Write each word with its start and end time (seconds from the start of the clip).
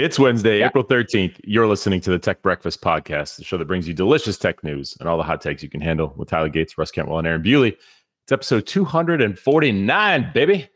It's 0.00 0.18
Wednesday, 0.18 0.60
yeah. 0.60 0.68
April 0.68 0.82
13th. 0.82 1.38
You're 1.44 1.66
listening 1.66 2.00
to 2.00 2.10
the 2.10 2.18
Tech 2.18 2.40
Breakfast 2.40 2.80
Podcast, 2.80 3.36
the 3.36 3.44
show 3.44 3.58
that 3.58 3.66
brings 3.66 3.86
you 3.86 3.92
delicious 3.92 4.38
tech 4.38 4.64
news 4.64 4.96
and 4.98 5.06
all 5.06 5.18
the 5.18 5.22
hot 5.22 5.42
takes 5.42 5.62
you 5.62 5.68
can 5.68 5.82
handle 5.82 6.14
with 6.16 6.30
Tyler 6.30 6.48
Gates, 6.48 6.78
Russ 6.78 6.90
Cantwell, 6.90 7.18
and 7.18 7.26
Aaron 7.26 7.42
Bewley. 7.42 7.76
It's 8.24 8.32
episode 8.32 8.66
249, 8.66 10.30
baby. 10.32 10.70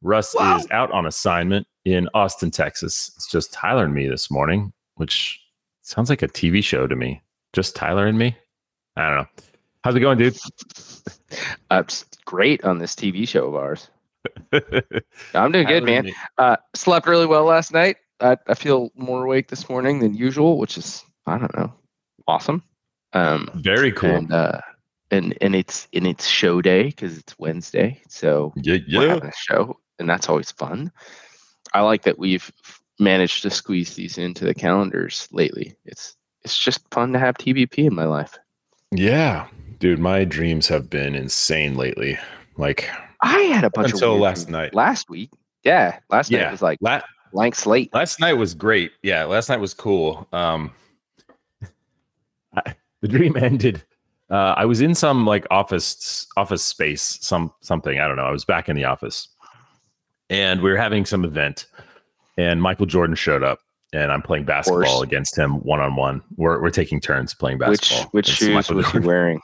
Russ 0.00 0.34
wow. 0.34 0.56
is 0.56 0.66
out 0.70 0.90
on 0.92 1.04
assignment 1.04 1.66
in 1.84 2.08
Austin, 2.14 2.50
Texas. 2.50 3.12
It's 3.16 3.30
just 3.30 3.52
Tyler 3.52 3.84
and 3.84 3.92
me 3.92 4.08
this 4.08 4.30
morning, 4.30 4.72
which 4.94 5.38
sounds 5.82 6.08
like 6.08 6.22
a 6.22 6.28
TV 6.28 6.64
show 6.64 6.86
to 6.86 6.96
me. 6.96 7.20
Just 7.52 7.76
Tyler 7.76 8.06
and 8.06 8.18
me. 8.18 8.34
I 8.96 9.08
don't 9.10 9.18
know. 9.18 9.26
How's 9.84 9.94
it 9.94 10.00
going, 10.00 10.16
dude? 10.16 10.38
Uh, 11.70 11.82
great 12.24 12.64
on 12.64 12.78
this 12.78 12.94
TV 12.94 13.28
show 13.28 13.46
of 13.46 13.56
ours. 13.56 13.90
I'm 15.34 15.52
doing 15.52 15.66
good, 15.66 15.84
man. 15.84 16.10
Uh, 16.38 16.56
slept 16.74 17.06
really 17.06 17.26
well 17.26 17.44
last 17.44 17.74
night. 17.74 17.98
I, 18.20 18.36
I 18.46 18.54
feel 18.54 18.90
more 18.94 19.24
awake 19.24 19.48
this 19.48 19.68
morning 19.68 20.00
than 20.00 20.14
usual, 20.14 20.58
which 20.58 20.76
is 20.78 21.04
I 21.26 21.38
don't 21.38 21.56
know, 21.56 21.72
awesome. 22.26 22.62
Um, 23.12 23.50
Very 23.54 23.92
cool. 23.92 24.10
And 24.10 24.32
uh, 24.32 24.60
and 25.10 25.36
and 25.40 25.54
it's 25.54 25.88
and 25.92 26.06
it's 26.06 26.26
show 26.26 26.62
day 26.62 26.84
because 26.84 27.18
it's 27.18 27.38
Wednesday, 27.38 28.00
so 28.08 28.52
yeah, 28.56 28.78
yeah. 28.86 28.98
we're 28.98 29.08
having 29.08 29.28
a 29.28 29.32
show, 29.34 29.78
and 29.98 30.08
that's 30.08 30.28
always 30.28 30.50
fun. 30.50 30.92
I 31.74 31.80
like 31.80 32.02
that 32.02 32.18
we've 32.18 32.50
managed 32.98 33.42
to 33.42 33.50
squeeze 33.50 33.94
these 33.94 34.18
into 34.18 34.44
the 34.44 34.54
calendars 34.54 35.28
lately. 35.32 35.74
It's 35.84 36.16
it's 36.42 36.58
just 36.58 36.80
fun 36.90 37.12
to 37.12 37.18
have 37.18 37.36
TBP 37.36 37.78
in 37.78 37.94
my 37.94 38.04
life. 38.04 38.38
Yeah, 38.92 39.46
dude, 39.78 39.98
my 39.98 40.24
dreams 40.24 40.68
have 40.68 40.88
been 40.88 41.14
insane 41.14 41.76
lately. 41.76 42.18
Like 42.56 42.88
I 43.22 43.40
had 43.40 43.64
a 43.64 43.70
bunch 43.70 43.92
until 43.92 44.18
last 44.18 44.48
night. 44.48 44.74
Last 44.74 45.10
week, 45.10 45.30
yeah, 45.64 45.98
last 46.08 46.30
yeah. 46.30 46.44
night 46.44 46.52
was 46.52 46.62
like 46.62 46.78
La- 46.80 47.02
blank 47.32 47.54
slate. 47.54 47.92
Last 47.94 48.20
night 48.20 48.34
was 48.34 48.54
great. 48.54 48.92
Yeah, 49.02 49.24
last 49.24 49.48
night 49.48 49.60
was 49.60 49.74
cool. 49.74 50.26
Um, 50.32 50.72
I, 52.54 52.74
the 53.00 53.08
dream 53.08 53.36
ended. 53.40 53.82
Uh, 54.30 54.54
I 54.56 54.64
was 54.64 54.80
in 54.80 54.94
some 54.94 55.26
like 55.26 55.46
office 55.50 56.26
office 56.36 56.62
space, 56.62 57.18
some 57.20 57.52
something 57.60 57.98
I 57.98 58.06
don't 58.06 58.16
know. 58.16 58.24
I 58.24 58.30
was 58.30 58.44
back 58.44 58.68
in 58.68 58.76
the 58.76 58.84
office, 58.84 59.28
and 60.28 60.60
we 60.60 60.70
were 60.70 60.76
having 60.76 61.04
some 61.04 61.24
event, 61.24 61.66
and 62.36 62.62
Michael 62.62 62.86
Jordan 62.86 63.16
showed 63.16 63.42
up, 63.42 63.58
and 63.92 64.12
I'm 64.12 64.22
playing 64.22 64.44
basketball 64.44 65.02
against 65.02 65.36
him 65.36 65.54
one 65.64 65.80
on 65.80 65.96
one. 65.96 66.22
We're 66.36 66.60
we're 66.62 66.70
taking 66.70 67.00
turns 67.00 67.34
playing 67.34 67.58
basketball. 67.58 68.04
Which 68.12 68.28
which 68.28 68.36
shoes 68.36 68.50
Michael 68.50 68.76
was 68.76 68.84
Jordan. 68.86 69.02
he 69.02 69.08
wearing? 69.08 69.40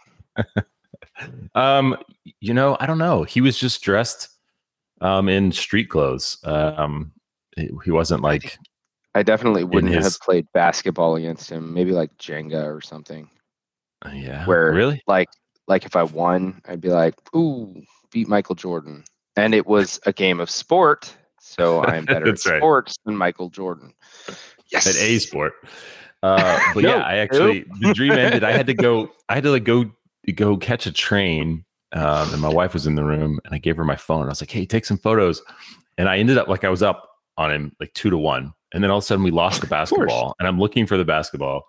um, 1.56 1.97
you 2.41 2.55
know, 2.55 2.77
I 2.78 2.87
don't 2.87 2.98
know. 2.98 3.25
He 3.25 3.41
was 3.41 3.59
just 3.59 3.83
dressed 3.83 4.28
um 5.00 5.28
in 5.28 5.50
street 5.50 5.91
clothes. 5.91 6.39
Um, 6.45 7.11
he 7.57 7.91
wasn't 7.91 8.23
like. 8.23 8.59
I 9.15 9.23
definitely 9.23 9.65
wouldn't 9.65 9.95
his... 9.95 10.05
have 10.05 10.21
played 10.21 10.47
basketball 10.53 11.17
against 11.17 11.51
him. 11.51 11.73
Maybe 11.73 11.93
like 11.93 12.17
Jenga 12.19 12.65
or 12.65 12.81
something. 12.81 13.31
Uh, 14.05 14.11
yeah. 14.11 14.45
Where 14.45 14.73
really, 14.73 15.03
like, 15.07 15.29
like 15.67 15.87
if 15.87 15.97
I 15.97 16.03
won, 16.03 16.61
I'd 16.69 16.81
be 16.81 16.91
like, 16.91 17.15
"Ooh, 17.34 17.83
beat 18.12 18.29
Michael 18.29 18.55
Jordan," 18.55 19.05
and 19.37 19.55
it 19.55 19.67
was 19.67 19.99
a 20.05 20.12
game 20.12 20.41
of 20.41 20.51
sport, 20.51 21.15
so 21.41 21.83
I'm 21.84 22.05
better 22.07 22.29
at 22.29 22.45
right. 22.45 22.59
sports 22.59 22.97
than 23.05 23.17
Michael 23.17 23.49
Jordan. 23.49 23.95
Yes, 24.71 24.87
at 24.87 24.97
a 24.97 25.19
sport. 25.19 25.55
Uh, 26.23 26.61
but 26.75 26.83
no, 26.83 26.97
yeah, 26.97 27.03
I 27.03 27.17
actually 27.17 27.65
nope. 27.69 27.79
the 27.81 27.95
dream 27.95 28.12
ended. 28.12 28.45
I 28.45 28.53
had 28.53 28.67
to 28.67 28.75
go. 28.75 29.11
I 29.29 29.34
had 29.34 29.45
to 29.45 29.51
like 29.51 29.65
go 29.65 29.91
go 30.34 30.57
catch 30.57 30.87
a 30.87 30.93
train, 30.93 31.65
um, 31.93 32.33
and 32.33 32.43
my 32.43 32.49
wife 32.49 32.75
was 32.75 32.87
in 32.87 32.97
the 32.97 33.05
room, 33.05 33.41
and 33.45 33.55
I 33.55 33.59
gave 33.59 33.77
her 33.77 33.84
my 33.84 33.97
phone. 33.97 34.27
I 34.27 34.29
was 34.29 34.43
like, 34.43 34.51
"Hey, 34.51 34.67
take 34.67 34.84
some 34.84 34.99
photos," 34.99 35.43
and 35.97 36.09
I 36.09 36.19
ended 36.19 36.37
up 36.37 36.49
like 36.49 36.65
I 36.65 36.69
was 36.69 36.83
up 36.83 37.09
on 37.37 37.53
him 37.53 37.73
like 37.81 37.92
two 37.95 38.11
to 38.11 38.19
one. 38.19 38.53
And 38.73 38.83
then 38.83 38.91
all 38.91 38.98
of 38.98 39.05
a 39.05 39.06
sudden 39.06 39.25
we 39.25 39.31
lost 39.31 39.61
the 39.61 39.67
basketball 39.67 40.34
and 40.39 40.48
I'm 40.48 40.59
looking 40.59 40.87
for 40.87 40.97
the 40.97 41.05
basketball. 41.05 41.65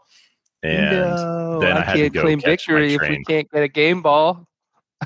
And 0.63 0.91
no, 0.91 1.59
then 1.59 1.77
I, 1.77 1.81
I 1.81 1.83
had 1.83 1.93
to 1.95 2.09
go 2.09 2.21
claim 2.21 2.41
victory 2.41 2.95
if 2.95 3.01
we 3.01 3.23
can't 3.23 3.49
get 3.49 3.63
a 3.63 3.67
game 3.67 4.01
ball. 4.01 4.47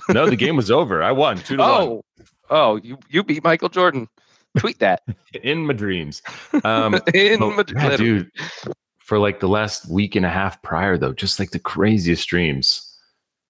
no, 0.10 0.30
the 0.30 0.36
game 0.36 0.56
was 0.58 0.72
over. 0.72 1.04
I 1.04 1.12
won 1.12 1.38
two 1.38 1.58
to 1.58 1.64
oh. 1.64 1.86
one. 1.86 2.02
Oh, 2.50 2.76
you, 2.78 2.98
you 3.10 3.24
beat 3.24 3.44
Michael 3.44 3.70
Jordan. 3.70 4.08
Tweet 4.58 4.80
that. 4.80 5.04
In 5.44 5.66
my 5.66 5.74
dreams. 5.74 6.22
Um, 6.64 7.00
In 7.14 7.40
my 7.40 7.64
yeah, 7.74 7.98
dude. 7.98 8.30
For 9.00 9.18
like 9.18 9.40
the 9.40 9.48
last 9.48 9.90
week 9.90 10.16
and 10.16 10.26
a 10.26 10.30
half 10.30 10.62
prior 10.62 10.98
though, 10.98 11.14
just 11.14 11.40
like 11.40 11.52
the 11.52 11.60
craziest 11.60 12.28
dreams. 12.28 12.98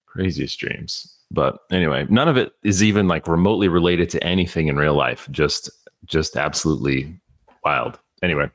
Craziest 0.07 0.59
dreams. 0.59 1.17
But 1.29 1.59
anyway, 1.71 2.05
none 2.09 2.27
of 2.27 2.37
it 2.37 2.51
is 2.63 2.83
even 2.83 3.07
like 3.07 3.27
remotely 3.27 3.69
related 3.69 4.09
to 4.11 4.23
anything 4.23 4.67
in 4.67 4.75
real 4.75 4.93
life. 4.93 5.27
Just 5.31 5.69
just 6.05 6.35
absolutely 6.35 7.19
wild. 7.63 7.99
Anyway. 8.21 8.49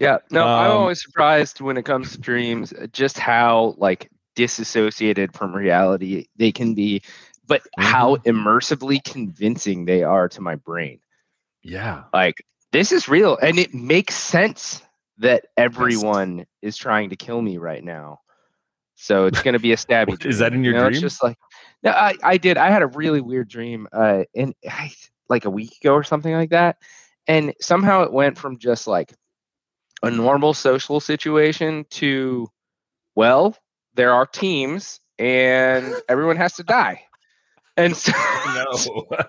Yeah, 0.00 0.18
no, 0.30 0.46
um, 0.46 0.48
I'm 0.48 0.70
always 0.70 1.02
surprised 1.02 1.60
when 1.60 1.76
it 1.76 1.84
comes 1.84 2.12
to 2.12 2.18
dreams 2.18 2.72
just 2.92 3.18
how 3.18 3.74
like 3.78 4.10
disassociated 4.36 5.34
from 5.34 5.54
reality 5.54 6.26
they 6.36 6.52
can 6.52 6.74
be, 6.74 7.02
but 7.46 7.62
mm-hmm. 7.62 7.82
how 7.82 8.16
immersively 8.16 9.02
convincing 9.02 9.84
they 9.84 10.02
are 10.02 10.28
to 10.28 10.40
my 10.40 10.54
brain. 10.54 11.00
Yeah. 11.62 12.04
Like 12.12 12.44
this 12.70 12.92
is 12.92 13.08
real 13.08 13.36
and 13.42 13.58
it 13.58 13.74
makes 13.74 14.14
sense 14.14 14.82
that 15.18 15.46
everyone 15.56 16.46
is 16.62 16.76
trying 16.76 17.10
to 17.10 17.16
kill 17.16 17.42
me 17.42 17.58
right 17.58 17.82
now. 17.82 18.20
So 18.94 19.26
it's 19.26 19.42
going 19.42 19.54
to 19.54 19.60
be 19.60 19.72
a 19.72 19.76
stabby. 19.76 20.24
is 20.26 20.38
that 20.38 20.52
in 20.52 20.62
your 20.62 20.74
you 20.74 20.78
know, 20.78 20.84
dream? 20.84 20.92
It's 20.92 21.00
just 21.00 21.22
like 21.22 21.36
no, 21.82 21.90
I, 21.90 22.14
I 22.22 22.36
did. 22.36 22.56
I 22.56 22.70
had 22.70 22.82
a 22.82 22.86
really 22.86 23.20
weird 23.20 23.48
dream, 23.48 23.88
uh, 23.92 24.22
and 24.36 24.54
I, 24.68 24.92
like 25.32 25.46
a 25.46 25.50
week 25.50 25.76
ago 25.82 25.94
or 25.94 26.04
something 26.04 26.34
like 26.34 26.50
that. 26.50 26.76
And 27.26 27.54
somehow 27.60 28.02
it 28.02 28.12
went 28.12 28.38
from 28.38 28.58
just 28.58 28.86
like 28.86 29.14
a 30.02 30.10
normal 30.10 30.54
social 30.54 31.00
situation 31.00 31.86
to, 31.90 32.48
well, 33.14 33.56
there 33.94 34.12
are 34.12 34.26
teams 34.26 35.00
and 35.18 35.94
everyone 36.08 36.36
has 36.36 36.54
to 36.56 36.62
die. 36.62 37.02
And 37.76 37.96
so, 37.96 38.12
no. 38.54 39.06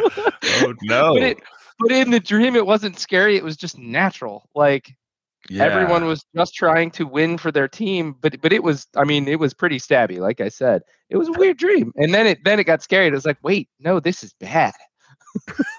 oh, 0.00 0.74
no. 0.82 1.14
But, 1.14 1.22
it, 1.22 1.38
but 1.78 1.92
in 1.92 2.10
the 2.10 2.20
dream, 2.20 2.56
it 2.56 2.66
wasn't 2.66 2.98
scary. 2.98 3.36
It 3.36 3.44
was 3.44 3.56
just 3.56 3.78
natural. 3.78 4.48
Like, 4.54 4.96
yeah. 5.48 5.64
everyone 5.64 6.04
was 6.04 6.24
just 6.34 6.54
trying 6.54 6.90
to 6.90 7.06
win 7.06 7.38
for 7.38 7.50
their 7.50 7.68
team 7.68 8.14
but 8.20 8.40
but 8.40 8.52
it 8.52 8.62
was 8.62 8.86
i 8.96 9.04
mean 9.04 9.28
it 9.28 9.38
was 9.38 9.54
pretty 9.54 9.78
stabby 9.78 10.18
like 10.18 10.40
i 10.40 10.48
said 10.48 10.82
it 11.08 11.16
was 11.16 11.28
a 11.28 11.32
weird 11.32 11.56
dream 11.56 11.92
and 11.96 12.12
then 12.12 12.26
it 12.26 12.38
then 12.44 12.58
it 12.58 12.64
got 12.64 12.82
scary 12.82 13.06
it 13.06 13.12
was 13.12 13.24
like 13.24 13.38
wait 13.42 13.68
no 13.78 14.00
this 14.00 14.22
is 14.22 14.34
bad 14.34 14.74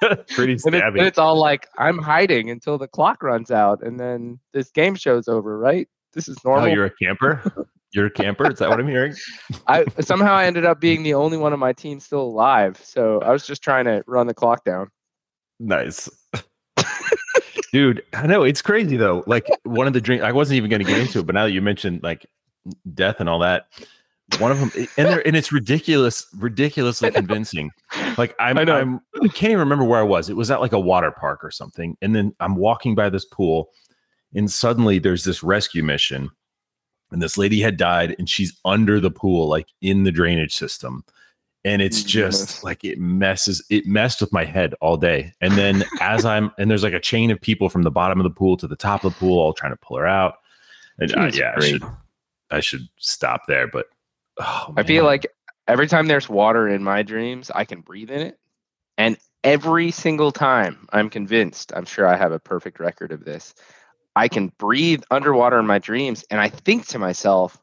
Pretty 0.30 0.56
stabby. 0.56 0.66
and, 0.66 0.76
it, 0.76 0.84
and, 0.84 0.98
it's 1.00 1.18
all 1.18 1.40
like 1.40 1.68
I'm 1.78 1.98
hiding 1.98 2.50
until 2.50 2.78
the 2.78 2.88
clock 2.88 3.24
runs 3.24 3.52
out, 3.52 3.82
and 3.84 4.00
then 4.00 4.40
this 4.54 4.72
game 4.72 4.96
show's 4.96 5.28
over. 5.28 5.58
Right? 5.58 5.88
This 6.14 6.28
is 6.28 6.38
oh, 6.46 6.50
normal. 6.50 6.70
Oh, 6.70 6.74
you're 6.74 6.86
a 6.86 6.96
camper. 7.02 7.68
You're 7.92 8.06
a 8.06 8.12
camper. 8.12 8.52
Is 8.52 8.60
that 8.60 8.70
what 8.70 8.80
I'm 8.80 8.88
hearing? 8.88 9.16
I 9.68 9.86
somehow 10.00 10.34
I 10.34 10.46
ended 10.46 10.66
up 10.66 10.80
being 10.80 11.04
the 11.04 11.16
only 11.16 11.38
one 11.38 11.54
of 11.54 11.60
my 11.60 11.74
team 11.74 12.00
still 12.00 12.22
alive, 12.22 12.80
so 12.84 13.20
I 13.22 13.32
was 13.32 13.46
just 13.46 13.64
trying 13.64 13.86
to 13.86 14.04
run 14.06 14.28
the 14.28 14.34
clock 14.34 14.64
down. 14.64 14.90
Nice. 15.60 16.10
Dude, 17.72 18.04
I 18.14 18.26
know 18.26 18.44
it's 18.44 18.62
crazy 18.62 18.98
though. 18.98 19.24
Like 19.28 19.48
one 19.64 19.88
of 19.88 19.94
the 19.94 20.02
dreams, 20.02 20.24
I 20.24 20.32
wasn't 20.32 20.58
even 20.58 20.70
going 20.70 20.84
to 20.84 20.88
get 20.88 21.00
into 21.00 21.20
it, 21.20 21.26
but 21.26 21.36
now 21.36 21.46
that 21.46 21.52
you 21.52 21.62
mentioned 21.62 22.02
like 22.02 22.26
death 22.94 23.20
and 23.20 23.30
all 23.30 23.40
that, 23.40 23.68
one 24.38 24.52
of 24.52 24.60
them, 24.60 24.72
and 24.98 25.08
they're, 25.08 25.26
and 25.26 25.36
it's 25.36 25.52
ridiculous, 25.52 26.28
ridiculously 26.38 27.12
convincing. 27.12 27.72
Like 28.18 28.36
I'm, 28.40 28.58
I, 28.58 28.64
I'm, 28.64 29.02
I 29.22 29.28
can't 29.30 29.52
even 29.52 29.60
remember 29.60 29.84
where 29.84 30.00
I 30.00 30.04
was. 30.04 30.30
It 30.30 30.36
was 30.36 30.52
at 30.52 30.62
like 30.62 30.74
a 30.74 30.80
water 30.80 31.12
park 31.12 31.44
or 31.44 31.52
something. 31.52 31.98
And 32.02 32.16
then 32.16 32.36
I'm 32.40 32.56
walking 32.56 32.96
by 32.96 33.10
this 33.10 33.26
pool, 33.26 33.70
and 34.36 34.50
suddenly 34.50 35.00
there's 35.00 35.24
this 35.24 35.42
rescue 35.42 35.84
mission, 35.84 36.30
and 37.12 37.22
this 37.22 37.38
lady 37.38 37.62
had 37.62 37.78
died, 37.78 38.16
and 38.20 38.30
she's 38.30 38.58
under 38.66 39.00
the 39.00 39.12
pool, 39.12 39.48
like 39.48 39.68
in 39.82 40.04
the 40.04 40.12
drainage 40.12 40.54
system. 40.54 41.04
And 41.66 41.82
it's 41.82 42.04
just 42.04 42.56
yes. 42.56 42.64
like 42.64 42.86
it 42.86 43.00
messes, 43.00 43.62
it 43.70 43.86
messed 43.86 44.22
with 44.22 44.32
my 44.32 44.46
head 44.46 44.76
all 44.80 44.96
day. 44.96 45.34
And 45.42 45.54
then 45.56 45.84
as 46.00 46.24
I'm, 46.24 46.52
and 46.58 46.72
there's 46.72 46.84
like 46.84 46.94
a 46.94 47.02
chain 47.02 47.32
of 47.32 47.42
people 47.42 47.68
from 47.68 47.84
the 47.84 47.92
bottom 47.92 48.18
of 48.18 48.24
the 48.24 48.30
pool 48.30 48.56
to 48.58 48.68
the 48.68 48.78
top 48.78 49.04
of 49.04 49.14
the 49.14 49.20
pool, 49.20 49.40
all 49.40 49.52
trying 49.54 49.74
to 49.74 49.78
pull 49.78 49.98
her 49.98 50.08
out. 50.08 50.36
And 51.00 51.14
uh, 51.18 51.32
yeah, 51.34 51.56
I 51.58 51.60
should, 51.60 51.84
I 52.50 52.60
should 52.62 52.88
stop 52.98 53.42
there, 53.48 53.68
but 53.68 53.88
Oh, 54.40 54.74
I 54.78 54.84
feel 54.84 55.04
like 55.04 55.28
every 55.68 55.88
time 55.88 56.08
there's 56.08 56.30
water 56.30 56.68
in 56.68 56.84
my 56.84 57.04
dreams, 57.04 57.52
I 57.54 57.66
can 57.66 57.82
breathe 57.82 58.10
in 58.10 58.22
it. 58.22 58.40
And 58.98 59.18
every 59.44 59.92
single 59.92 60.32
time 60.32 60.88
I'm 60.92 61.10
convinced, 61.10 61.72
I'm 61.76 61.86
sure 61.86 62.08
I 62.08 62.16
have 62.16 62.32
a 62.32 62.40
perfect 62.40 62.80
record 62.80 63.12
of 63.12 63.26
this. 63.26 63.54
I 64.16 64.28
can 64.28 64.52
breathe 64.58 65.04
underwater 65.12 65.60
in 65.60 65.68
my 65.68 65.80
dreams. 65.80 66.26
And 66.30 66.40
I 66.40 66.50
think 66.50 66.88
to 66.88 67.00
myself, 67.00 67.62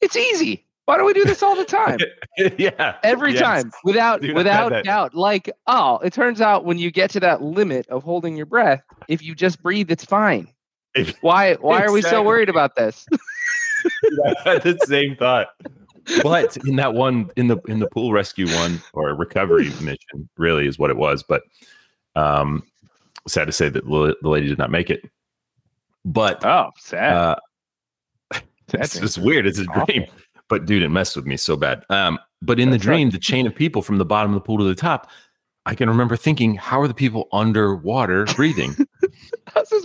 it's 0.00 0.16
easy. 0.16 0.66
Why 0.86 0.98
don't 0.98 1.06
we 1.06 1.14
do 1.14 1.24
this 1.24 1.42
all 1.42 1.56
the 1.56 1.64
time? 1.64 1.98
yeah. 2.58 2.96
Every 3.02 3.32
yes. 3.32 3.40
time 3.40 3.72
without 3.84 4.20
Dude, 4.20 4.36
without 4.36 4.84
doubt. 4.84 5.14
Like, 5.14 5.50
oh, 5.66 5.98
it 5.98 6.12
turns 6.12 6.40
out 6.40 6.64
when 6.64 6.78
you 6.78 6.90
get 6.90 7.10
to 7.10 7.20
that 7.20 7.42
limit 7.42 7.88
of 7.88 8.02
holding 8.02 8.36
your 8.36 8.46
breath, 8.46 8.82
if 9.08 9.22
you 9.22 9.34
just 9.34 9.62
breathe, 9.62 9.90
it's 9.90 10.04
fine. 10.04 10.48
Why 11.22 11.54
why 11.54 11.78
exactly. 11.78 11.82
are 11.82 11.92
we 11.92 12.02
so 12.02 12.22
worried 12.22 12.48
about 12.48 12.76
this? 12.76 13.06
I 14.26 14.50
had 14.50 14.62
the 14.62 14.78
same 14.86 15.16
thought. 15.16 15.48
But 16.22 16.56
in 16.66 16.76
that 16.76 16.94
one, 16.94 17.30
in 17.36 17.48
the 17.48 17.58
in 17.66 17.78
the 17.78 17.88
pool 17.88 18.12
rescue 18.12 18.46
one 18.46 18.80
or 18.92 19.14
recovery 19.14 19.64
mission, 19.80 20.28
really 20.36 20.66
is 20.66 20.78
what 20.78 20.90
it 20.90 20.96
was. 20.96 21.22
But 21.22 21.42
um, 22.14 22.62
sad 23.26 23.46
to 23.46 23.52
say 23.52 23.68
that 23.68 23.84
the 23.84 24.28
lady 24.28 24.48
did 24.48 24.58
not 24.58 24.70
make 24.70 24.90
it. 24.90 25.08
But 26.04 26.44
oh, 26.44 26.70
sad. 26.78 27.16
Uh, 27.16 28.40
it's 28.74 28.98
just 28.98 29.18
weird. 29.18 29.46
It's 29.46 29.58
a 29.58 29.64
dream. 29.64 30.04
But 30.48 30.66
dude, 30.66 30.82
it 30.82 30.90
messed 30.90 31.16
with 31.16 31.26
me 31.26 31.36
so 31.36 31.56
bad. 31.56 31.84
Um, 31.88 32.18
but 32.42 32.60
in 32.60 32.70
That's 32.70 32.82
the 32.82 32.86
dream, 32.86 33.06
right. 33.06 33.12
the 33.12 33.18
chain 33.18 33.46
of 33.46 33.54
people 33.54 33.80
from 33.80 33.96
the 33.96 34.04
bottom 34.04 34.32
of 34.32 34.34
the 34.34 34.40
pool 34.44 34.58
to 34.58 34.64
the 34.64 34.74
top, 34.74 35.10
I 35.66 35.74
can 35.74 35.88
remember 35.88 36.16
thinking, 36.16 36.56
how 36.56 36.80
are 36.80 36.88
the 36.88 36.94
people 36.94 37.28
underwater 37.32 38.24
breathing? 38.36 38.76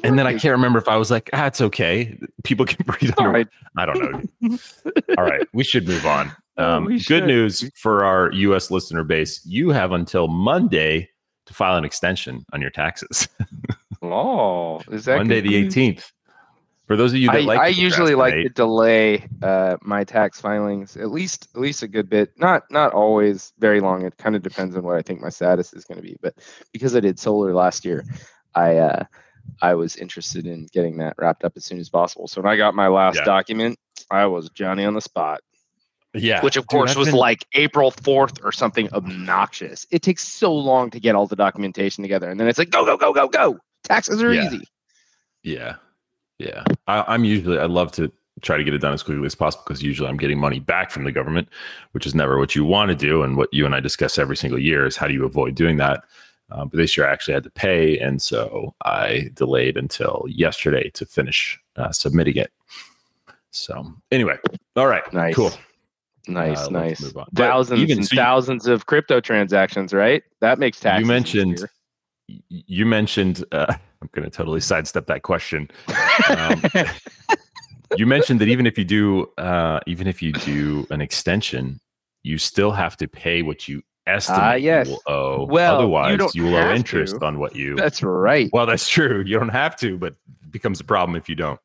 and 0.04 0.18
then 0.18 0.28
I 0.28 0.31
can't 0.31 0.52
remember 0.52 0.80
if 0.80 0.88
I 0.88 0.98
was 0.98 1.10
like, 1.12 1.30
ah, 1.34 1.46
it's 1.46 1.62
okay. 1.62 2.20
People 2.44 2.66
can 2.66 2.78
breathe 2.86 3.14
under. 3.18 3.31
Right. 3.31 3.48
I 3.78 3.86
don't 3.86 4.00
know. 4.42 4.58
All 5.18 5.24
right, 5.24 5.48
we 5.54 5.64
should 5.64 5.88
move 5.88 6.06
on. 6.06 6.31
Oh, 6.58 6.74
um, 6.74 6.98
good 7.08 7.26
news 7.26 7.70
for 7.76 8.04
our 8.04 8.31
U.S. 8.34 8.70
listener 8.70 9.06
base: 9.06 9.42
you 9.46 9.70
have 9.70 9.94
until 9.94 10.28
Monday 10.28 11.10
to 11.46 11.54
file 11.54 11.78
an 11.78 11.86
extension 11.86 12.46
on 12.52 12.60
your 12.60 12.70
taxes. 12.70 13.30
oh, 14.02 14.81
is 14.92 15.06
that 15.06 15.18
Monday 15.18 15.40
the 15.40 15.56
eighteenth? 15.56 16.12
For 16.90 16.96
those 16.96 17.14
of 17.14 17.20
you 17.20 17.28
that 17.28 17.36
I, 17.36 17.42
like, 17.42 17.60
I 17.60 17.68
usually 17.68 18.16
like 18.16 18.34
to 18.34 18.50
delay 18.50 19.28
uh, 19.44 19.78
my 19.84 20.04
tax 20.04 20.42
filings 20.42 20.98
at 20.98 21.12
least 21.12 21.48
at 21.54 21.62
least 21.62 21.84
a 21.84 21.88
good 21.88 22.10
bit. 22.10 22.32
Not 22.40 22.64
not 22.72 22.94
always 22.94 23.54
very 23.60 23.80
long. 23.80 24.08
It 24.08 24.18
kind 24.18 24.36
of 24.36 24.42
depends 24.42 24.76
on 24.76 24.82
what 24.82 24.96
I 24.96 25.04
think 25.04 25.22
my 25.22 25.30
status 25.30 25.72
is 25.72 25.86
going 25.86 25.98
to 25.98 26.02
be. 26.02 26.18
But 26.20 26.34
because 26.74 26.96
I 26.96 27.00
did 27.00 27.20
solar 27.20 27.54
last 27.54 27.86
year, 27.86 28.04
I 28.56 28.78
uh, 28.78 29.04
I 29.62 29.76
was 29.76 29.98
interested 29.98 30.48
in 30.48 30.66
getting 30.74 30.98
that 30.98 31.14
wrapped 31.20 31.44
up 31.44 31.54
as 31.56 31.64
soon 31.64 31.78
as 31.78 31.90
possible. 31.90 32.28
So 32.28 32.42
when 32.42 32.52
I 32.52 32.58
got 32.58 32.74
my 32.74 32.88
last 32.88 33.18
yeah. 33.18 33.24
document, 33.24 33.78
I 34.10 34.26
was 34.26 34.50
Johnny 34.50 34.84
on 34.84 34.96
the 34.96 35.02
spot. 35.02 35.42
Yeah. 36.16 36.42
Which 36.42 36.58
of 36.58 36.66
course 36.66 36.96
was 36.96 37.10
been... 37.10 37.18
like 37.18 37.46
April 37.54 37.92
4th 37.92 38.44
or 38.44 38.52
something 38.52 38.92
obnoxious. 38.94 39.86
It 39.92 40.02
takes 40.02 40.28
so 40.28 40.52
long 40.52 40.90
to 40.90 41.00
get 41.00 41.14
all 41.14 41.28
the 41.28 41.36
documentation 41.36 42.02
together. 42.02 42.32
And 42.32 42.40
then 42.40 42.48
it's 42.48 42.58
like, 42.58 42.72
go, 42.72 42.84
go, 42.84 42.98
go, 42.98 43.14
go, 43.14 43.28
go. 43.28 43.60
Taxes 43.84 44.24
are 44.24 44.34
yeah. 44.34 44.48
easy. 44.48 44.64
Yeah. 45.44 45.76
Yeah, 46.40 46.64
I, 46.88 47.14
am 47.14 47.26
usually 47.26 47.60
I 47.60 47.66
love 47.66 47.92
to 47.94 48.12
try 48.42 48.58
to 48.58 48.64
get 48.64 48.74
it 48.74 48.80
done 48.80 48.94
as 48.94 49.04
quickly 49.04 49.26
as 49.26 49.36
possible 49.36 49.64
because 49.68 49.84
usually 49.84 50.10
I'm 50.10 50.18
getting 50.18 50.40
money 50.40 50.60
back 50.60 50.92
from 50.92 51.04
the 51.04 51.12
government, 51.12 51.50
which 51.92 52.08
is 52.08 52.16
never 52.16 52.38
what 52.38 52.56
you 52.56 52.64
want 52.64 52.90
to 52.90 52.96
do. 52.96 53.22
And 53.24 53.36
what 53.36 53.54
you 53.54 53.66
and 53.66 53.76
I 53.76 53.82
discuss 53.82 54.18
every 54.18 54.38
single 54.38 54.60
year 54.60 54.86
is 54.86 54.96
how 54.96 55.08
do 55.08 55.14
you 55.14 55.26
avoid 55.26 55.56
doing 55.56 55.78
that. 55.78 56.04
Uh, 56.52 56.66
but 56.66 56.78
this 56.78 56.98
year 56.98 57.08
I 57.08 57.12
actually 57.12 57.36
had 57.36 57.44
to 57.44 57.52
pay, 57.52 58.00
and 58.00 58.20
so 58.20 58.74
I 58.84 59.30
delayed 59.36 59.78
until 59.78 60.26
yesterday 60.28 60.90
to 60.96 61.06
finish 61.06 61.60
uh, 61.76 61.92
submitting 61.92 62.38
it. 62.38 62.52
So 63.52 63.94
anyway, 64.12 64.38
all 64.76 64.88
right, 64.88 65.04
nice. 65.14 65.36
cool. 65.36 65.52
Nice, 66.28 66.60
uh, 66.60 66.70
nice. 66.70 67.14
Thousands 67.36 67.82
even, 67.82 68.00
and 68.00 68.08
so 68.08 68.14
you, 68.14 68.22
thousands 68.22 68.68
of 68.68 68.86
crypto 68.86 69.20
transactions, 69.20 69.94
right? 69.94 70.24
That 70.42 70.60
makes 70.60 70.80
taxes. 70.80 71.02
You 71.02 71.08
mentioned 71.08 71.70
you 72.50 72.86
mentioned 72.86 73.44
uh, 73.52 73.76
i'm 74.01 74.10
going 74.12 74.24
to 74.24 74.30
totally 74.30 74.60
sidestep 74.60 75.06
that 75.07 75.24
question 75.24 75.69
um, 76.30 76.62
you 77.98 78.06
mentioned 78.06 78.40
that 78.40 78.48
even 78.48 78.66
if 78.66 78.78
you 78.78 78.86
do 78.86 79.25
uh, 79.38 79.80
even 79.88 80.07
if 80.07 80.22
you 80.22 80.31
do 80.31 80.86
an 80.90 81.01
extension 81.01 81.80
you 82.24 82.38
still 82.38 82.72
have 82.72 82.98
to 82.98 83.07
pay 83.07 83.42
what 83.42 83.68
you 83.68 83.81
estimate 84.07 84.42
uh, 84.42 84.56
yes. 84.56 84.88
you 84.88 84.94
will 84.94 85.01
owe 85.13 85.46
well 85.46 85.75
otherwise 85.75 86.19
you, 86.19 86.30
you 86.34 86.44
will 86.46 86.56
owe 86.56 86.74
interest 86.74 87.19
to. 87.19 87.25
on 87.25 87.40
what 87.40 87.56
you 87.56 87.75
that's 87.75 88.01
right 88.01 88.50
well 88.54 88.66
that's 88.66 88.88
true 88.88 89.24
you 89.25 89.38
don't 89.38 89.50
have 89.50 89.75
to 89.75 89.98
but 89.98 90.13
it 90.44 90.52
becomes 90.52 90.80
a 90.80 90.84
problem 90.84 91.16
if 91.16 91.30
you 91.30 91.36
don't 91.36 91.60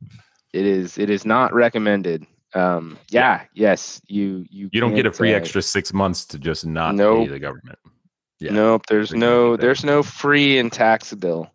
it 0.53 0.67
is 0.67 0.99
it 0.99 1.11
is 1.11 1.25
not 1.25 1.53
recommended 1.55 2.27
um 2.55 2.99
yeah, 3.09 3.41
yeah. 3.55 3.71
yes 3.73 4.01
you 4.07 4.45
you 4.51 4.69
you 4.73 4.81
don't 4.81 4.95
get 4.95 5.07
a 5.07 5.13
free 5.13 5.33
uh, 5.33 5.37
extra 5.37 5.63
six 5.63 5.93
months 5.93 6.25
to 6.25 6.39
just 6.39 6.67
not 6.67 6.95
nope. 6.95 7.27
pay 7.27 7.33
the 7.33 7.39
government 7.39 7.79
yeah. 8.41 8.53
Nope. 8.53 8.87
There's 8.87 9.13
no 9.13 9.57
there's 9.57 9.85
no 9.85 10.03
free 10.03 10.59
and 10.59 10.73
taxable 10.73 11.51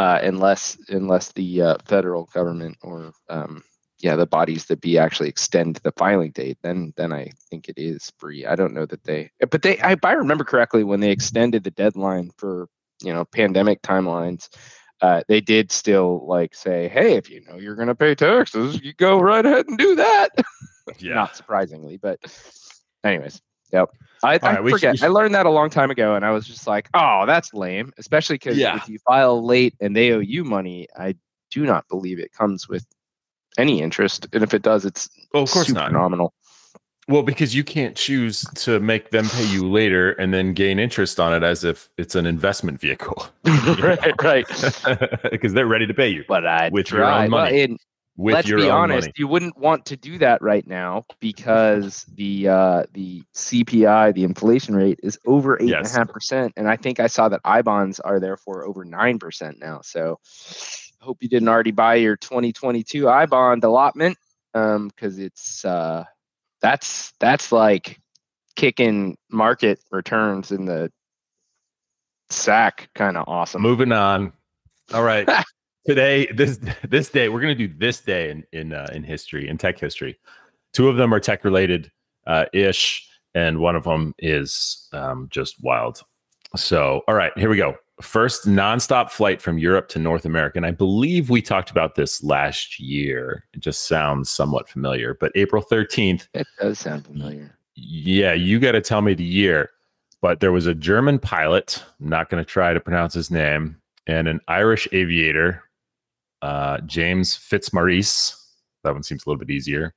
uh, 0.00 0.18
unless 0.22 0.78
unless 0.88 1.30
the 1.32 1.60
uh, 1.60 1.76
federal 1.84 2.24
government 2.32 2.78
or 2.82 3.12
um, 3.28 3.62
yeah 3.98 4.16
the 4.16 4.24
bodies 4.24 4.64
that 4.64 4.80
be 4.80 4.96
actually 4.96 5.28
extend 5.28 5.76
the 5.84 5.92
filing 5.92 6.30
date. 6.30 6.56
Then 6.62 6.94
then 6.96 7.12
I 7.12 7.32
think 7.50 7.68
it 7.68 7.76
is 7.76 8.10
free. 8.16 8.46
I 8.46 8.56
don't 8.56 8.72
know 8.72 8.86
that 8.86 9.04
they 9.04 9.30
but 9.50 9.60
they 9.60 9.78
I, 9.80 9.92
if 9.92 10.02
I 10.02 10.12
remember 10.12 10.42
correctly 10.42 10.84
when 10.84 11.00
they 11.00 11.10
extended 11.10 11.64
the 11.64 11.70
deadline 11.70 12.30
for 12.38 12.66
you 13.02 13.12
know 13.12 13.26
pandemic 13.26 13.82
timelines. 13.82 14.48
Uh, 15.02 15.22
they 15.28 15.40
did 15.40 15.72
still 15.72 16.26
like 16.26 16.54
say, 16.54 16.86
"Hey, 16.88 17.16
if 17.16 17.30
you 17.30 17.42
know 17.46 17.56
you're 17.56 17.74
going 17.74 17.88
to 17.88 17.94
pay 17.94 18.14
taxes, 18.14 18.82
you 18.82 18.92
go 18.92 19.18
right 19.18 19.44
ahead 19.44 19.66
and 19.66 19.78
do 19.78 19.96
that." 19.96 20.28
yeah. 20.98 21.14
Not 21.14 21.36
surprisingly, 21.36 21.96
but 21.96 22.18
anyways, 23.02 23.40
yep. 23.72 23.90
I, 24.22 24.38
I 24.42 24.60
right, 24.60 24.70
forget. 24.70 24.98
Should, 24.98 25.06
I 25.06 25.08
learned 25.08 25.34
that 25.34 25.46
a 25.46 25.50
long 25.50 25.70
time 25.70 25.90
ago, 25.90 26.14
and 26.14 26.24
I 26.24 26.30
was 26.30 26.46
just 26.46 26.66
like, 26.66 26.88
"Oh, 26.94 27.24
that's 27.26 27.54
lame." 27.54 27.92
Especially 27.98 28.34
because 28.34 28.58
yeah. 28.58 28.76
if 28.76 28.88
you 28.88 28.98
file 28.98 29.44
late 29.44 29.74
and 29.80 29.96
they 29.96 30.12
owe 30.12 30.18
you 30.18 30.44
money, 30.44 30.88
I 30.96 31.14
do 31.50 31.64
not 31.64 31.88
believe 31.88 32.18
it 32.18 32.32
comes 32.32 32.68
with 32.68 32.86
any 33.58 33.80
interest, 33.80 34.26
and 34.32 34.42
if 34.44 34.52
it 34.52 34.62
does, 34.62 34.84
it's 34.84 35.08
well, 35.32 35.44
of 35.44 35.50
course 35.50 35.70
not 35.70 35.92
nominal. 35.92 36.34
Well, 37.10 37.24
because 37.24 37.56
you 37.56 37.64
can't 37.64 37.96
choose 37.96 38.42
to 38.54 38.78
make 38.78 39.10
them 39.10 39.28
pay 39.28 39.44
you 39.46 39.68
later 39.68 40.12
and 40.12 40.32
then 40.32 40.52
gain 40.52 40.78
interest 40.78 41.18
on 41.18 41.34
it 41.34 41.42
as 41.42 41.64
if 41.64 41.90
it's 41.98 42.14
an 42.14 42.24
investment 42.24 42.78
vehicle. 42.78 43.26
right, 43.44 44.22
right. 44.22 44.46
Because 45.30 45.52
they're 45.52 45.66
ready 45.66 45.88
to 45.88 45.94
pay 45.94 46.08
you, 46.08 46.24
but 46.28 46.46
I 46.46 46.68
with 46.70 46.92
your 46.92 47.04
own 47.04 47.30
money. 47.30 47.66
Well, 47.66 47.76
with 48.20 48.34
let's 48.34 48.52
be 48.52 48.68
honest, 48.68 49.06
money. 49.06 49.12
you 49.16 49.26
wouldn't 49.26 49.56
want 49.56 49.86
to 49.86 49.96
do 49.96 50.18
that 50.18 50.42
right 50.42 50.66
now 50.66 51.06
because 51.20 52.04
the 52.14 52.48
uh, 52.48 52.82
the 52.92 53.22
CPI, 53.34 54.14
the 54.14 54.24
inflation 54.24 54.76
rate, 54.76 55.00
is 55.02 55.18
over 55.26 55.60
eight 55.60 55.72
and 55.72 55.86
a 55.86 55.88
half 55.88 56.08
percent, 56.08 56.52
and 56.56 56.68
I 56.68 56.76
think 56.76 57.00
I 57.00 57.06
saw 57.06 57.30
that 57.30 57.40
I 57.46 57.62
bonds 57.62 57.98
are 57.98 58.20
therefore 58.20 58.66
over 58.66 58.84
nine 58.84 59.18
percent 59.18 59.58
now. 59.58 59.80
So, 59.82 60.20
hope 61.00 61.16
you 61.22 61.30
didn't 61.30 61.48
already 61.48 61.70
buy 61.70 61.94
your 61.94 62.16
2022 62.16 63.08
I 63.08 63.24
bond 63.24 63.64
allotment 63.64 64.18
because 64.52 64.76
um, 64.76 64.90
it's 65.00 65.64
uh, 65.64 66.04
that's 66.60 67.14
that's 67.20 67.52
like 67.52 67.98
kicking 68.54 69.16
market 69.30 69.80
returns 69.90 70.52
in 70.52 70.66
the 70.66 70.92
sack, 72.28 72.90
kind 72.94 73.16
of 73.16 73.26
awesome. 73.28 73.62
Moving 73.62 73.92
on. 73.92 74.34
All 74.92 75.02
right. 75.02 75.26
today 75.86 76.26
this 76.26 76.58
this 76.88 77.08
day 77.08 77.28
we're 77.28 77.40
going 77.40 77.56
to 77.56 77.66
do 77.66 77.74
this 77.78 78.00
day 78.00 78.30
in 78.30 78.44
in 78.52 78.72
uh, 78.72 78.88
in 78.92 79.02
history 79.02 79.48
in 79.48 79.58
tech 79.58 79.78
history. 79.78 80.18
Two 80.72 80.88
of 80.88 80.96
them 80.96 81.12
are 81.12 81.20
tech 81.20 81.44
related 81.44 81.90
uh, 82.26 82.46
ish 82.52 83.08
and 83.34 83.58
one 83.60 83.76
of 83.76 83.84
them 83.84 84.14
is 84.18 84.88
um, 84.92 85.28
just 85.30 85.62
wild. 85.62 86.02
So 86.56 87.02
all 87.08 87.14
right 87.14 87.32
here 87.36 87.50
we 87.50 87.56
go. 87.56 87.76
First 88.00 88.46
nonstop 88.46 89.10
flight 89.10 89.42
from 89.42 89.58
europe 89.58 89.88
to 89.88 89.98
north 89.98 90.24
america 90.24 90.56
and 90.56 90.64
i 90.64 90.70
believe 90.70 91.28
we 91.28 91.42
talked 91.42 91.70
about 91.70 91.96
this 91.96 92.22
last 92.22 92.80
year. 92.80 93.44
It 93.52 93.60
just 93.60 93.86
sounds 93.86 94.30
somewhat 94.30 94.68
familiar 94.68 95.14
but 95.20 95.32
april 95.34 95.62
13th 95.62 96.28
it 96.34 96.46
does 96.58 96.78
sound 96.78 97.04
familiar. 97.04 97.56
Yeah 97.74 98.32
you 98.32 98.58
got 98.58 98.72
to 98.72 98.80
tell 98.80 99.02
me 99.02 99.12
the 99.14 99.24
year 99.24 99.70
but 100.22 100.40
there 100.40 100.52
was 100.52 100.66
a 100.66 100.74
german 100.74 101.18
pilot 101.18 101.82
i'm 102.00 102.08
not 102.08 102.30
going 102.30 102.42
to 102.42 102.48
try 102.48 102.72
to 102.72 102.80
pronounce 102.80 103.12
his 103.12 103.30
name 103.30 103.76
and 104.06 104.28
an 104.28 104.40
irish 104.48 104.88
aviator 104.92 105.62
uh, 106.42 106.78
James 106.82 107.34
Fitzmaurice. 107.34 108.36
That 108.84 108.92
one 108.92 109.02
seems 109.02 109.26
a 109.26 109.28
little 109.28 109.38
bit 109.38 109.50
easier. 109.50 109.94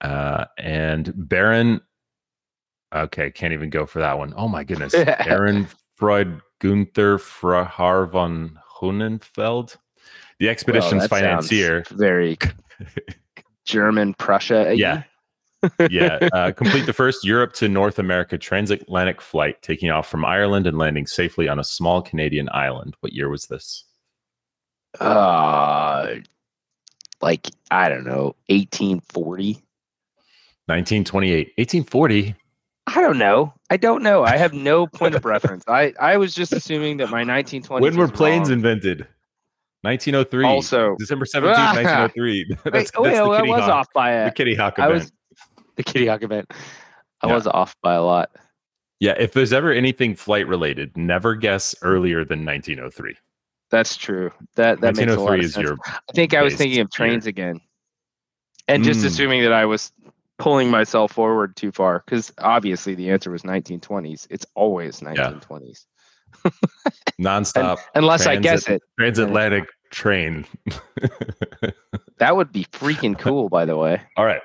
Uh, 0.00 0.44
and 0.58 1.12
Baron. 1.16 1.80
Okay, 2.94 3.30
can't 3.30 3.52
even 3.52 3.70
go 3.70 3.86
for 3.86 3.98
that 3.98 4.18
one. 4.18 4.32
Oh 4.36 4.46
my 4.46 4.62
goodness. 4.62 4.92
Baron 5.24 5.66
Freud 5.96 6.40
Gunther 6.60 7.18
Frahar 7.18 8.10
von 8.10 8.58
Hunenfeld, 8.80 9.76
the 10.38 10.48
expedition's 10.48 11.00
well, 11.00 11.08
financier. 11.08 11.84
Very 11.90 12.38
German 13.64 14.14
Prussia. 14.14 14.74
Yeah. 14.74 15.04
yeah. 15.90 16.28
Uh, 16.32 16.52
complete 16.52 16.86
the 16.86 16.92
first 16.92 17.24
Europe 17.24 17.52
to 17.54 17.68
North 17.68 17.98
America 17.98 18.36
transatlantic 18.36 19.20
flight, 19.20 19.62
taking 19.62 19.90
off 19.90 20.08
from 20.08 20.24
Ireland 20.24 20.66
and 20.66 20.76
landing 20.76 21.06
safely 21.06 21.48
on 21.48 21.58
a 21.58 21.64
small 21.64 22.02
Canadian 22.02 22.48
island. 22.52 22.96
What 23.00 23.12
year 23.12 23.28
was 23.28 23.46
this? 23.46 23.84
Uh 25.00 26.14
like 27.20 27.48
I 27.70 27.88
don't 27.88 28.04
know, 28.04 28.36
1840. 28.48 29.54
1928. 30.66 31.52
1840. 31.56 32.34
I 32.86 33.00
don't 33.00 33.18
know. 33.18 33.54
I 33.70 33.76
don't 33.76 34.02
know. 34.02 34.24
I 34.24 34.36
have 34.36 34.52
no 34.52 34.86
point 34.86 35.14
of 35.14 35.24
reference. 35.24 35.64
I, 35.66 35.94
I 35.98 36.16
was 36.18 36.34
just 36.34 36.52
assuming 36.52 36.98
that 36.98 37.10
my 37.10 37.24
1920s. 37.24 37.80
When 37.80 37.96
were 37.96 38.08
planes 38.08 38.48
wrong. 38.48 38.58
invented? 38.58 39.06
1903. 39.82 40.46
Also, 40.46 40.94
December 40.98 41.24
17th, 41.24 41.74
1903. 41.74 42.44
that's, 42.48 42.64
Wait, 42.64 42.72
that's 42.72 42.90
oh, 42.96 43.06
yeah, 43.06 43.22
well, 43.22 43.32
I 43.32 43.42
was 43.42 43.60
Hawk, 43.60 43.70
off 43.70 43.86
by 43.94 44.10
a, 44.12 44.24
the 44.26 44.30
Kitty 44.30 44.54
Hawk 44.54 44.78
event. 44.78 44.94
Was, 44.94 45.12
the 45.76 45.82
Kitty 45.82 46.06
Hawk 46.06 46.22
event. 46.22 46.52
I 47.22 47.28
yeah. 47.28 47.34
was 47.34 47.46
off 47.46 47.74
by 47.82 47.94
a 47.94 48.02
lot. 48.02 48.30
Yeah, 49.00 49.14
if 49.18 49.32
there's 49.32 49.52
ever 49.52 49.72
anything 49.72 50.14
flight 50.14 50.46
related, 50.46 50.96
never 50.96 51.34
guess 51.34 51.74
earlier 51.82 52.24
than 52.24 52.44
1903. 52.44 53.16
That's 53.70 53.96
true. 53.96 54.30
That 54.56 54.80
that 54.80 54.96
makes 54.96 55.12
a 55.12 55.20
lot 55.20 55.40
of 55.40 55.50
sense. 55.50 55.70
I 55.86 56.12
think 56.12 56.34
I 56.34 56.42
was 56.42 56.54
thinking 56.54 56.80
of 56.80 56.90
trains 56.90 57.24
year. 57.24 57.30
again, 57.30 57.60
and 58.68 58.84
just 58.84 59.00
mm. 59.00 59.06
assuming 59.06 59.42
that 59.42 59.52
I 59.52 59.64
was 59.64 59.92
pulling 60.38 60.70
myself 60.70 61.12
forward 61.12 61.56
too 61.56 61.72
far 61.72 62.02
because 62.04 62.32
obviously 62.38 62.94
the 62.94 63.10
answer 63.10 63.30
was 63.30 63.42
1920s. 63.42 64.26
It's 64.30 64.46
always 64.54 65.00
1920s. 65.00 65.86
Yeah. 66.44 66.50
nonstop. 67.20 67.78
Unless 67.94 68.26
I 68.26 68.36
guess 68.36 68.68
it. 68.68 68.82
Transatlantic 68.98 69.68
train. 69.90 70.44
That 72.18 72.36
would 72.36 72.52
be 72.52 72.64
freaking 72.66 73.18
cool, 73.18 73.48
by 73.48 73.64
the 73.64 73.76
way. 73.76 74.00
All 74.16 74.24
right. 74.24 74.42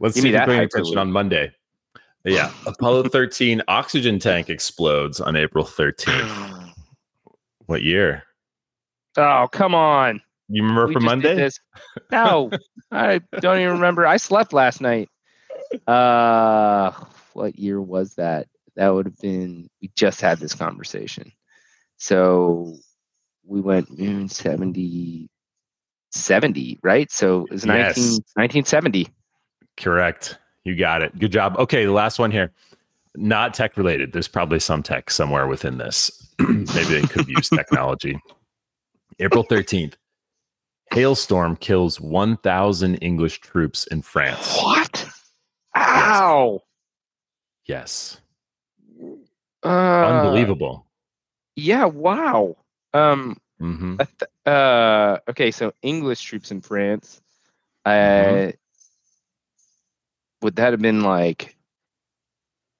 Let's 0.00 0.14
Give 0.16 0.22
see 0.22 0.34
if 0.34 0.46
paying 0.46 0.60
attention 0.60 0.98
on 0.98 1.12
Monday. 1.12 1.52
Yeah. 2.24 2.52
Apollo 2.66 3.08
13 3.08 3.62
oxygen 3.68 4.18
tank 4.18 4.50
explodes 4.50 5.20
on 5.20 5.36
April 5.36 5.64
13th. 5.64 6.60
What 7.66 7.82
year? 7.82 8.24
Oh, 9.16 9.48
come 9.50 9.74
on. 9.74 10.20
You 10.48 10.62
remember 10.62 10.88
We 10.88 10.94
from 10.94 11.04
Monday? 11.04 11.48
No, 12.10 12.50
I 12.92 13.20
don't 13.40 13.58
even 13.60 13.72
remember. 13.72 14.06
I 14.06 14.16
slept 14.16 14.52
last 14.52 14.80
night. 14.80 15.08
Uh, 15.86 16.90
what 17.32 17.58
year 17.58 17.80
was 17.80 18.14
that? 18.16 18.46
That 18.76 18.88
would 18.88 19.06
have 19.06 19.18
been. 19.18 19.68
We 19.80 19.90
just 19.96 20.20
had 20.20 20.38
this 20.38 20.54
conversation. 20.54 21.32
So 21.96 22.74
we 23.46 23.60
went 23.60 23.98
moon 23.98 24.28
70, 24.28 25.28
70, 26.12 26.78
right? 26.82 27.10
So 27.10 27.44
it 27.44 27.50
was 27.52 27.64
19, 27.64 27.84
Yes. 27.84 27.96
1970. 28.34 29.08
Correct. 29.76 30.38
You 30.64 30.76
got 30.76 31.02
it. 31.02 31.18
Good 31.18 31.32
job. 31.32 31.56
Okay, 31.58 31.84
the 31.84 31.92
last 31.92 32.18
one 32.18 32.30
here. 32.30 32.52
Not 33.16 33.54
tech 33.54 33.76
related. 33.76 34.12
There's 34.12 34.28
probably 34.28 34.58
some 34.58 34.82
tech 34.82 35.10
somewhere 35.10 35.46
within 35.46 35.78
this. 35.78 36.10
Maybe 36.38 36.64
they 37.00 37.02
could 37.02 37.28
use 37.28 37.48
technology. 37.54 38.18
April 39.18 39.44
13th. 39.44 39.94
Hailstorm 40.92 41.56
kills 41.56 42.00
1,000 42.00 42.96
English 42.96 43.40
troops 43.40 43.86
in 43.88 44.02
France. 44.02 44.56
What? 44.62 45.08
Ow! 45.76 46.62
Yes. 47.66 48.20
Uh, 49.64 49.68
Unbelievable. 49.68 50.86
Yeah. 51.56 51.86
Wow. 51.86 52.56
Um. 52.92 53.36
hmm 53.58 53.96
th- 53.96 54.30
uh. 54.46 55.18
Okay. 55.28 55.50
So 55.50 55.72
English 55.82 56.22
troops 56.22 56.50
in 56.50 56.60
France. 56.60 57.20
Uh. 57.84 57.90
Mhm. 57.90 58.56
Would 60.42 60.56
that 60.56 60.72
have 60.72 60.82
been 60.82 61.00
like 61.02 61.56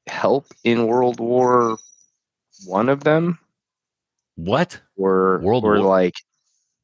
help 0.07 0.47
in 0.65 0.87
World 0.87 1.19
War 1.19 1.79
One 2.67 2.89
of 2.91 3.03
them, 3.03 3.39
What? 4.37 4.81
were 4.97 5.39
World 5.41 5.65
or 5.65 5.79
War- 5.79 5.79
like 5.81 6.15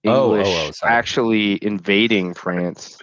Oh, 0.05 0.33
oh, 0.33 0.37
English 0.39 0.81
oh, 0.83 0.87
actually 0.87 1.63
invading 1.63 2.33
France, 2.33 2.97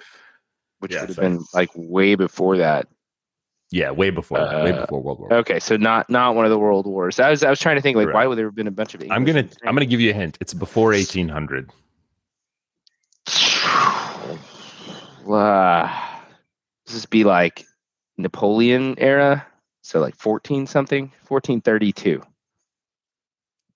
which 0.80 0.94
Yeah, 0.94 1.02
would 1.02 1.10
have 1.10 1.16
sorry. 1.18 1.30
been 1.30 1.46
like 1.54 1.70
way 1.76 2.16
before 2.16 2.58
that. 2.58 2.88
Yeah, 3.70 3.92
way 3.92 4.10
before 4.10 4.40
that. 4.40 4.64
Way 4.64 4.72
Uh, 4.72 4.82
before 4.82 5.02
World 5.04 5.20
War. 5.20 5.34
Okay, 5.34 5.60
so 5.60 5.78
not 5.78 6.10
not 6.10 6.34
one 6.36 6.46
of 6.46 6.52
the 6.52 6.58
world 6.58 6.88
wars. 6.88 7.20
I 7.20 7.30
was 7.30 7.44
I 7.44 7.50
was 7.50 7.60
trying 7.60 7.76
to 7.76 7.82
think 7.82 7.98
like 7.98 8.12
why 8.14 8.26
would 8.26 8.38
there 8.38 8.46
have 8.48 8.56
been 8.56 8.68
a 8.68 8.72
bunch 8.72 8.96
of 8.96 9.02
English 9.02 9.16
I'm 9.16 9.26
gonna 9.26 9.48
I'm 9.64 9.76
gonna 9.76 9.86
give 9.86 10.00
you 10.02 10.10
a 10.10 10.14
hint. 10.14 10.38
It's 10.42 10.54
before 10.54 10.92
1800. 10.92 11.72
Uh, 15.30 15.90
this 16.86 17.06
be 17.06 17.26
like 17.26 17.66
Napoleon 18.18 18.96
era? 18.98 19.46
So 19.82 20.00
like 20.00 20.16
14 20.16 20.66
something, 20.66 21.12
1432. 21.28 22.22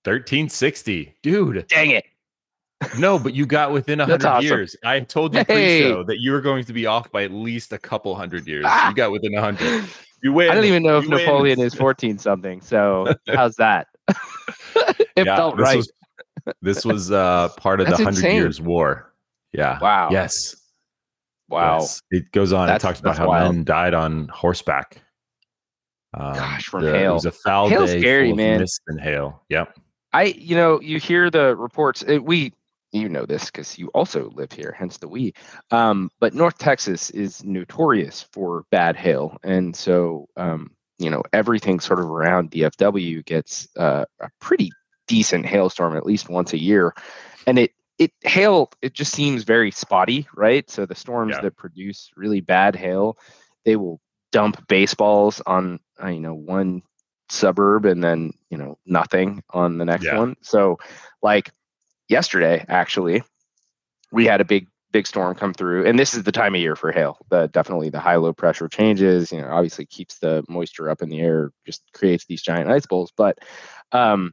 1360. 0.04 1.14
Dude. 1.22 1.66
Dang 1.68 1.90
it. 1.90 2.04
No, 2.98 3.16
but 3.18 3.32
you 3.32 3.46
got 3.46 3.72
within 3.72 4.00
a 4.00 4.04
hundred 4.06 4.24
awesome. 4.26 4.44
years. 4.44 4.74
I 4.84 4.98
told 5.00 5.34
you 5.34 5.44
Hey. 5.46 5.82
pre-show 5.82 6.02
that 6.04 6.18
you 6.18 6.32
were 6.32 6.40
going 6.40 6.64
to 6.64 6.72
be 6.72 6.86
off 6.86 7.12
by 7.12 7.22
at 7.22 7.30
least 7.30 7.72
a 7.72 7.78
couple 7.78 8.12
hundred 8.16 8.46
years. 8.48 8.64
Ah. 8.66 8.88
You 8.88 8.94
got 8.96 9.12
within 9.12 9.34
a 9.34 9.40
hundred. 9.40 9.84
You 10.24 10.32
win. 10.32 10.50
I 10.52 10.54
don't 10.54 10.66
even 10.66 10.84
know 10.84 10.98
if 10.98 11.08
win. 11.08 11.18
Napoleon 11.18 11.58
is 11.60 11.74
14 11.76 12.16
something. 12.16 12.60
So 12.60 13.12
how's 13.26 13.56
that? 13.56 13.88
it 15.16 15.26
Yeah, 15.26 15.34
felt 15.34 15.56
this 15.56 15.64
right. 15.64 15.76
Was, 15.78 15.92
this 16.62 16.84
was 16.84 17.10
uh, 17.10 17.48
part 17.56 17.80
of 17.80 17.86
That's 17.88 17.98
the 17.98 18.04
Hundred. 18.04 18.32
Years 18.32 18.60
War. 18.60 19.12
Yeah. 19.52 19.80
wow. 19.80 20.10
Yes. 20.12 20.54
Wow. 21.48 21.78
Yes. 21.80 22.02
It 22.12 22.30
goes 22.30 22.52
on. 22.52 22.68
That's- 22.68 22.80
it 22.80 22.86
talks 22.86 23.00
about 23.00 23.18
how 23.18 23.26
wild. 23.30 23.52
men 23.52 23.64
died 23.64 23.94
on 23.94 24.28
horseback. 24.28 25.02
Um, 26.14 26.34
Gosh, 26.34 26.66
from 26.66 26.84
the- 26.84 26.94
It 26.94 26.98
hail. 27.00 27.14
was 27.14 27.26
a 27.26 27.32
foul 27.32 27.68
Hail's 27.68 27.90
day 27.90 27.98
scary, 28.00 28.26
full 28.26 28.32
of 28.34 28.36
man. 28.36 28.60
mist 28.60 28.80
and 28.86 29.00
hail. 29.00 29.42
Yep. 29.48 29.76
I, 30.12 30.24
you 30.24 30.56
know, 30.56 30.80
you 30.80 30.98
hear 30.98 31.30
the 31.30 31.56
reports. 31.56 32.04
uh 32.08 32.22
we, 32.22 32.52
you 32.92 33.08
know 33.08 33.24
this 33.24 33.46
because 33.46 33.78
you 33.78 33.88
also 33.88 34.30
live 34.34 34.52
here, 34.52 34.74
hence 34.78 34.98
the 34.98 35.08
we. 35.08 35.32
Um, 35.70 36.10
but 36.20 36.34
North 36.34 36.58
Texas 36.58 37.10
is 37.10 37.42
notorious 37.42 38.22
for 38.32 38.64
bad 38.70 38.96
hail, 38.96 39.38
and 39.42 39.74
so 39.74 40.28
um, 40.36 40.70
you 40.98 41.08
know 41.10 41.22
everything 41.32 41.80
sort 41.80 42.00
of 42.00 42.06
around 42.06 42.50
DFW 42.50 43.24
gets 43.24 43.66
uh, 43.78 44.04
a 44.20 44.28
pretty 44.40 44.70
decent 45.08 45.46
hailstorm 45.46 45.96
at 45.96 46.04
least 46.06 46.28
once 46.28 46.52
a 46.52 46.60
year, 46.60 46.92
and 47.46 47.58
it 47.58 47.72
it 47.98 48.12
hail 48.22 48.70
it 48.82 48.92
just 48.92 49.12
seems 49.14 49.44
very 49.44 49.70
spotty, 49.70 50.26
right? 50.36 50.68
So 50.70 50.84
the 50.84 50.94
storms 50.94 51.36
Yeah. 51.36 51.40
that 51.42 51.56
produce 51.56 52.10
really 52.14 52.40
bad 52.42 52.76
hail, 52.76 53.16
they 53.64 53.76
will 53.76 54.00
dump 54.32 54.66
baseballs 54.68 55.40
on 55.46 55.80
uh, 56.02 56.08
you 56.08 56.20
know 56.20 56.34
one 56.34 56.82
suburb 57.32 57.84
and 57.86 58.04
then 58.04 58.32
you 58.50 58.58
know 58.58 58.78
nothing 58.86 59.42
on 59.50 59.78
the 59.78 59.84
next 59.84 60.04
Yeah. 60.04 60.18
one. 60.18 60.36
So 60.42 60.78
like 61.22 61.50
yesterday 62.08 62.64
actually 62.68 63.22
we 64.12 64.26
had 64.26 64.40
a 64.40 64.44
big 64.44 64.68
big 64.92 65.06
storm 65.06 65.34
come 65.34 65.54
through 65.54 65.86
and 65.86 65.98
this 65.98 66.12
is 66.12 66.24
the 66.24 66.32
time 66.32 66.54
of 66.54 66.60
year 66.60 66.76
for 66.76 66.92
hail 66.92 67.16
the 67.30 67.46
definitely 67.48 67.88
the 67.88 67.98
high 67.98 68.16
low 68.16 68.34
pressure 68.34 68.68
changes 68.68 69.32
you 69.32 69.40
know 69.40 69.48
obviously 69.48 69.86
keeps 69.86 70.18
the 70.18 70.44
moisture 70.50 70.90
up 70.90 71.00
in 71.00 71.08
the 71.08 71.18
air 71.20 71.50
just 71.64 71.82
creates 71.94 72.26
these 72.26 72.42
giant 72.42 72.70
ice 72.70 72.84
bowls. 72.84 73.10
But 73.16 73.38
um 73.92 74.32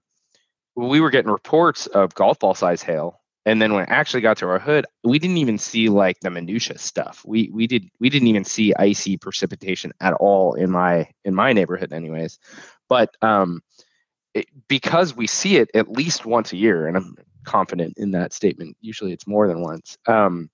we 0.76 1.00
were 1.00 1.10
getting 1.10 1.32
reports 1.32 1.88
of 1.88 2.14
golf 2.16 2.40
ball 2.40 2.54
size 2.54 2.84
hail 2.84 3.22
and 3.46 3.62
then 3.62 3.74
when 3.74 3.84
it 3.84 3.90
actually 3.90 4.20
got 4.20 4.36
to 4.38 4.48
our 4.50 4.60
hood 4.60 4.86
we 5.06 5.18
didn't 5.18 5.38
even 5.38 5.58
see 5.58 5.88
like 5.88 6.20
the 6.20 6.30
minutia 6.30 6.78
stuff. 6.78 7.24
We 7.26 7.50
we 7.54 7.66
did 7.66 7.88
we 8.02 8.10
didn't 8.10 8.28
even 8.28 8.44
see 8.44 8.74
icy 8.76 9.16
precipitation 9.16 9.94
at 10.02 10.14
all 10.16 10.56
in 10.56 10.70
my 10.70 11.08
in 11.24 11.34
my 11.34 11.54
neighborhood 11.54 11.94
anyways 11.94 12.38
but 12.90 13.16
um 13.22 13.62
it, 14.34 14.48
because 14.68 15.16
we 15.16 15.26
see 15.26 15.58
it 15.58 15.70
at 15.74 15.90
least 15.90 16.26
once 16.26 16.52
a 16.52 16.58
year 16.58 16.88
and 16.88 16.98
i'm 16.98 17.16
confident 17.46 17.94
in 17.98 18.12
that 18.12 18.34
statement 18.34 18.76
usually 18.82 19.14
it's 19.14 19.26
more 19.28 19.48
than 19.48 19.62
once 19.62 19.98
um 20.08 20.50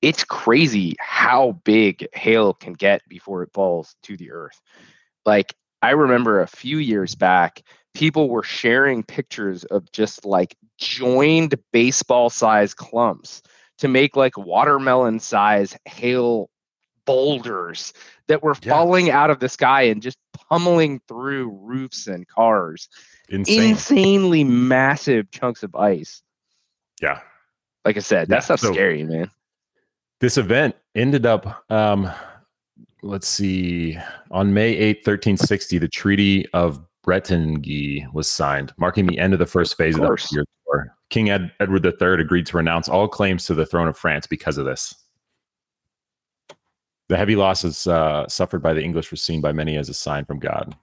it's 0.00 0.24
crazy 0.24 0.94
how 0.98 1.52
big 1.64 2.06
hail 2.12 2.54
can 2.54 2.72
get 2.72 3.02
before 3.08 3.42
it 3.44 3.52
falls 3.54 3.94
to 4.02 4.16
the 4.16 4.30
earth. 4.32 4.60
Like 5.24 5.54
i 5.82 5.90
remember 5.90 6.40
a 6.40 6.46
few 6.46 6.78
years 6.78 7.14
back 7.14 7.62
people 7.94 8.28
were 8.28 8.42
sharing 8.42 9.02
pictures 9.02 9.64
of 9.64 9.90
just 9.92 10.24
like 10.24 10.56
joined 10.78 11.54
baseball 11.72 12.30
size 12.30 12.74
clumps 12.74 13.42
to 13.78 13.88
make 13.88 14.16
like 14.16 14.36
watermelon 14.38 15.20
size 15.20 15.76
hail 15.84 16.48
boulders 17.06 17.92
that 18.28 18.42
were 18.42 18.54
Yeah. 18.62 18.72
falling 18.72 19.10
out 19.10 19.30
of 19.30 19.40
the 19.40 19.48
sky 19.48 19.82
and 19.82 20.00
just 20.02 20.18
pummeling 20.48 21.00
through 21.08 21.50
roofs 21.62 22.06
and 22.06 22.26
cars 22.28 22.88
Insane. 23.28 23.70
insanely 23.70 24.44
massive 24.44 25.30
chunks 25.30 25.62
of 25.62 25.74
ice 25.74 26.22
yeah. 27.00 27.20
like 27.84 27.96
i 27.96 28.00
said 28.00 28.28
Yeah, 28.28 28.36
that 28.36 28.44
stuff's 28.44 28.62
so- 28.62 28.72
scary 28.72 29.04
man 29.04 29.30
This 30.20 30.38
event 30.38 30.76
ended 30.94 31.26
up, 31.26 31.64
um, 31.70 32.08
let's 33.02 33.26
see, 33.26 33.98
on 34.30 34.54
May 34.54 34.68
8, 34.76 34.98
1360, 34.98 35.78
the 35.78 35.88
Treaty 35.88 36.46
of 36.52 36.80
Bretigny 37.04 38.06
was 38.12 38.30
signed, 38.30 38.72
marking 38.76 39.06
the 39.08 39.18
end 39.18 39.32
of 39.32 39.40
the 39.40 39.46
first 39.46 39.76
phase 39.76 39.96
of, 39.96 40.02
course. 40.02 40.28
the 40.30 40.36
Year 40.36 40.44
War. 40.66 40.94
King 41.10 41.30
Ed- 41.30 41.50
Edward 41.58 41.84
III 41.84 42.20
agreed 42.20 42.46
to 42.46 42.56
renounce 42.56 42.88
all 42.88 43.08
claims 43.08 43.46
to 43.46 43.54
the 43.54 43.66
throne 43.66 43.88
of 43.88 43.96
France 43.98 44.28
because 44.28 44.58
of 44.58 44.64
this. 44.64 44.94
The 47.08 47.16
heavy 47.16 47.36
losses 47.36 47.86
uh, 47.86 48.26
suffered 48.28 48.62
by 48.62 48.72
the 48.72 48.82
English 48.82 49.10
were 49.10 49.16
seen 49.16 49.40
by 49.40 49.52
many 49.52 49.76
as 49.76 49.88
a 49.88 49.94
sign 49.94 50.24
from 50.24 50.38
God. 50.38 50.76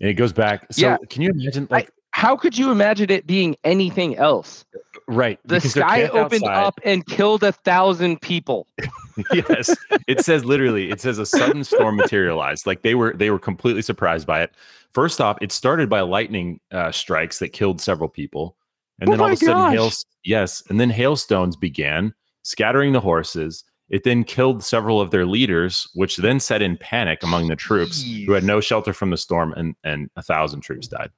And 0.00 0.08
it 0.08 0.14
goes 0.14 0.32
back. 0.32 0.66
So, 0.72 0.82
Yeah. 0.86 0.96
can 1.08 1.22
you 1.22 1.30
imagine? 1.30 1.68
Like, 1.70 1.90
how 2.12 2.36
could 2.36 2.56
you 2.58 2.70
imagine 2.70 3.10
it 3.10 3.26
being 3.26 3.56
anything 3.64 4.16
else 4.16 4.64
right? 5.06 5.38
the 5.44 5.60
sky 5.60 6.04
opened 6.08 6.44
outside. 6.44 6.64
up 6.64 6.80
and 6.84 7.06
killed 7.06 7.42
a 7.42 7.52
thousand 7.52 8.20
people 8.20 8.66
yes 9.32 9.74
it 10.06 10.24
says 10.24 10.44
literally 10.44 10.90
it 10.90 11.00
says 11.00 11.18
a 11.18 11.26
sudden 11.26 11.64
storm 11.64 11.96
materialized 11.96 12.66
like 12.66 12.82
they 12.82 12.94
were 12.94 13.12
they 13.14 13.30
were 13.30 13.38
completely 13.38 13.82
surprised 13.82 14.26
by 14.26 14.42
it 14.42 14.52
first 14.90 15.20
off 15.20 15.38
it 15.40 15.52
started 15.52 15.88
by 15.88 16.00
lightning 16.00 16.60
uh, 16.72 16.90
strikes 16.90 17.38
that 17.38 17.50
killed 17.50 17.80
several 17.80 18.08
people 18.08 18.56
and 19.00 19.08
Oh 19.08 19.12
then 19.12 19.20
all 19.20 19.26
of 19.26 19.32
a 19.32 19.36
sudden 19.36 19.72
hail 19.72 19.90
yes 20.24 20.62
and 20.68 20.80
then 20.80 20.90
hailstones 20.90 21.56
began 21.56 22.14
scattering 22.42 22.92
the 22.92 23.00
horses 23.00 23.64
it 23.90 24.04
then 24.04 24.22
killed 24.24 24.62
several 24.64 25.00
of 25.00 25.10
their 25.10 25.26
leaders 25.26 25.88
which 25.94 26.16
then 26.16 26.38
set 26.40 26.62
in 26.62 26.76
panic 26.76 27.22
among 27.22 27.48
the 27.48 27.56
troops 27.56 28.02
who 28.26 28.32
had 28.32 28.44
no 28.44 28.60
shelter 28.60 28.92
from 28.92 29.10
the 29.10 29.16
storm 29.16 29.52
and 29.56 29.74
and 29.84 30.08
a 30.16 30.22
thousand 30.22 30.60
troops 30.60 30.88
died. 30.88 31.10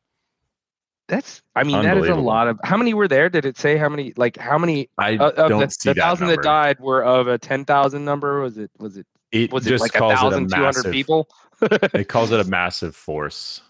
That's 1.08 1.42
i 1.56 1.64
mean 1.64 1.82
that 1.82 1.96
is 1.98 2.08
a 2.08 2.14
lot 2.14 2.48
of 2.48 2.58
how 2.64 2.76
many 2.76 2.94
were 2.94 3.08
there? 3.08 3.28
Did 3.28 3.44
it 3.44 3.58
say 3.58 3.76
how 3.76 3.88
many 3.88 4.12
like 4.16 4.36
how 4.38 4.56
many 4.56 4.88
i 4.98 5.16
uh, 5.16 5.30
of 5.30 5.48
don't 5.48 5.60
the, 5.60 5.68
see 5.68 5.90
the 5.90 5.94
that 5.94 6.00
thousand 6.00 6.28
that 6.28 6.42
died 6.42 6.80
were 6.80 7.04
of 7.04 7.28
a 7.28 7.36
10,000 7.38 8.04
number? 8.04 8.40
Was 8.40 8.56
it 8.56 8.70
was 8.78 8.96
it 8.96 9.06
it 9.32 9.52
was 9.52 9.66
it 9.66 9.70
just 9.70 9.82
like 9.82 9.94
a 9.94 9.98
calls 9.98 10.12
it 10.12 10.14
a 10.14 10.30
thousand 10.30 10.48
two 10.48 10.56
hundred 10.56 10.64
massive 10.76 10.92
people? 10.92 11.28
it 11.62 12.08
calls 12.08 12.30
it 12.32 12.40
a 12.40 12.44
massive 12.44 12.94
force. 12.96 13.60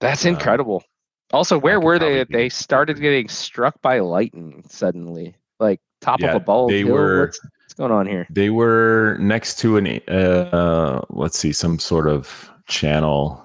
That's 0.00 0.24
Um, 0.24 0.34
incredible. 0.34 0.84
Also, 1.32 1.58
where 1.58 1.80
were 1.80 1.98
they? 1.98 2.24
be- 2.24 2.34
They 2.34 2.48
started 2.48 3.00
getting 3.00 3.28
struck 3.28 3.80
by 3.82 3.98
lightning 3.98 4.64
suddenly, 4.68 5.34
like 5.60 5.80
top 6.00 6.20
Yeah, 6.20 6.30
of 6.30 6.36
a 6.36 6.40
ball. 6.40 6.68
they 6.68 6.78
hill. 6.82 6.92
were- 6.94 7.20
what's 7.26 7.40
going 7.78 7.92
on 7.92 8.06
here? 8.06 8.26
They 8.30 8.50
were 8.50 9.16
next 9.20 9.58
to 9.60 9.76
an 9.78 9.86
uh 10.08 11.02
let's 11.10 11.38
see, 11.38 11.52
some 11.52 11.78
sort 11.78 12.08
of 12.08 12.50
channel. 12.66 13.42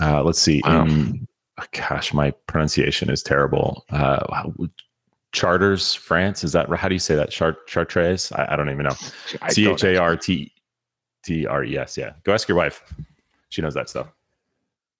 Uh 0.00 0.22
let's 0.24 0.40
see. 0.40 0.62
Wow. 0.64 0.86
In 0.86 1.28
gosh, 1.72 2.12
my 2.12 2.32
pronunciation 2.48 3.08
is 3.10 3.22
terrible. 3.22 3.84
Uh 3.90 4.42
Charters, 5.32 5.94
France. 5.94 6.44
Is 6.44 6.52
that 6.52 6.68
how 6.74 6.88
do 6.88 6.94
you 6.94 6.98
say 6.98 7.14
that? 7.14 7.30
Chart 7.30 7.66
Chartres? 7.66 8.32
I, 8.32 8.54
I 8.54 8.56
don't 8.56 8.70
even 8.70 8.84
know. 8.84 8.96
C 9.50 9.70
H 9.70 9.84
A 9.84 9.96
R 9.96 10.16
T 10.16 10.52
T 11.22 11.46
R 11.46 11.62
E 11.62 11.76
S. 11.78 11.96
Yeah. 11.96 12.12
Go 12.24 12.32
ask 12.32 12.48
your 12.48 12.56
wife. 12.56 12.82
She 13.50 13.62
knows 13.62 13.74
that 13.74 13.88
stuff. 13.88 14.08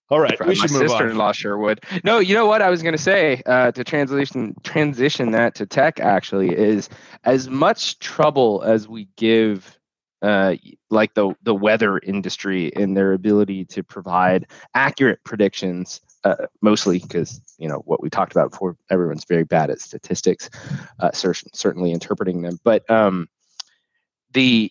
All 0.09 0.21
right. 0.21 0.39
My 0.39 0.47
We 0.47 0.55
should 0.55 0.71
move 0.71 0.83
on. 0.83 0.89
sister-in-law 0.89 1.33
sure 1.33 1.59
would. 1.59 1.85
No, 2.05 2.21
you 2.21 2.35
know 2.35 2.47
what 2.47 2.63
I 2.63 2.71
was 2.71 2.83
going 2.83 2.97
to 2.97 3.03
say 3.03 3.43
uh, 3.47 3.73
to 3.73 3.83
transition 3.83 4.55
transition 4.63 5.33
that 5.33 5.55
to 5.57 5.67
tech. 5.67 5.99
Actually, 5.99 6.57
is 6.57 6.89
as 7.25 7.49
much 7.49 7.99
trouble 7.99 8.63
as 8.65 8.87
we 8.87 9.09
give, 9.17 9.79
uh, 10.23 10.55
like 10.91 11.15
the 11.15 11.35
the 11.43 11.55
weather 11.55 11.99
industry 11.99 12.67
in 12.69 12.95
their 12.95 13.15
ability 13.15 13.65
to 13.67 13.83
provide 13.83 14.47
accurate 14.75 15.25
predictions. 15.25 16.01
Uh, 16.23 16.47
mostly 16.61 16.99
because 16.99 17.41
you 17.59 17.69
know 17.69 17.83
what 17.85 18.03
we 18.03 18.11
talked 18.11 18.33
about 18.33 18.51
before. 18.51 18.77
Everyone's 18.91 19.25
very 19.25 19.45
bad 19.45 19.71
at 19.71 19.81
statistics, 19.81 20.51
uh, 21.01 21.13
cer- 21.13 21.35
certainly 21.53 21.93
interpreting 21.93 22.43
them. 22.43 22.59
But 22.65 22.89
um, 22.91 23.29
the 24.33 24.71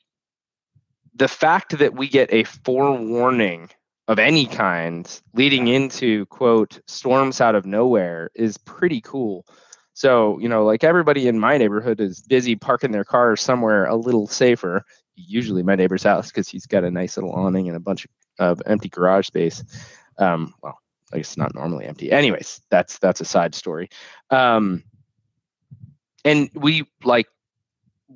the 1.14 1.28
fact 1.28 1.78
that 1.78 1.94
we 1.94 2.08
get 2.08 2.32
a 2.34 2.44
forewarning 2.44 3.70
of 4.08 4.20
any 4.20 4.46
kind 4.46 5.22
leading 5.34 5.68
into 5.68 6.26
quote 6.28 6.80
storms 6.88 7.42
out 7.42 7.56
of 7.56 7.66
nowhere 7.66 8.30
is 8.36 8.58
pretty 8.58 9.02
cool. 9.02 9.46
So, 9.94 10.38
you 10.40 10.50
know, 10.50 10.66
like 10.66 10.84
everybody 10.84 11.28
in 11.28 11.40
my 11.40 11.58
neighborhood 11.58 12.00
is 12.00 12.22
busy 12.22 12.56
parking 12.56 12.92
their 12.92 13.06
cars 13.06 13.42
somewhere 13.42 13.86
a 13.86 13.96
little 13.96 14.28
safer, 14.28 14.84
usually 15.16 15.64
my 15.64 15.76
neighbor's 15.76 16.04
house 16.04 16.28
because 16.28 16.50
he's 16.50 16.66
got 16.66 16.84
a 16.84 16.92
nice 16.92 17.18
little 17.18 17.32
awning 17.32 17.68
and 17.68 17.78
a 17.78 17.80
bunch 17.80 18.06
of, 18.06 18.12
of 18.38 18.62
empty 18.66 18.90
garage 18.90 19.28
space. 19.28 19.64
Um, 20.18 20.54
well, 20.62 20.78
I 21.14 21.18
guess 21.18 21.38
not 21.38 21.56
normally 21.56 21.86
empty. 21.86 22.12
Anyways, 22.12 22.62
that's 22.70 23.00
that's 23.00 23.22
a 23.22 23.26
side 23.26 23.56
story. 23.56 23.90
Um, 24.30 24.84
and 26.26 26.50
we 26.54 26.86
like 27.04 27.28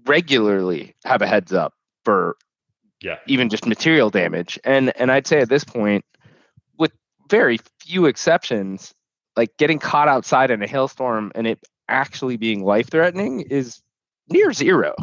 regularly 0.05 0.95
have 1.05 1.21
a 1.21 1.27
heads 1.27 1.53
up 1.53 1.73
for 2.03 2.35
Yeah. 3.01 3.17
even 3.27 3.49
just 3.49 3.65
material 3.65 4.09
damage. 4.09 4.59
And 4.63 4.91
and 4.99 5.11
I'd 5.11 5.27
say 5.27 5.39
at 5.39 5.49
this 5.49 5.63
point, 5.63 6.03
with 6.77 6.91
very 7.29 7.59
few 7.79 8.05
exceptions, 8.05 8.93
like 9.37 9.55
getting 9.57 9.79
caught 9.79 10.07
outside 10.07 10.51
in 10.51 10.61
a 10.61 10.67
hailstorm 10.67 11.31
and 11.35 11.47
it 11.47 11.59
actually 11.87 12.37
being 12.37 12.63
life 12.63 12.89
threatening 12.89 13.41
is 13.41 13.81
near 14.29 14.51
zero. 14.53 14.95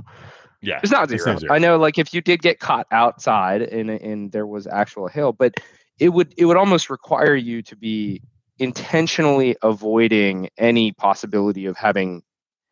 Yeah. 0.62 0.81
It's 0.83 0.93
not 0.93 1.11
It's 1.11 1.26
not 1.26 1.41
zero. 1.41 1.55
I 1.55 1.59
know, 1.59 1.79
like 1.79 1.99
if 1.99 2.12
you 2.12 2.21
did 2.21 2.43
get 2.43 2.61
caught 2.61 2.87
outside 2.91 3.62
and 3.62 3.91
and 3.91 4.33
there 4.33 4.47
was 4.47 4.67
actual 4.67 5.09
hail, 5.09 5.33
but 5.33 5.55
it 5.99 6.11
would 6.11 6.35
it 6.37 6.45
would 6.45 6.57
almost 6.57 6.91
require 6.91 7.35
you 7.35 7.62
to 7.62 7.76
be 7.76 8.21
intentionally 8.59 9.57
avoiding 9.62 10.49
any 10.59 10.93
possibility 10.93 11.67
of 11.67 11.76
having 11.76 12.23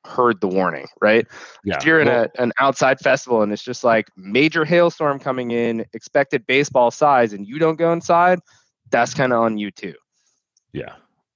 heard 0.04 0.40
the 0.40 0.48
warning, 0.48 0.86
right? 1.00 1.26
Yeah. 1.64 1.76
If 1.76 1.84
you're 1.84 2.00
in 2.00 2.08
Well, 2.08 2.26
a, 2.36 2.42
an 2.42 2.52
outside 2.58 3.00
festival 3.00 3.42
and 3.42 3.52
it's 3.52 3.62
just 3.62 3.84
like 3.84 4.08
major 4.16 4.64
hailstorm 4.64 5.18
coming 5.18 5.50
in, 5.50 5.84
expected 5.92 6.46
baseball 6.46 6.90
size, 6.90 7.32
and 7.32 7.46
you 7.46 7.58
don't 7.58 7.76
go 7.76 7.92
inside, 7.92 8.40
that's 8.90 9.14
kind 9.14 9.32
of 9.32 9.40
on 9.40 9.58
you 9.58 9.70
too. 9.70 9.94
Yeah. 10.72 10.94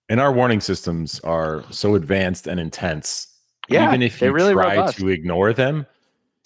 And 0.08 0.20
our 0.20 0.32
warning 0.32 0.60
systems 0.60 1.20
are 1.20 1.64
so 1.70 1.94
advanced 1.94 2.46
and 2.46 2.58
intense. 2.58 3.26
Yeah, 3.68 3.88
even 3.88 4.00
if 4.00 4.20
you 4.22 4.32
really 4.32 4.54
try 4.54 4.76
robust. 4.76 4.98
to 4.98 5.08
ignore 5.08 5.52
them, 5.52 5.86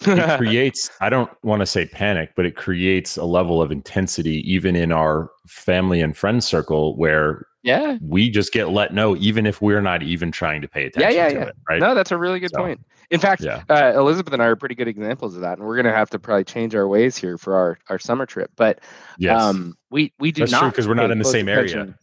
it 0.01 0.37
creates, 0.37 0.89
I 0.99 1.09
don't 1.09 1.31
want 1.43 1.61
to 1.61 1.65
say 1.65 1.85
panic, 1.85 2.31
but 2.35 2.45
it 2.45 2.57
creates 2.57 3.15
a 3.15 3.23
level 3.23 3.61
of 3.61 3.71
intensity 3.71 4.43
even 4.51 4.75
in 4.75 4.91
our 4.91 5.31
family 5.47 6.01
and 6.01 6.15
friend 6.17 6.43
circle 6.43 6.97
where 6.97 7.47
yeah, 7.63 7.97
we 8.01 8.29
just 8.29 8.51
get 8.53 8.69
let 8.69 8.93
know, 8.93 9.15
even 9.15 9.45
if 9.45 9.61
we're 9.61 9.81
not 9.81 10.03
even 10.03 10.31
trying 10.31 10.61
to 10.61 10.67
pay 10.67 10.85
attention 10.85 11.13
yeah, 11.15 11.29
to 11.29 11.35
yeah. 11.35 11.41
it. 11.45 11.55
Right. 11.69 11.79
no, 11.79 11.95
that's 11.95 12.11
a 12.11 12.17
really 12.17 12.39
good 12.39 12.51
So, 12.53 12.59
point. 12.61 12.81
In 13.09 13.19
fact, 13.19 13.41
yeah. 13.41 13.63
uh, 13.69 13.93
Elizabeth 13.95 14.33
and 14.33 14.41
I 14.41 14.45
are 14.47 14.55
pretty 14.55 14.75
good 14.75 14.87
examples 14.87 15.35
of 15.35 15.41
that, 15.41 15.57
and 15.57 15.67
we're 15.67 15.75
going 15.75 15.85
to 15.85 15.93
have 15.93 16.09
to 16.11 16.19
probably 16.19 16.43
change 16.43 16.75
our 16.75 16.87
ways 16.87 17.15
here 17.17 17.37
for 17.37 17.55
our, 17.55 17.77
our 17.89 17.99
summer 17.99 18.25
trip. 18.25 18.51
But 18.55 18.79
Yes. 19.17 19.41
um, 19.41 19.75
we 19.91 20.13
we 20.19 20.31
do 20.31 20.41
That's 20.41 20.51
not 20.51 20.59
true, 20.61 20.71
'cause 20.71 20.87
we're 20.87 20.93
not 20.95 21.11
in 21.11 21.19
the 21.19 21.25
same 21.25 21.47
area 21.47 21.63
attention. 21.65 21.89
as 21.89 21.95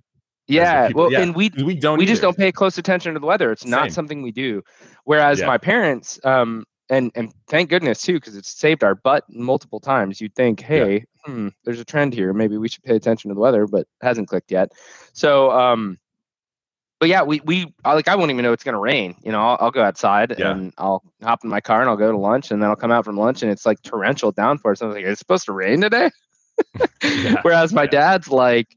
Yeah, 0.48 0.86
people- 0.88 1.02
well, 1.02 1.12
yeah. 1.12 1.20
and 1.20 1.34
we 1.34 1.50
we 1.64 1.74
don't 1.74 1.98
we 1.98 2.06
just 2.06 2.22
don't 2.22 2.36
pay 2.36 2.52
close 2.52 2.78
attention 2.78 3.14
to 3.14 3.20
the 3.20 3.26
weather. 3.26 3.50
It's 3.50 3.66
not 3.66 3.92
something 3.92 4.22
we 4.22 4.32
do. 4.32 4.62
Whereas 5.04 5.40
Yeah. 5.40 5.46
my 5.46 5.58
parents, 5.58 6.18
um, 6.24 6.64
and 6.90 7.10
and 7.14 7.32
thank 7.48 7.70
goodness 7.70 8.02
too, 8.02 8.14
because 8.14 8.36
it's 8.36 8.50
saved 8.52 8.84
our 8.84 8.94
butt 8.94 9.24
multiple 9.30 9.80
times. 9.80 10.20
You'd 10.20 10.34
think, 10.34 10.60
hey, 10.60 11.04
hmm, 11.24 11.48
there's 11.64 11.80
a 11.80 11.84
trend 11.84 12.12
here. 12.12 12.32
Maybe 12.34 12.56
we 12.58 12.68
should 12.68 12.82
pay 12.84 12.96
attention 12.96 13.30
to 13.30 13.34
the 13.34 13.40
weather, 13.40 13.66
but 13.66 13.80
it 13.82 13.88
hasn't 14.02 14.28
clicked 14.28 14.50
yet. 14.50 14.72
So, 15.12 15.50
um, 15.52 15.98
but 16.98 17.08
yeah, 17.08 17.22
we 17.22 17.40
we 17.44 17.72
I- 17.84 17.94
like 17.94 18.08
I 18.08 18.16
won't 18.16 18.30
even 18.30 18.42
know 18.42 18.52
it's 18.52 18.64
gonna 18.64 18.78
rain. 18.80 19.14
You 19.22 19.32
know, 19.32 19.40
I'll, 19.40 19.56
I'll 19.60 19.70
go 19.70 19.82
outside 19.82 20.34
Yeah. 20.38 20.50
and 20.50 20.74
I'll 20.76 21.02
hop 21.22 21.40
in 21.44 21.48
my 21.48 21.60
car 21.62 21.80
and 21.80 21.88
I'll 21.88 21.96
go 21.96 22.10
to 22.12 22.18
lunch, 22.18 22.50
and 22.50 22.62
then 22.62 22.68
I'll 22.68 22.76
come 22.76 22.90
out 22.92 23.04
from 23.06 23.16
lunch 23.16 23.42
and 23.42 23.50
it's 23.50 23.64
like 23.64 23.80
torrential 23.82 24.32
downpour. 24.32 24.74
So 24.74 24.84
I 24.84 24.88
was 24.88 24.96
like, 24.96 25.04
it's 25.06 25.18
supposed 25.18 25.46
to 25.46 25.52
rain 25.52 25.80
today. 25.80 26.10
Yeah, 27.02 27.36
Whereas 27.42 27.72
my 27.72 27.84
yeah. 27.84 27.88
dad's 27.90 28.28
like, 28.28 28.76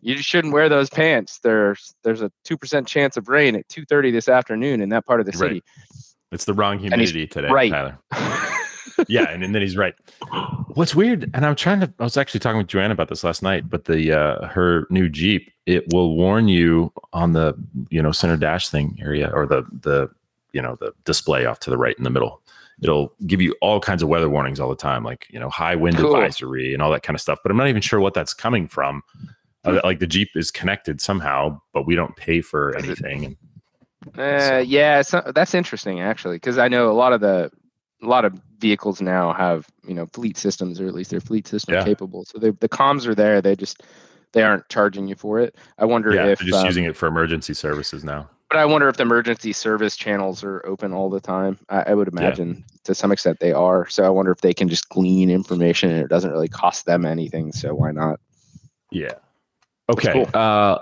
you 0.00 0.16
shouldn't 0.18 0.54
wear 0.54 0.68
those 0.68 0.88
pants. 0.88 1.40
There's 1.42 1.92
there's 2.04 2.22
a 2.22 2.30
two 2.44 2.56
percent 2.56 2.86
chance 2.86 3.16
of 3.16 3.28
rain 3.28 3.56
at 3.56 3.68
two 3.68 3.84
thirty 3.84 4.12
this 4.12 4.28
afternoon 4.28 4.80
in 4.80 4.90
that 4.90 5.04
part 5.06 5.18
of 5.18 5.26
the 5.26 5.36
Right. 5.36 5.64
It's 6.32 6.44
the 6.44 6.54
wrong 6.54 6.78
humidity 6.78 7.26
today, 7.26 7.48
right. 7.48 7.70
Tyler. 7.70 7.98
yeah, 9.08 9.28
and, 9.30 9.42
and 9.42 9.54
then 9.54 9.62
he's 9.62 9.76
right. 9.76 9.94
What's 10.74 10.94
weird, 10.94 11.30
and 11.34 11.44
I'm 11.44 11.56
trying 11.56 11.80
to. 11.80 11.92
I 11.98 12.04
was 12.04 12.16
actually 12.16 12.40
talking 12.40 12.58
with 12.58 12.68
Joanna 12.68 12.94
about 12.94 13.08
this 13.08 13.24
last 13.24 13.42
night, 13.42 13.68
but 13.68 13.86
the 13.86 14.12
uh, 14.12 14.46
her 14.46 14.86
new 14.90 15.08
Jeep 15.08 15.50
it 15.66 15.92
will 15.92 16.16
warn 16.16 16.48
you 16.48 16.92
on 17.12 17.32
the 17.32 17.54
you 17.90 18.00
know 18.00 18.12
center 18.12 18.36
dash 18.36 18.68
thing 18.68 18.98
area 19.00 19.30
or 19.32 19.46
the 19.46 19.64
the 19.80 20.08
you 20.52 20.62
know 20.62 20.76
the 20.80 20.92
display 21.04 21.46
off 21.46 21.60
to 21.60 21.70
the 21.70 21.78
right 21.78 21.96
in 21.98 22.04
the 22.04 22.10
middle. 22.10 22.40
It'll 22.82 23.12
give 23.26 23.42
you 23.42 23.54
all 23.60 23.78
kinds 23.78 24.02
of 24.02 24.08
weather 24.08 24.30
warnings 24.30 24.58
all 24.58 24.70
the 24.70 24.76
time, 24.76 25.04
like 25.04 25.26
you 25.30 25.40
know 25.40 25.50
high 25.50 25.74
wind 25.74 25.96
Cool. 25.96 26.14
advisory 26.14 26.72
and 26.72 26.82
all 26.82 26.90
that 26.92 27.02
kind 27.02 27.14
of 27.14 27.20
stuff. 27.20 27.40
But 27.42 27.50
I'm 27.50 27.58
not 27.58 27.68
even 27.68 27.82
sure 27.82 28.00
what 28.00 28.14
that's 28.14 28.34
coming 28.34 28.68
from. 28.68 29.02
Hmm. 29.64 29.76
Uh, 29.76 29.80
like 29.84 29.98
the 29.98 30.06
Jeep 30.06 30.30
is 30.36 30.50
connected 30.50 31.00
somehow, 31.00 31.60
but 31.74 31.86
we 31.86 31.94
don't 31.94 32.16
pay 32.16 32.40
for 32.40 32.76
anything. 32.76 33.36
Uh, 34.16 34.62
yeah, 34.66 35.02
so 35.02 35.22
that's 35.34 35.54
interesting 35.54 36.00
actually, 36.00 36.36
because 36.36 36.58
I 36.58 36.68
know 36.68 36.90
a 36.90 36.94
lot 36.94 37.12
of 37.12 37.20
the 37.20 37.50
a 38.02 38.06
lot 38.06 38.24
of 38.24 38.40
vehicles 38.58 39.00
now 39.00 39.32
have 39.32 39.66
you 39.86 39.94
know 39.94 40.06
fleet 40.06 40.36
systems, 40.36 40.80
or 40.80 40.86
at 40.86 40.94
least 40.94 41.10
they're 41.10 41.20
fleet 41.20 41.46
system 41.46 41.74
Yeah. 41.74 41.84
capable. 41.84 42.24
So 42.24 42.38
they, 42.38 42.50
the 42.50 42.68
comms 42.68 43.06
are 43.06 43.14
there. 43.14 43.40
They 43.40 43.56
just 43.56 43.82
they 44.32 44.42
aren't 44.42 44.68
charging 44.68 45.08
you 45.08 45.16
for 45.16 45.38
it. 45.38 45.56
I 45.78 45.84
wonder 45.84 46.14
yeah, 46.14 46.26
if 46.26 46.38
they're 46.38 46.48
just 46.48 46.60
um, 46.60 46.66
using 46.66 46.84
it 46.84 46.96
for 46.96 47.06
emergency 47.06 47.54
services 47.54 48.04
now. 48.04 48.28
But 48.48 48.58
I 48.58 48.64
wonder 48.64 48.88
if 48.88 48.96
the 48.96 49.02
emergency 49.02 49.52
service 49.52 49.96
channels 49.96 50.42
are 50.42 50.64
open 50.66 50.92
all 50.92 51.08
the 51.08 51.20
time. 51.20 51.58
I, 51.68 51.82
I 51.88 51.94
would 51.94 52.08
imagine 52.08 52.64
to 52.82 52.96
some 52.96 53.12
extent 53.12 53.38
they 53.38 53.52
are. 53.52 53.88
So 53.88 54.02
I 54.02 54.08
wonder 54.08 54.32
if 54.32 54.40
they 54.40 54.52
can 54.52 54.68
just 54.68 54.88
glean 54.88 55.30
information 55.30 55.90
and 55.90 56.00
it 56.00 56.08
doesn't 56.08 56.32
really 56.32 56.48
cost 56.48 56.84
them 56.84 57.04
anything. 57.04 57.52
So 57.52 57.74
why 57.76 57.92
not? 57.92 58.18
Yeah. 58.90 59.14
Okay. 59.88 60.12
cool. 60.12 60.28
Uh, 60.34 60.78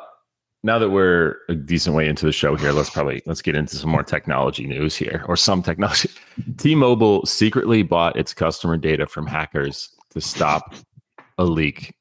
now 0.62 0.78
that 0.78 0.90
we're 0.90 1.36
a 1.48 1.54
decent 1.54 1.94
way 1.94 2.08
into 2.08 2.26
the 2.26 2.32
show 2.32 2.56
here, 2.56 2.72
let's 2.72 2.90
probably 2.90 3.22
let's 3.26 3.42
get 3.42 3.54
into 3.54 3.76
some 3.76 3.90
more 3.90 4.02
technology 4.02 4.66
news 4.66 4.96
here, 4.96 5.24
or 5.28 5.36
some 5.36 5.62
technology. 5.62 6.10
T-Mobile 6.58 7.24
secretly 7.26 7.82
bought 7.82 8.16
its 8.16 8.34
customer 8.34 8.76
data 8.76 9.06
from 9.06 9.26
hackers 9.26 9.90
to 10.10 10.20
stop 10.20 10.74
a 11.38 11.44
leak. 11.44 11.94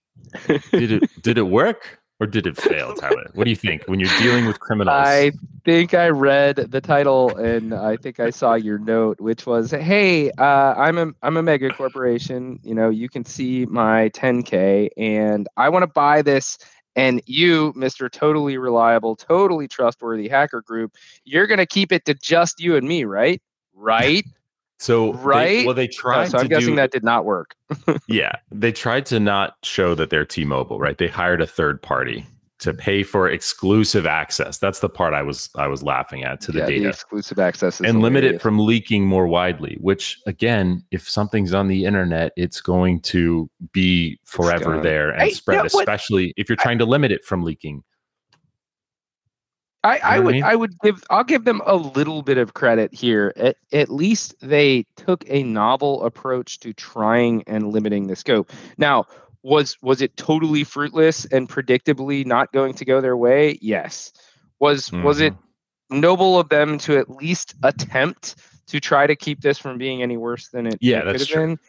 Did 0.72 0.92
it 0.92 1.04
did 1.22 1.38
it 1.38 1.44
work 1.44 2.00
or 2.20 2.26
did 2.26 2.48
it 2.48 2.58
fail, 2.58 2.96
Tyler? 2.96 3.30
What 3.36 3.44
do 3.44 3.52
you 3.52 3.56
think 3.56 3.84
when 3.86 4.00
you're 4.00 4.18
dealing 4.18 4.48
with 4.48 4.60
criminals? 4.60 4.96
I 4.98 5.32
think 5.66 5.94
I 5.94 6.10
read 6.10 6.56
the 6.56 6.82
title 6.82 7.36
and 7.38 7.76
I 7.76 7.96
think 7.96 8.20
I 8.20 8.32
saw 8.32 8.56
your 8.56 8.80
note, 8.80 9.22
which 9.22 9.46
was, 9.46 9.70
"Hey, 9.70 10.32
uh, 10.32 10.74
I'm 10.76 10.98
a 10.98 11.12
I'm 11.22 11.38
a 11.38 11.44
mega 11.44 11.70
corporation. 11.70 12.60
You 12.64 12.74
know, 12.74 12.90
you 12.90 13.08
can 13.08 13.24
see 13.24 13.68
my 13.68 14.10
10k, 14.10 14.90
and 14.98 15.48
I 15.58 15.70
want 15.70 15.84
to 15.84 15.88
buy 15.88 16.24
this." 16.24 16.58
And 16.98 17.22
you, 17.28 17.72
Mr. 17.74 18.12
Totally 18.12 18.58
Reliable, 18.58 19.16
Totally 19.16 19.68
Trustworthy 19.68 20.28
Hacker 20.28 20.62
Group, 20.64 20.96
you're 21.24 21.48
gonna 21.48 21.68
keep 21.68 21.92
it 21.92 22.04
to 22.06 22.16
just 22.16 22.60
you 22.60 22.76
and 22.76 22.88
me, 22.88 23.06
right? 23.06 23.42
Right? 23.74 24.26
so 24.80 25.14
they- 25.14 25.18
right? 25.20 25.66
well, 25.66 25.76
they 25.76 25.88
tried 25.88 26.32
so 26.32 26.40
I'm 26.40 26.44
to 26.46 26.50
guessing 26.50 26.72
do, 26.72 26.76
that 26.78 26.92
did 26.92 27.04
not 27.04 27.24
work. 27.24 27.56
Yeah, 28.08 28.34
they 28.52 28.72
tried 28.72 29.06
to 29.08 29.20
not 29.20 29.56
show 29.64 29.94
that 29.96 30.10
they're 30.10 30.26
T-Mobile, 30.26 30.80
right? 30.80 30.98
They 30.98 31.08
hired 31.08 31.42
a 31.42 31.48
third 31.48 31.82
party 31.82 32.26
to 32.60 32.74
pay 32.74 33.04
for 33.04 33.30
exclusive 33.30 34.06
access. 34.08 34.58
That's 34.58 34.80
the 34.80 34.90
part 34.90 35.14
I 35.14 35.22
was 35.22 35.50
I 35.56 35.68
was 35.68 35.84
laughing 35.84 36.24
at 36.24 36.42
to 36.42 36.52
the 36.52 36.60
yeah, 36.60 36.66
data. 36.66 36.82
the 36.84 36.90
exclusive 36.90 37.40
access 37.40 37.80
is 37.80 37.88
and 37.88 38.02
limit 38.02 38.24
it 38.24 38.42
from 38.42 38.60
leaking 38.60 39.06
more 39.06 39.28
widely, 39.28 39.78
which 39.80 40.20
again, 40.26 40.84
if 40.92 41.08
something's 41.08 41.54
on 41.54 41.68
the 41.68 41.86
internet, 41.86 42.32
it's 42.36 42.60
going 42.60 43.02
to 43.02 43.50
be 43.72 44.20
forever 44.24 44.82
there 44.82 45.12
and 45.12 45.22
Hey, 45.22 45.30
spread, 45.32 45.56
yeah, 45.56 45.62
what- 45.62 45.74
especially 45.76 46.34
if 46.36 46.50
you're 46.50 46.56
trying 46.56 46.80
to 46.80 46.86
limit 46.86 47.12
it 47.12 47.24
from 47.24 47.44
leaking. 47.44 47.84
I, 49.84 50.00
I 50.04 50.20
would 50.20 50.30
I, 50.30 50.32
mean? 50.32 50.44
I, 50.44 50.56
would 50.56 50.78
give 50.80 51.04
I'll 51.10 51.24
give 51.24 51.46
them 51.46 51.62
a 51.66 51.76
little 51.76 52.22
bit 52.22 52.38
of 52.38 52.56
credit 52.56 52.94
here. 52.94 53.32
At 53.38 53.58
at 53.72 53.90
least 53.90 54.36
they 54.42 54.86
took 54.98 55.24
a 55.28 55.44
novel 55.44 56.04
approach 56.04 56.60
to 56.62 56.74
trying 56.74 57.44
and 57.48 57.72
limiting 57.72 58.08
the 58.08 58.16
scope. 58.16 58.52
Now, 58.78 59.06
was 59.48 59.78
was 59.82 60.02
it 60.02 60.16
totally 60.18 60.66
fruitless 60.66 61.24
and 61.26 61.48
predictably 61.48 62.26
not 62.26 62.52
going 62.52 62.74
to 62.74 62.84
go 62.84 63.00
their 63.00 63.16
way? 63.16 63.58
Yes. 63.62 64.12
Was 64.60 64.90
mm-hmm. 64.90 65.04
was 65.04 65.22
it 65.22 65.34
mm-hmm. 65.34 66.02
noble 66.02 66.38
of 66.38 66.50
them 66.50 66.78
to 66.80 66.98
at 66.98 67.10
least 67.10 67.56
attempt 67.64 68.36
to 68.68 68.82
try 68.82 69.08
to 69.08 69.16
keep 69.16 69.40
this 69.40 69.58
from 69.58 69.78
being 69.78 70.04
any 70.04 70.18
worse 70.18 70.50
than 70.50 70.68
it, 70.68 70.78
yeah, 70.82 70.98
it 70.98 71.06
could 71.06 71.20
have 71.22 71.28
true. 71.30 71.48
been? 71.48 71.60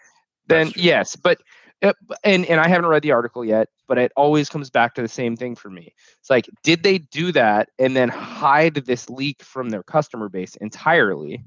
Then 0.48 0.72
yes, 0.74 1.14
but 1.14 1.40
uh, 1.82 1.92
and 2.24 2.44
and 2.46 2.60
I 2.60 2.66
haven't 2.66 2.90
read 2.90 3.02
the 3.02 3.12
article 3.12 3.44
yet, 3.44 3.68
but 3.86 3.96
it 3.96 4.10
always 4.16 4.48
comes 4.48 4.70
back 4.70 4.96
to 4.96 5.02
the 5.02 5.08
same 5.08 5.36
thing 5.36 5.54
for 5.54 5.70
me. 5.70 5.94
It's 6.18 6.30
like, 6.30 6.48
did 6.64 6.82
they 6.82 6.98
do 6.98 7.30
that 7.30 7.68
and 7.78 7.94
then 7.94 8.08
hide 8.08 8.74
this 8.74 9.08
leak 9.08 9.40
from 9.40 9.70
their 9.70 9.84
customer 9.84 10.28
base 10.28 10.56
entirely, 10.56 11.44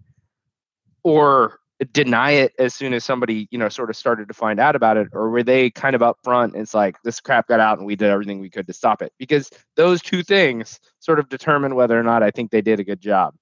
or 1.03 1.59
deny 1.85 2.31
it 2.31 2.53
as 2.59 2.73
soon 2.73 2.93
as 2.93 3.03
somebody 3.03 3.47
you 3.51 3.57
know 3.57 3.69
sort 3.69 3.89
of 3.89 3.95
started 3.95 4.27
to 4.27 4.33
find 4.33 4.59
out 4.59 4.75
about 4.75 4.97
it, 4.97 5.07
or 5.13 5.29
were 5.29 5.43
they 5.43 5.69
kind 5.71 5.95
of 5.95 6.01
upfront? 6.01 6.55
It's 6.55 6.73
like 6.73 7.01
this 7.03 7.19
crap 7.19 7.47
got 7.47 7.59
out 7.59 7.77
and 7.77 7.87
we 7.87 7.95
did 7.95 8.09
everything 8.09 8.39
we 8.39 8.49
could 8.49 8.67
to 8.67 8.73
stop 8.73 9.01
it 9.01 9.13
because 9.17 9.49
those 9.75 10.01
two 10.01 10.23
things 10.23 10.79
sort 10.99 11.19
of 11.19 11.29
determine 11.29 11.75
whether 11.75 11.99
or 11.99 12.03
not 12.03 12.23
I 12.23 12.31
think 12.31 12.51
they 12.51 12.61
did 12.61 12.79
a 12.79 12.83
good 12.83 13.01
job. 13.01 13.33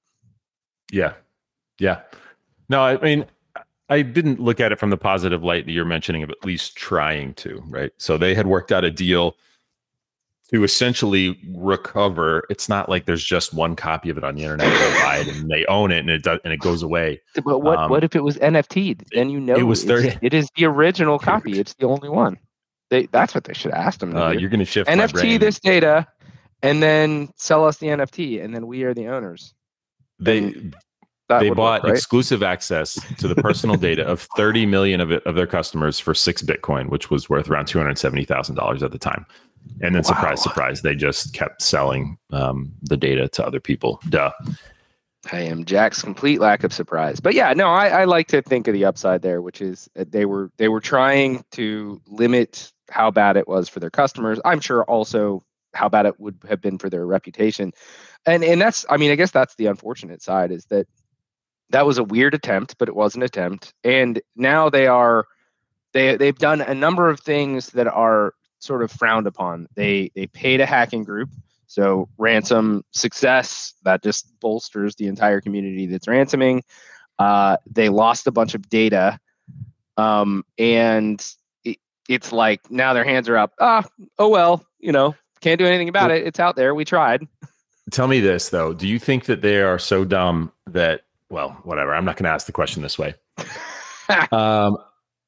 Yeah, 0.91 1.13
yeah. 1.79 2.01
No, 2.69 2.81
I 2.81 2.97
mean 2.97 3.25
I 3.89 4.03
didn't 4.03 4.39
look 4.39 4.59
at 4.59 4.71
it 4.71 4.79
from 4.79 4.91
the 4.91 4.97
positive 4.97 5.43
light 5.43 5.65
that 5.65 5.71
you're 5.71 5.85
mentioning 5.85 6.23
of 6.23 6.29
at 6.29 6.45
least 6.45 6.75
trying 6.75 7.33
to, 7.35 7.63
right? 7.67 7.91
So 7.97 8.17
they 8.17 8.35
had 8.35 8.45
worked 8.45 8.71
out 8.71 8.83
a 8.83 8.91
deal 8.91 9.35
to 10.51 10.63
essentially 10.63 11.39
recover. 11.53 12.43
It's 12.49 12.67
not 12.67 12.89
like 12.89 13.05
there's 13.05 13.23
just 13.23 13.53
one 13.53 13.75
copy 13.75 14.09
of 14.09 14.17
it 14.17 14.23
on 14.23 14.35
the 14.35 14.43
internet 14.43 14.67
and 15.27 15.49
they 15.49 15.65
own 15.67 15.91
it 15.91 15.99
and 15.99 16.09
it 16.09 16.23
does, 16.23 16.39
and 16.43 16.51
it 16.51 16.59
goes 16.59 16.81
away. 16.81 17.21
But 17.35 17.59
what 17.59 17.77
um, 17.77 17.89
what 17.89 18.03
if 18.03 18.15
it 18.15 18.23
was 18.23 18.37
NFT? 18.37 19.01
Then 19.13 19.29
you 19.29 19.39
know 19.39 19.55
it 19.55 19.63
was 19.63 19.83
30. 19.83 20.17
It 20.21 20.33
is 20.33 20.49
the 20.55 20.65
original 20.65 21.19
copy. 21.19 21.59
It's 21.59 21.73
the 21.75 21.87
only 21.87 22.09
one. 22.09 22.37
They 22.89 23.05
that's 23.07 23.35
what 23.35 23.43
they 23.43 23.53
should 23.53 23.71
ask 23.71 23.99
them. 23.99 24.15
Uh, 24.15 24.31
you're 24.31 24.49
going 24.49 24.59
to 24.59 24.65
shift 24.65 24.89
NFT 24.89 25.39
this 25.39 25.59
data, 25.59 26.07
and 26.63 26.81
then 26.81 27.29
sell 27.35 27.65
us 27.65 27.77
the 27.77 27.87
NFT, 27.87 28.43
and 28.43 28.53
then 28.53 28.65
we 28.65 28.83
are 28.83 28.95
the 28.95 29.07
owners. 29.07 29.53
They 30.19 30.53
they 31.37 31.51
bought 31.51 31.83
work, 31.83 31.89
right? 31.89 31.93
exclusive 31.93 32.41
access 32.41 32.99
to 33.17 33.27
the 33.27 33.35
personal 33.35 33.75
data 33.75 34.03
of 34.03 34.27
30 34.35 34.65
million 34.65 34.99
of, 34.99 35.11
it, 35.11 35.23
of 35.27 35.35
their 35.35 35.45
customers 35.45 35.99
for 35.99 36.15
six 36.15 36.41
Bitcoin, 36.41 36.89
which 36.89 37.11
was 37.11 37.29
worth 37.29 37.49
around 37.49 37.67
$270,000 37.67 38.81
at 38.81 38.91
the 38.91 38.97
time. 38.97 39.27
And 39.81 39.95
then, 39.95 40.03
wow. 40.03 40.09
surprise, 40.09 40.41
surprise, 40.41 40.81
they 40.81 40.95
just 40.95 41.33
kept 41.33 41.61
selling 41.61 42.17
um, 42.31 42.73
the 42.81 42.97
data 42.97 43.27
to 43.29 43.45
other 43.45 43.59
people. 43.59 43.99
Duh. 44.09 44.31
I 45.31 45.41
am 45.41 45.65
Jack's 45.65 46.01
complete 46.01 46.39
lack 46.39 46.63
of 46.63 46.73
surprise. 46.73 47.19
But 47.19 47.33
yeah, 47.33 47.53
no, 47.53 47.67
I, 47.67 47.87
I 47.89 48.05
like 48.05 48.27
to 48.29 48.41
think 48.41 48.67
of 48.67 48.73
the 48.73 48.85
upside 48.85 49.21
there, 49.21 49.41
which 49.41 49.61
is 49.61 49.89
they 49.95 50.25
were 50.25 50.49
they 50.57 50.69
were 50.69 50.79
trying 50.79 51.43
to 51.51 52.01
limit 52.07 52.71
how 52.89 53.11
bad 53.11 53.37
it 53.37 53.47
was 53.47 53.69
for 53.69 53.79
their 53.79 53.89
customers. 53.89 54.39
I'm 54.45 54.59
sure 54.59 54.83
also 54.85 55.43
how 55.73 55.89
bad 55.89 56.05
it 56.05 56.19
would 56.19 56.37
have 56.47 56.61
been 56.61 56.77
for 56.77 56.89
their 56.89 57.05
reputation. 57.05 57.73
And 58.25 58.43
and 58.43 58.61
that's 58.61 58.85
I 58.89 58.97
mean, 58.97 59.11
I 59.11 59.15
guess 59.15 59.31
that's 59.31 59.55
the 59.55 59.67
unfortunate 59.67 60.21
side 60.21 60.51
is 60.51 60.65
that 60.65 60.87
that 61.69 61.85
was 61.85 61.97
a 61.97 62.03
weird 62.03 62.33
attempt, 62.33 62.77
but 62.79 62.87
it 62.87 62.95
was 62.95 63.15
an 63.15 63.21
attempt. 63.21 63.73
And 63.83 64.21
now 64.35 64.69
they 64.69 64.87
are 64.87 65.25
they 65.93 66.15
they've 66.15 66.37
done 66.37 66.61
a 66.61 66.73
number 66.73 67.09
of 67.09 67.19
things 67.19 67.67
that 67.71 67.87
are 67.87 68.33
sort 68.59 68.83
of 68.83 68.91
frowned 68.91 69.27
upon. 69.27 69.67
They 69.75 70.11
they 70.15 70.27
paid 70.27 70.61
a 70.61 70.65
hacking 70.65 71.03
group, 71.03 71.29
so 71.67 72.09
ransom 72.17 72.83
success 72.91 73.73
that 73.83 74.03
just 74.03 74.39
bolsters 74.39 74.95
the 74.95 75.07
entire 75.07 75.41
community 75.41 75.85
that's 75.87 76.07
ransoming. 76.07 76.63
Uh, 77.17 77.57
they 77.69 77.89
lost 77.89 78.27
a 78.27 78.31
bunch 78.31 78.55
of 78.55 78.69
data, 78.69 79.19
um, 79.97 80.43
and 80.57 81.25
it, 81.63 81.77
it's 82.07 82.31
like 82.31 82.69
now 82.71 82.93
their 82.93 83.03
hands 83.03 83.27
are 83.27 83.37
up. 83.37 83.53
Ah, 83.59 83.83
oh 84.17 84.29
well, 84.29 84.65
you 84.79 84.91
know, 84.91 85.15
can't 85.41 85.59
do 85.59 85.65
anything 85.65 85.89
about 85.89 86.11
it. 86.11 86.25
It's 86.25 86.39
out 86.39 86.55
there. 86.55 86.75
We 86.75 86.85
tried. 86.85 87.27
Tell 87.91 88.07
me 88.07 88.19
this 88.19 88.49
though: 88.49 88.73
Do 88.73 88.87
you 88.87 88.99
think 88.99 89.25
that 89.25 89.41
they 89.41 89.61
are 89.61 89.79
so 89.79 90.05
dumb 90.05 90.51
that 90.67 91.01
well, 91.29 91.51
whatever. 91.63 91.93
I'm 91.93 92.05
not 92.05 92.17
going 92.17 92.25
to 92.25 92.31
ask 92.31 92.45
the 92.45 92.51
question 92.51 92.81
this 92.81 92.97
way. 92.97 93.15
um, 94.31 94.77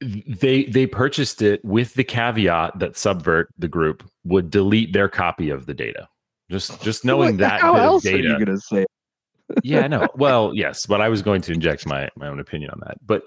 they 0.02 0.66
they 0.66 0.88
purchased 0.88 1.42
it 1.42 1.64
with 1.64 1.94
the 1.94 2.04
caveat 2.04 2.80
that 2.80 2.98
Subvert, 2.98 3.50
the 3.58 3.68
group, 3.68 4.10
would 4.24 4.50
delete 4.50 4.94
their 4.94 5.08
copy 5.08 5.50
of 5.50 5.66
the 5.66 5.74
data. 5.74 6.08
Just 6.50 6.82
just 6.82 7.06
knowing 7.06 7.38
that 7.38 7.62
how 7.62 7.74
bit 7.74 7.82
else 7.82 8.06
of 8.06 8.12
data. 8.12 8.28
Are 8.28 8.40
you 8.40 8.46
going 8.46 8.58
to 8.58 8.62
say? 8.62 8.86
yeah, 9.64 9.88
no. 9.88 10.08
Well, 10.16 10.54
yes, 10.56 10.86
but 10.86 11.02
I 11.02 11.10
was 11.10 11.22
going 11.22 11.42
to 11.42 11.54
inject 11.54 11.86
my 11.86 12.10
my 12.16 12.28
own 12.28 12.40
opinion 12.40 12.72
on 12.72 12.80
that. 12.86 12.98
But 13.06 13.24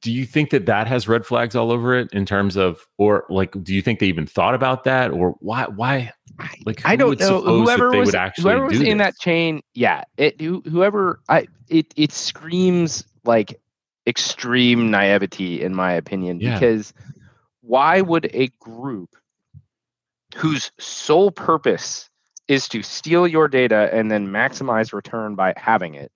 do 0.00 0.12
you 0.12 0.26
think 0.26 0.50
that 0.50 0.66
that 0.66 0.86
has 0.86 1.08
red 1.08 1.24
flags 1.24 1.54
all 1.54 1.70
over 1.70 1.94
it 1.94 2.08
in 2.12 2.26
terms 2.26 2.56
of 2.56 2.86
or 2.98 3.24
like 3.28 3.52
do 3.62 3.74
you 3.74 3.82
think 3.82 4.00
they 4.00 4.06
even 4.06 4.26
thought 4.26 4.54
about 4.54 4.84
that 4.84 5.10
or 5.10 5.36
why 5.40 5.64
why 5.64 6.12
like 6.64 6.82
I 6.84 6.96
don't 6.96 7.18
know 7.20 7.40
whoever 7.40 7.90
was 7.90 8.12
whoever 8.36 8.66
was 8.66 8.80
in 8.80 8.98
that 8.98 9.16
chain 9.18 9.62
yeah 9.74 10.02
it 10.16 10.40
whoever 10.40 11.20
I 11.28 11.46
it 11.68 11.94
it 11.96 12.12
screams 12.12 13.04
like 13.24 13.60
extreme 14.06 14.90
naivety 14.90 15.62
in 15.62 15.74
my 15.74 15.92
opinion 15.92 16.40
yeah. 16.40 16.54
because 16.54 16.94
why 17.60 18.00
would 18.00 18.30
a 18.32 18.48
group 18.60 19.16
whose 20.36 20.70
sole 20.78 21.30
purpose 21.30 22.08
is 22.46 22.68
to 22.68 22.82
steal 22.82 23.26
your 23.26 23.48
data 23.48 23.90
and 23.92 24.10
then 24.10 24.28
maximize 24.28 24.92
return 24.92 25.34
by 25.34 25.52
having 25.56 25.94
it 25.94 26.12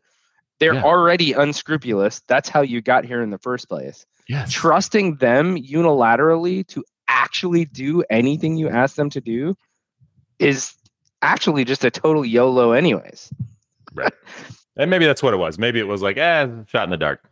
they're 0.60 0.74
yeah. 0.74 0.84
already 0.84 1.32
unscrupulous. 1.32 2.20
That's 2.28 2.48
how 2.48 2.60
you 2.60 2.80
got 2.82 3.04
here 3.04 3.22
in 3.22 3.30
the 3.30 3.38
first 3.38 3.68
place. 3.68 4.06
Yes. 4.28 4.52
Trusting 4.52 5.16
them 5.16 5.56
unilaterally 5.56 6.66
to 6.68 6.84
actually 7.08 7.64
do 7.64 8.04
anything 8.10 8.56
you 8.56 8.68
ask 8.68 8.94
them 8.94 9.10
to 9.10 9.20
do 9.20 9.56
is 10.38 10.74
actually 11.22 11.64
just 11.64 11.84
a 11.84 11.90
total 11.90 12.24
YOLO, 12.24 12.72
anyways. 12.72 13.32
Right. 13.92 14.12
and 14.76 14.90
maybe 14.90 15.06
that's 15.06 15.22
what 15.22 15.34
it 15.34 15.38
was. 15.38 15.58
Maybe 15.58 15.80
it 15.80 15.88
was 15.88 16.02
like, 16.02 16.18
eh, 16.18 16.46
shot 16.66 16.84
in 16.84 16.90
the 16.90 16.96
dark. 16.98 17.24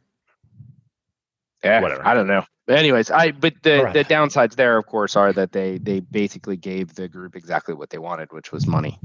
Yeah, 1.65 1.81
whatever. 1.81 2.07
I 2.07 2.15
don't 2.15 2.27
know. 2.27 2.45
But 2.67 2.79
anyways, 2.79 3.11
I 3.11 3.33
but 3.33 3.55
the 3.63 3.85
right. 3.85 3.95
the 3.95 4.05
downsides 4.05 4.55
there, 4.57 4.77
of 4.77 4.87
course, 4.87 5.17
are 5.17 5.33
that 5.33 5.53
they 5.53 5.79
they 5.79 6.01
basically 6.01 6.57
gave 6.57 6.95
the 6.95 7.09
group 7.09 7.35
exactly 7.35 7.75
what 7.75 7.91
they 7.91 7.99
wanted, 7.99 8.33
which 8.33 8.53
was 8.53 8.67
money. 8.67 9.01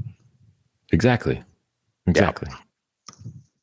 Exactly. 0.92 1.42
Exactly. 2.06 2.48
Yeah. 2.50 2.58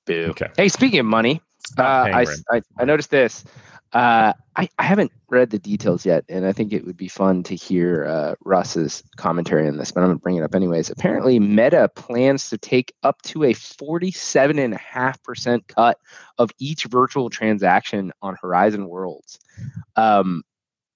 Boo. 0.05 0.27
Okay. 0.31 0.47
Hey, 0.57 0.67
speaking 0.67 0.99
of 0.99 1.05
money, 1.05 1.41
uh, 1.77 1.83
I, 1.83 2.25
I, 2.51 2.61
I 2.79 2.85
noticed 2.85 3.11
this. 3.11 3.43
Uh, 3.93 4.33
I, 4.55 4.69
I 4.79 4.83
haven't 4.83 5.11
read 5.29 5.49
the 5.49 5.59
details 5.59 6.05
yet, 6.05 6.23
and 6.29 6.45
I 6.45 6.53
think 6.53 6.71
it 6.71 6.85
would 6.85 6.95
be 6.95 7.09
fun 7.09 7.43
to 7.43 7.53
hear 7.55 8.05
uh, 8.05 8.35
Russ's 8.45 9.03
commentary 9.17 9.67
on 9.67 9.75
this, 9.77 9.91
but 9.91 9.99
I'm 10.01 10.07
going 10.07 10.17
to 10.17 10.21
bring 10.21 10.37
it 10.37 10.43
up 10.43 10.55
anyways. 10.55 10.89
Apparently, 10.89 11.39
Meta 11.39 11.89
plans 11.95 12.49
to 12.49 12.57
take 12.57 12.93
up 13.03 13.21
to 13.23 13.43
a 13.43 13.53
47.5% 13.53 15.67
cut 15.67 15.97
of 16.37 16.51
each 16.59 16.85
virtual 16.85 17.29
transaction 17.29 18.13
on 18.21 18.37
Horizon 18.41 18.87
Worlds. 18.87 19.39
Um, 19.97 20.43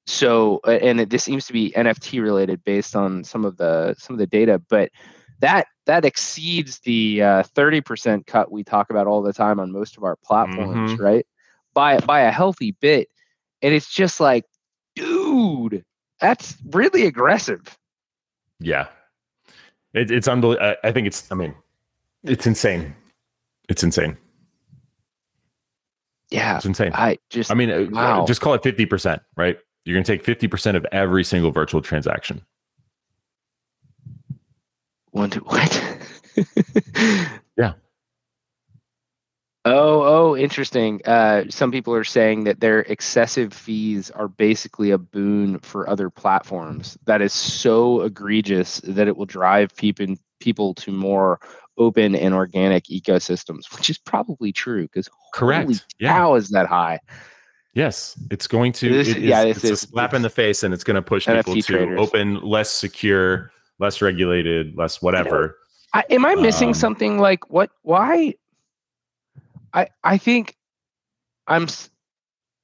so, 0.08 0.62
and 0.66 1.02
it, 1.02 1.10
this 1.10 1.24
seems 1.24 1.48
to 1.48 1.54
be 1.54 1.74
NFT 1.76 2.22
related 2.22 2.64
based 2.64 2.96
on 2.96 3.24
some 3.24 3.44
of 3.44 3.58
the 3.58 3.96
some 3.98 4.14
of 4.14 4.20
the 4.20 4.28
data, 4.28 4.62
but 4.70 4.92
that 5.40 5.68
that 5.86 6.06
exceeds 6.06 6.80
the 6.80 7.22
uh, 7.22 7.44
30% 7.56 8.26
cut 8.26 8.52
we 8.52 8.64
talk 8.64 8.90
about 8.90 9.08
all 9.08 9.22
the 9.22 9.34
time 9.34 9.60
on 9.60 9.72
most 9.72 9.98
of 9.98 10.04
our 10.04 10.16
platforms, 10.16 10.94
mm-hmm. 10.94 11.04
right? 11.04 11.28
By 11.76 12.00
by 12.00 12.22
a 12.22 12.32
healthy 12.32 12.72
bit. 12.72 13.10
And 13.62 13.74
it's 13.74 13.94
just 13.94 14.20
like, 14.20 14.46
dude, 14.96 15.84
that's 16.20 16.56
really 16.72 17.06
aggressive. 17.06 17.78
Yeah. 18.60 18.88
It, 19.94 20.12
it's 20.12 20.28
unbelievable. 20.28 20.76
I, 20.84 20.92
think 20.92 21.08
it's, 21.08 21.32
I 21.32 21.36
mean, 21.36 21.56
it's 22.24 22.46
insane. 22.46 22.96
It's 23.70 23.84
insane. 23.84 24.18
Yeah. 26.32 26.58
It's 26.58 26.66
insane. 26.66 26.92
I 26.94 27.18
just, 27.30 27.52
I 27.52 27.54
mean, 27.54 27.70
uh, 27.70 27.88
wow. 27.92 28.26
just 28.26 28.42
call 28.42 28.54
it 28.54 28.62
50%, 28.62 29.20
right? 29.36 29.58
You're 29.84 29.96
going 29.96 30.04
to 30.04 30.18
take 30.18 30.24
50% 30.24 30.76
of 30.76 30.86
every 30.92 31.24
single 31.24 31.52
virtual 31.52 31.82
transaction. 31.82 32.42
One, 35.12 35.30
two, 35.30 35.40
what? 35.46 36.00
yeah. 37.58 37.74
Oh, 39.68 40.04
oh, 40.04 40.38
interesting. 40.38 41.02
Uh, 41.06 41.46
some 41.50 41.72
people 41.72 41.94
are 41.94 42.04
saying 42.04 42.44
that 42.44 42.60
their 42.60 42.82
excessive 42.82 43.52
fees 43.52 44.12
are 44.12 44.28
basically 44.28 44.92
a 44.92 44.98
boon 45.00 45.58
for 45.60 45.90
other 45.90 46.12
platforms. 46.12 46.98
That 47.06 47.22
is 47.22 47.34
so 47.34 48.02
egregious 48.02 48.80
that 48.82 49.08
it 49.08 49.18
will 49.18 49.26
drive 49.26 49.76
people 49.76 50.16
people 50.40 50.76
to 50.76 50.92
more 50.92 51.40
open 51.78 52.16
and 52.16 52.34
organic 52.36 52.86
ecosystems, 52.86 53.76
which 53.76 53.90
is 53.90 53.98
probably 53.98 54.52
true. 54.52 54.84
Because 54.84 55.10
correct, 55.34 55.84
yeah. 56.00 56.14
how 56.14 56.36
is 56.36 56.50
that 56.50 56.68
high? 56.68 57.00
Yes, 57.74 58.18
it's 58.30 58.48
going 58.48 58.72
to. 58.74 58.90
This, 58.90 59.10
it 59.10 59.18
is, 59.18 59.24
yeah, 59.24 59.42
it's 59.42 59.64
is, 59.64 59.72
a 59.72 59.78
slap 59.78 60.14
in 60.14 60.22
the 60.22 60.30
face, 60.30 60.62
and 60.62 60.76
it's 60.76 60.84
going 60.84 60.96
to 60.96 61.02
push 61.02 61.28
NFT 61.28 61.38
people 61.38 61.56
to 61.56 61.62
traders. 61.62 62.00
open, 62.00 62.40
less 62.42 62.70
secure 62.70 63.52
less 63.80 64.02
regulated, 64.02 64.78
less 64.78 65.02
whatever. 65.02 65.58
I, 65.94 66.04
am 66.10 66.26
I 66.26 66.36
missing 66.36 66.70
Um, 66.70 66.74
something? 66.74 67.20
Like 67.20 67.50
what? 67.50 67.72
Why? 67.84 68.36
I 69.76 69.90
I 70.04 70.18
think 70.18 70.56
I'm 71.48 71.68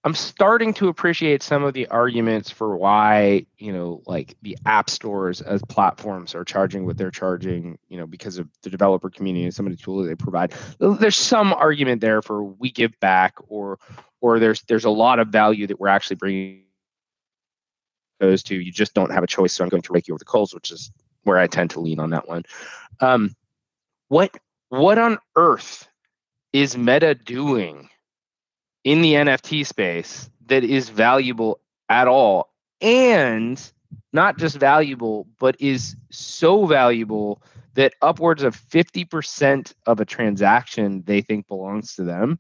I'm 0.04 0.16
starting 0.16 0.74
to 0.76 0.88
appreciate 0.88 1.44
some 1.44 1.64
of 1.64 1.76
the 1.76 1.86
arguments 1.88 2.50
for 2.50 2.76
why 2.76 3.46
you 3.58 3.72
know 3.72 4.02
like 4.08 4.36
the 4.42 4.58
app 4.66 4.90
stores 4.90 5.42
as 5.42 5.62
platforms 5.64 6.34
are 6.34 6.44
charging 6.44 6.86
what 6.86 6.98
they're 6.98 7.12
charging. 7.12 7.78
You 7.90 7.98
know 7.98 8.08
because 8.08 8.40
of 8.40 8.48
the 8.64 8.70
developer 8.72 9.10
community 9.10 9.44
and 9.44 9.54
some 9.54 9.68
of 9.68 9.78
the 9.78 9.84
tools 9.84 10.08
they 10.08 10.16
provide. 10.16 10.54
There's 10.80 11.18
some 11.18 11.54
argument 11.54 12.02
there 12.02 12.24
for 12.24 12.44
we 12.44 12.72
give 12.72 13.00
back 13.00 13.36
or 13.48 13.78
or 14.22 14.40
there's 14.40 14.62
there's 14.64 14.86
a 14.86 14.90
lot 14.90 15.20
of 15.20 15.28
value 15.28 15.68
that 15.68 15.80
we're 15.80 15.90
actually 15.90 16.16
bringing 16.16 16.64
goes 18.22 18.44
to 18.44 18.56
you 18.56 18.72
just 18.72 18.94
don't 18.94 19.12
have 19.12 19.24
a 19.24 19.28
choice 19.28 19.52
so 19.52 19.64
i'm 19.64 19.70
going 19.70 19.82
to 19.82 19.92
rake 19.92 20.08
you 20.08 20.14
over 20.14 20.20
the 20.20 20.26
coals 20.26 20.54
which 20.54 20.70
is 20.72 20.92
where 21.24 21.40
i 21.40 21.48
tend 21.48 21.72
to 21.72 21.80
lean 21.80 22.00
on 22.00 22.12
that 22.12 22.28
one 22.28 22.44
um, 23.00 23.36
what 24.10 24.38
what 24.70 25.00
on 25.00 25.18
earth 25.36 25.88
is 26.54 26.78
meta 26.78 27.16
doing 27.16 27.90
in 28.84 29.02
the 29.02 29.14
nft 29.14 29.66
space 29.66 30.30
that 30.48 30.64
is 30.64 30.90
valuable 30.90 31.60
at 31.90 32.08
all 32.08 32.50
and 32.82 33.72
not 34.14 34.38
just 34.38 34.58
valuable 34.58 35.28
but 35.40 35.56
is 35.60 35.96
so 36.10 36.66
valuable 36.66 37.42
that 37.76 37.94
upwards 38.02 38.44
of 38.44 38.56
50% 38.56 39.74
of 39.86 40.00
a 40.00 40.06
transaction 40.06 41.04
they 41.06 41.22
think 41.22 41.48
belongs 41.48 41.96
to 41.96 42.04
them? 42.04 42.38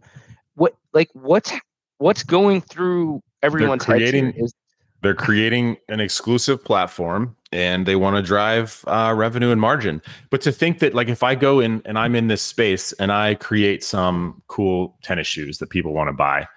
What 0.55 0.75
like 0.93 1.09
what's 1.13 1.53
what's 1.99 2.23
going 2.23 2.61
through 2.61 3.21
everyone's 3.41 3.85
creating- 3.85 4.33
is 4.35 4.53
They're 5.01 5.15
creating 5.15 5.77
an 5.89 5.99
exclusive 5.99 6.63
platform 6.63 7.35
and 7.51 7.85
they 7.85 7.95
want 7.95 8.15
to 8.17 8.21
drive 8.21 8.83
uh, 8.87 9.13
revenue 9.15 9.51
and 9.51 9.59
margin. 9.59 10.01
But 10.29 10.41
to 10.41 10.51
think 10.51 10.79
that, 10.79 10.93
like, 10.93 11.09
if 11.09 11.23
I 11.23 11.35
go 11.35 11.59
in 11.59 11.81
and 11.85 11.97
I'm 11.97 12.15
in 12.15 12.27
this 12.27 12.41
space 12.41 12.93
and 12.93 13.11
I 13.11 13.35
create 13.35 13.83
some 13.83 14.41
cool 14.47 14.97
tennis 15.03 15.27
shoes 15.27 15.57
that 15.57 15.69
people 15.69 15.91
want 15.93 16.07
to 16.09 16.13
buy, 16.13 16.47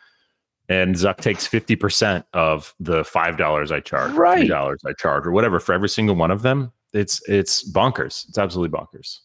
and 0.68 0.94
Zuck 0.94 1.18
takes 1.18 1.46
50% 1.48 2.24
of 2.32 2.74
the 2.80 3.02
$5 3.02 3.72
I 3.72 3.80
charge, 3.80 4.12
Right. 4.12 4.48
$3 4.48 4.76
I 4.86 4.92
charge, 4.98 5.26
or 5.26 5.32
whatever 5.32 5.58
for 5.58 5.72
every 5.72 5.88
single 5.88 6.14
one 6.14 6.30
of 6.30 6.42
them, 6.42 6.72
it's 6.92 7.20
it's 7.28 7.68
bonkers. 7.72 8.28
It's 8.28 8.38
absolutely 8.38 8.78
bonkers. 8.78 9.18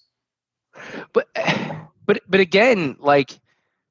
but 1.14 1.28
but 2.06 2.20
but 2.28 2.40
again 2.40 2.96
like 3.00 3.40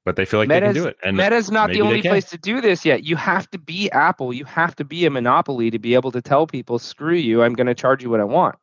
But 0.08 0.16
they 0.16 0.24
feel 0.24 0.40
like 0.40 0.48
they 0.48 0.58
can 0.58 0.72
do 0.72 0.86
it. 0.86 0.96
And 1.04 1.18
Meta's 1.18 1.50
not 1.50 1.68
the 1.68 1.82
only 1.82 2.00
place 2.00 2.24
to 2.30 2.38
do 2.38 2.62
this 2.62 2.82
yet. 2.82 3.04
You 3.04 3.14
have 3.16 3.46
to 3.50 3.58
be 3.58 3.90
Apple. 3.90 4.32
You 4.32 4.46
have 4.46 4.74
to 4.76 4.84
be 4.84 5.04
a 5.04 5.10
monopoly 5.10 5.70
to 5.70 5.78
be 5.78 5.92
able 5.92 6.10
to 6.12 6.22
tell 6.22 6.46
people, 6.46 6.78
screw 6.78 7.12
you, 7.12 7.42
I'm 7.42 7.52
going 7.52 7.66
to 7.66 7.74
charge 7.74 8.02
you 8.02 8.08
what 8.08 8.18
I 8.20 8.24
want. 8.24 8.56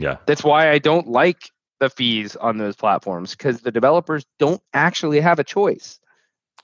Yeah. 0.00 0.16
That's 0.26 0.42
why 0.42 0.72
I 0.72 0.78
don't 0.80 1.06
like 1.06 1.50
the 1.78 1.88
fees 1.88 2.34
on 2.34 2.58
those 2.58 2.74
platforms 2.74 3.30
because 3.30 3.60
the 3.60 3.70
developers 3.70 4.26
don't 4.40 4.60
actually 4.74 5.20
have 5.20 5.38
a 5.38 5.44
choice. 5.44 6.00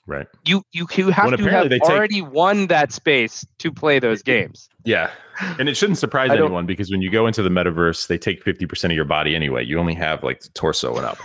right. 0.05 0.27
You 0.45 0.63
you, 0.73 0.85
you 0.97 1.11
have 1.11 1.27
Well, 1.27 1.37
to 1.37 1.49
have 1.49 1.69
they 1.69 1.79
take- 1.79 1.89
already 1.89 2.21
won 2.21 2.67
that 2.67 2.91
space 2.91 3.45
to 3.59 3.71
play 3.71 3.99
those 3.99 4.21
games. 4.21 4.67
Yeah. 4.83 5.11
And 5.57 5.69
it 5.69 5.77
shouldn't 5.77 5.97
surprise 6.05 6.31
anyone 6.31 6.65
because 6.65 6.91
when 6.91 7.01
you 7.01 7.09
go 7.09 7.25
into 7.25 7.41
the 7.41 7.49
metaverse, 7.49 8.07
they 8.07 8.17
take 8.17 8.43
50% 8.43 8.83
of 8.83 8.91
your 8.91 9.05
body 9.05 9.33
anyway. 9.33 9.63
You 9.63 9.79
only 9.79 9.95
have 9.95 10.23
like 10.23 10.41
the 10.41 10.49
torso 10.49 10.97
and 10.97 11.05
up. 11.05 11.19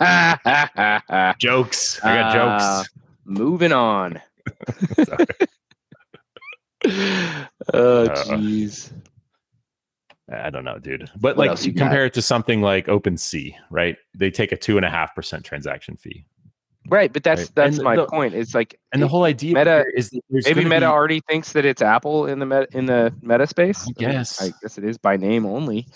Jokes. 1.38 2.00
I 2.02 2.14
got 2.16 2.36
Ah. 2.36 2.82
jokes. 2.82 2.90
Moving 3.24 3.72
on. 3.72 4.20
Oh 7.74 8.04
Uh, 8.04 8.08
jeez. 8.24 8.90
I 10.32 10.48
don't 10.50 10.64
know, 10.64 10.78
dude. 10.78 11.10
But 11.20 11.36
What 11.36 11.48
like 11.48 11.64
you 11.66 11.72
got? 11.72 11.80
compare 11.84 12.06
it 12.06 12.14
to 12.14 12.22
something 12.22 12.62
like 12.62 12.86
OpenSea, 12.86 13.54
right? 13.70 13.96
They 14.16 14.30
take 14.30 14.52
a 14.52 14.56
two 14.56 14.76
and 14.76 14.86
a 14.86 14.90
half 14.90 15.14
percent 15.14 15.44
transaction 15.44 15.96
fee. 15.96 16.24
Right, 16.88 17.12
but 17.12 17.22
that's 17.22 17.42
Right. 17.42 17.50
that's 17.54 17.76
And 17.76 17.84
my 17.84 17.96
the- 17.96 18.06
point. 18.06 18.34
It's 18.34 18.54
like 18.54 18.78
And 18.92 19.02
the 19.02 19.08
whole 19.08 19.24
idea 19.24 19.54
Meta- 19.54 19.84
is 19.94 20.10
maybe 20.30 20.64
Meta 20.64 20.80
be- 20.80 20.84
already 20.86 21.20
thinks 21.28 21.52
that 21.52 21.66
it's 21.66 21.82
Apple 21.82 22.26
in 22.26 22.38
the 22.38 22.46
meta 22.46 22.66
in 22.72 22.86
the 22.86 23.12
Meta 23.20 23.46
space. 23.46 23.82
I 23.82 23.86
mean, 24.00 24.10
guess. 24.12 24.40
I 24.40 24.52
guess 24.62 24.78
it 24.78 24.84
is 24.84 24.96
by 24.96 25.16
name 25.18 25.44
only. 25.44 25.86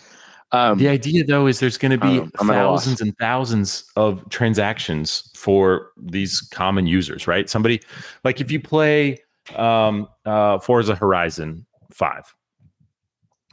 Um, 0.55 0.79
the 0.79 0.88
idea 0.88 1.25
though 1.25 1.49
is 1.49 1.59
there's 1.59 1.79
going 1.79 1.90
to 1.90 1.99
be 1.99 2.21
Um, 2.21 2.31
I'm 2.38 2.51
at 2.51 2.64
a 2.64 2.69
loss. 2.69 2.85
thousands 2.85 3.01
and 3.01 3.19
thousands 3.19 3.85
of 3.97 4.29
transactions 4.31 5.31
for 5.35 5.90
these 5.97 6.40
common 6.40 6.87
users, 6.87 7.27
right? 7.27 7.51
Somebody 7.51 7.81
like 8.23 8.40
if 8.40 8.53
you 8.53 8.61
play 8.61 9.19
um, 9.57 10.09
uh, 10.25 10.59
Forza 10.59 10.95
Horizon 10.95 11.67
Five, 11.90 12.35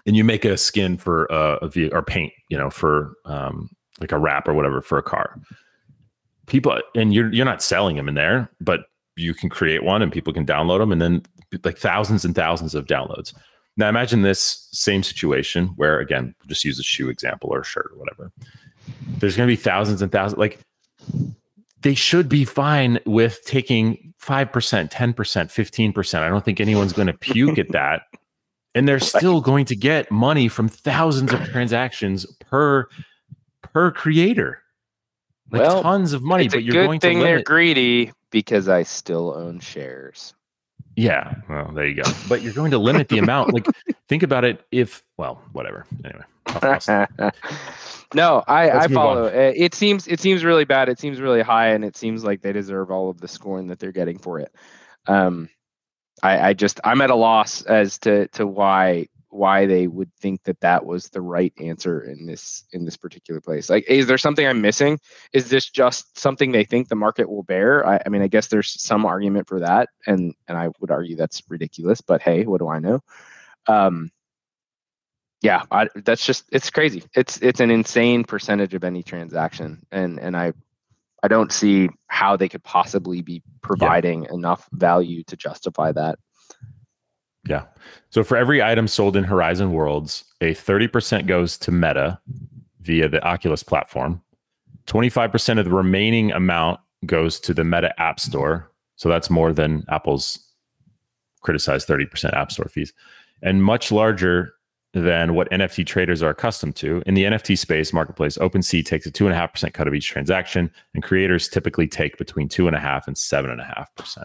and 0.05 0.15
you 0.15 0.23
make 0.23 0.45
a 0.45 0.57
skin 0.57 0.97
for 0.97 1.25
a, 1.25 1.57
a 1.61 1.69
vehicle 1.69 1.97
or 1.97 2.01
paint, 2.03 2.33
you 2.49 2.57
know, 2.57 2.69
for 2.69 3.13
um, 3.25 3.69
like 3.99 4.11
a 4.11 4.17
wrap 4.17 4.47
or 4.47 4.53
whatever 4.53 4.81
for 4.81 4.97
a 4.97 5.03
car. 5.03 5.39
People 6.45 6.79
and 6.95 7.13
you're 7.13 7.31
you're 7.33 7.45
not 7.45 7.63
selling 7.63 7.95
them 7.95 8.09
in 8.09 8.15
there, 8.15 8.49
but 8.59 8.81
you 9.15 9.33
can 9.33 9.49
create 9.49 9.83
one 9.83 10.01
and 10.01 10.11
people 10.11 10.33
can 10.33 10.45
download 10.45 10.79
them, 10.79 10.91
and 10.91 11.01
then 11.01 11.23
like 11.63 11.77
thousands 11.77 12.25
and 12.25 12.35
thousands 12.35 12.75
of 12.75 12.85
downloads. 12.85 13.33
Now 13.81 13.89
imagine 13.89 14.21
this 14.21 14.67
same 14.71 15.01
situation 15.01 15.69
where 15.69 15.99
again, 15.99 16.35
just 16.45 16.63
use 16.63 16.77
a 16.77 16.83
shoe 16.83 17.09
example 17.09 17.49
or 17.51 17.61
a 17.61 17.65
shirt 17.65 17.89
or 17.91 17.97
whatever. 17.97 18.31
There's 19.17 19.35
going 19.35 19.47
to 19.47 19.51
be 19.51 19.59
thousands 19.59 20.03
and 20.03 20.11
thousands. 20.11 20.37
Like 20.37 20.59
they 21.81 21.95
should 21.95 22.29
be 22.29 22.45
fine 22.45 22.99
with 23.07 23.43
taking 23.43 24.13
five 24.19 24.51
percent, 24.51 24.91
ten 24.91 25.13
percent, 25.13 25.49
fifteen 25.49 25.93
percent. 25.93 26.23
I 26.23 26.29
don't 26.29 26.45
think 26.45 26.59
anyone's 26.59 26.93
going 26.93 27.07
to 27.07 27.13
puke 27.13 27.57
at 27.57 27.69
that, 27.69 28.03
and 28.75 28.87
they're 28.87 28.99
still 28.99 29.41
going 29.41 29.65
to 29.65 29.75
get 29.75 30.11
money 30.11 30.47
from 30.47 30.69
thousands 30.69 31.33
of 31.33 31.43
transactions 31.45 32.27
per 32.39 32.87
per 33.63 33.89
creator. 33.89 34.61
Like 35.49 35.63
Well, 35.63 35.81
tons 35.81 36.13
of 36.13 36.21
money, 36.21 36.49
but 36.49 36.63
you're 36.63 36.73
good 36.73 36.85
going 36.85 36.99
to 36.99 37.07
thing 37.07 37.17
they're 37.17 37.37
limit. 37.37 37.45
greedy 37.45 38.11
because 38.29 38.69
I 38.69 38.83
still 38.83 39.33
own 39.35 39.59
shares. 39.59 40.35
Yeah, 40.95 41.35
well, 41.49 41.71
there 41.73 41.87
you 41.87 41.95
go. 42.03 42.09
But 42.27 42.41
you're 42.41 42.53
going 42.53 42.71
to 42.71 42.77
limit 42.77 43.07
the 43.09 43.17
amount. 43.17 43.53
Like, 43.53 43.65
think 44.07 44.23
about 44.23 44.43
it. 44.43 44.65
If 44.71 45.03
well, 45.17 45.41
whatever. 45.53 45.85
Anyway, 46.03 46.23
no, 48.13 48.43
I, 48.47 48.69
I 48.69 48.73
move 48.73 48.83
on. 48.83 48.89
follow. 48.89 49.25
Uh, 49.27 49.53
It 49.55 49.73
seems 49.73 50.07
it 50.07 50.19
seems 50.19 50.43
really 50.43 50.65
bad. 50.65 50.89
It 50.89 50.99
seems 50.99 51.21
really 51.21 51.41
high, 51.41 51.67
and 51.69 51.85
it 51.85 51.95
seems 51.95 52.23
like 52.23 52.41
they 52.41 52.51
deserve 52.51 52.91
all 52.91 53.09
of 53.09 53.21
the 53.21 53.27
scorn 53.27 53.67
that 53.67 53.79
they're 53.79 53.91
getting 53.91 54.17
for 54.17 54.39
it. 54.39 54.53
Um, 55.07 55.49
I, 56.23 56.49
I 56.49 56.53
just 56.53 56.79
I'm 56.83 57.01
at 57.01 57.09
a 57.09 57.15
loss 57.15 57.61
as 57.63 57.97
to 57.99 58.27
to 58.29 58.45
why 58.45 59.07
why 59.31 59.65
they 59.65 59.87
would 59.87 60.13
think 60.15 60.43
that 60.43 60.59
that 60.61 60.85
was 60.85 61.09
the 61.09 61.21
right 61.21 61.53
answer 61.59 62.01
in 62.01 62.25
this 62.25 62.65
in 62.73 62.85
this 62.85 62.97
particular 62.97 63.41
place. 63.41 63.69
Like, 63.69 63.85
is 63.89 64.07
there 64.07 64.17
something 64.17 64.45
I'm 64.45 64.61
missing? 64.61 64.99
Is 65.33 65.49
this 65.49 65.69
just 65.69 66.17
something 66.17 66.51
they 66.51 66.65
think 66.65 66.87
the 66.87 66.95
market 66.95 67.29
will 67.29 67.43
bear? 67.43 67.85
I, 67.87 68.01
I 68.05 68.09
mean, 68.09 68.21
I 68.21 68.27
guess 68.27 68.47
there's 68.47 68.81
some 68.81 69.05
argument 69.05 69.47
for 69.47 69.59
that, 69.59 69.89
and 70.05 70.33
and 70.47 70.57
I 70.57 70.69
would 70.79 70.91
argue 70.91 71.15
that's 71.15 71.41
ridiculous. 71.49 72.01
But 72.01 72.21
hey, 72.21 72.45
what 72.45 72.59
do 72.59 72.67
I 72.69 72.79
know? 72.79 72.99
Um, 73.67 74.11
yeah, 75.41 75.63
I, 75.71 75.87
that's 75.95 76.25
just 76.25 76.45
it's 76.51 76.69
crazy. 76.69 77.03
It's 77.15 77.37
it's 77.41 77.59
an 77.59 77.71
insane 77.71 78.23
percentage 78.23 78.73
of 78.73 78.83
any 78.83 79.01
transaction, 79.01 79.85
and 79.91 80.19
and 80.19 80.37
I 80.37 80.53
I 81.23 81.27
don't 81.27 81.51
see 81.51 81.89
how 82.07 82.35
they 82.35 82.49
could 82.49 82.63
possibly 82.63 83.21
be 83.21 83.41
providing 83.61 84.25
enough 84.31 84.67
value 84.71 85.23
to 85.25 85.35
justify 85.35 85.91
that. 85.93 86.19
Yeah. 87.45 87.65
So 88.09 88.23
for 88.23 88.37
every 88.37 88.61
item 88.61 88.87
sold 88.87 89.15
in 89.15 89.23
Horizon 89.23 89.73
Worlds, 89.73 90.23
a 90.41 90.53
30% 90.53 91.25
goes 91.25 91.57
to 91.59 91.71
Meta 91.71 92.19
via 92.81 93.09
the 93.09 93.23
Oculus 93.23 93.63
platform. 93.63 94.21
25% 94.87 95.59
of 95.59 95.65
the 95.65 95.71
remaining 95.71 96.31
amount 96.31 96.79
goes 97.05 97.39
to 97.39 97.53
the 97.53 97.63
Meta 97.63 97.99
App 97.99 98.19
Store. 98.19 98.71
So 98.95 99.09
that's 99.09 99.29
more 99.29 99.53
than 99.53 99.83
Apple's 99.89 100.39
criticized 101.41 101.87
30% 101.87 102.33
App 102.33 102.51
Store 102.51 102.67
fees. 102.67 102.93
And 103.41 103.63
much 103.63 103.91
larger 103.91 104.53
than 104.93 105.33
what 105.33 105.49
NFT 105.51 105.85
traders 105.85 106.21
are 106.21 106.29
accustomed 106.29 106.75
to. 106.75 107.01
In 107.05 107.13
the 107.13 107.23
NFT 107.23 107.57
space 107.57 107.93
marketplace, 107.93 108.37
OpenSea 108.37 108.85
takes 108.85 109.05
a 109.05 109.11
2.5% 109.11 109.73
cut 109.73 109.87
of 109.87 109.93
each 109.93 110.09
transaction, 110.09 110.69
and 110.93 111.01
creators 111.01 111.47
typically 111.47 111.87
take 111.87 112.17
between 112.17 112.49
2.5 112.49 113.07
and 113.07 113.15
7.5%. 113.15 114.23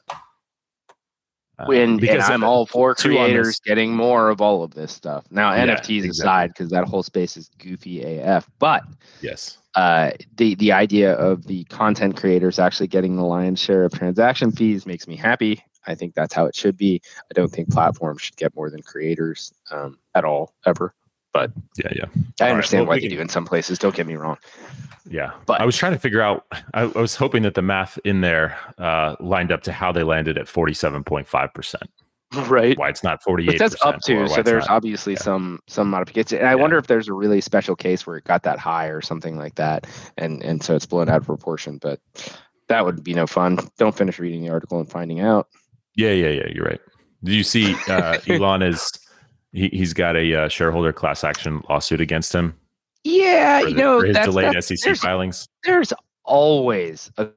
Uh, 1.59 1.71
and, 1.73 2.01
because 2.01 2.25
and 2.25 2.35
I'm 2.35 2.45
all 2.45 2.67
for 2.67 2.95
creators 2.95 3.59
getting 3.61 3.95
more 3.95 4.29
of 4.29 4.41
all 4.43 4.63
of 4.63 4.75
this 4.75 4.93
stuff. 4.93 5.25
Now 5.31 5.55
Yeah, 5.55 5.67
NFTs 5.75 6.05
exactly. 6.05 6.09
aside, 6.11 6.49
because 6.49 6.71
that 6.71 6.85
whole 6.85 7.03
space 7.03 7.37
is 7.37 7.49
goofy 7.59 8.03
AF. 8.03 8.49
But 8.59 8.83
Yes. 9.23 9.59
uh, 9.75 10.11
the 10.37 10.55
the 10.57 10.73
idea 10.73 11.15
of 11.15 11.47
the 11.47 11.65
content 11.65 12.17
creators 12.17 12.59
actually 12.59 12.89
getting 12.89 13.17
the 13.17 13.25
lion's 13.25 13.61
share 13.61 13.85
of 13.85 13.93
transaction 13.93 14.53
fees 14.53 14.85
makes 14.87 15.09
me 15.09 15.17
happy. 15.17 15.63
I 15.87 15.95
think 15.95 16.15
that's 16.15 16.35
how 16.35 16.47
it 16.47 16.55
should 16.55 16.77
be. 16.77 17.01
I 17.31 17.33
don't 17.35 17.51
think 17.51 17.71
platforms 17.71 18.21
should 18.21 18.37
get 18.37 18.55
more 18.57 18.71
than 18.71 18.83
creators 18.83 19.53
um, 19.71 19.99
at 20.15 20.25
all 20.25 20.53
ever. 20.67 20.95
But 21.37 21.53
yeah, 21.77 21.93
yeah. 21.95 22.05
I 22.41 22.45
right, 22.45 22.51
understand 22.53 22.83
well, 22.83 22.89
why 22.91 22.97
they 22.97 23.09
can- 23.09 23.17
do 23.17 23.21
in 23.21 23.29
some 23.29 23.45
places. 23.45 23.79
Don't 23.79 23.95
get 23.95 24.07
me 24.07 24.15
wrong. 24.17 24.37
Yeah, 25.09 25.33
But- 25.47 25.61
I 25.61 25.65
was 25.65 25.77
trying 25.77 25.93
to 25.93 25.99
figure 25.99 26.21
out. 26.23 26.47
I, 26.75 26.83
I 26.83 26.87
was 26.87 27.15
hoping 27.15 27.43
that 27.45 27.55
the 27.55 27.63
math 27.63 27.99
in 28.05 28.23
there 28.23 28.57
uh, 28.79 29.15
lined 29.21 29.53
up 29.53 29.63
to 29.65 29.73
how 29.73 29.93
they 29.93 30.03
landed 30.03 30.37
at 30.39 30.49
forty-seven 30.49 31.05
point 31.05 31.27
five 31.29 31.53
percent. 31.55 31.85
right. 32.49 32.77
why 32.77 32.89
it's 32.89 33.05
not 33.05 33.23
48 33.23 33.55
It 33.55 33.59
says 33.59 33.77
up 33.83 34.01
to, 34.07 34.29
so 34.29 34.43
there's 34.43 34.67
obviously 34.67 35.13
yeah. 35.13 35.21
some 35.21 35.61
some 35.69 35.89
modification. 35.91 36.39
And 36.39 36.49
I 36.49 36.53
Yeah. 36.53 36.57
wonder 36.57 36.77
if 36.77 36.89
there's 36.89 37.07
a 37.09 37.13
really 37.13 37.41
special 37.41 37.77
case 37.77 38.05
where 38.05 38.17
it 38.17 38.25
got 38.25 38.43
that 38.43 38.59
high 38.59 38.89
or 38.89 39.01
something 39.01 39.37
like 39.37 39.55
that, 39.55 39.87
and 40.19 40.43
and 40.43 40.61
so 40.63 40.75
it's 40.75 40.87
blown 40.87 41.09
out 41.09 41.19
of 41.19 41.27
proportion. 41.27 41.79
But 41.81 42.01
that 42.69 42.85
would 42.85 43.05
be 43.05 43.15
no 43.15 43.29
fun. 43.29 43.59
Don't 43.79 43.97
finish 43.97 44.19
reading 44.19 44.43
the 44.43 44.49
article 44.51 44.81
and 44.81 44.91
finding 44.91 45.21
out. 45.21 45.47
yeah 45.95 46.11
yeah 46.11 46.31
yeah 46.31 46.49
you're 46.53 46.65
right 46.65 46.81
did 47.23 47.35
you 47.35 47.45
see 47.45 47.77
uh 47.89 48.19
elon 48.29 48.61
is 48.63 48.91
he, 49.57 49.69
he's 49.73 49.93
got 49.95 50.17
a 50.17 50.35
uh, 50.35 50.49
shareholder 50.49 50.93
class 50.93 51.25
action 51.25 51.63
lawsuit 51.69 52.01
against 52.01 52.35
him 52.35 52.55
Yeah, 53.05 53.61
you 53.63 53.75
know, 53.75 54.01
for 54.01 54.07
his 54.07 54.15
that's, 54.15 54.27
delayed 54.27 54.47
that's- 54.49 54.69
sec 54.69 54.79
there's, 54.85 55.01
filings 55.01 55.49
there's 55.65 55.93
always 56.25 57.11
a 57.19 57.29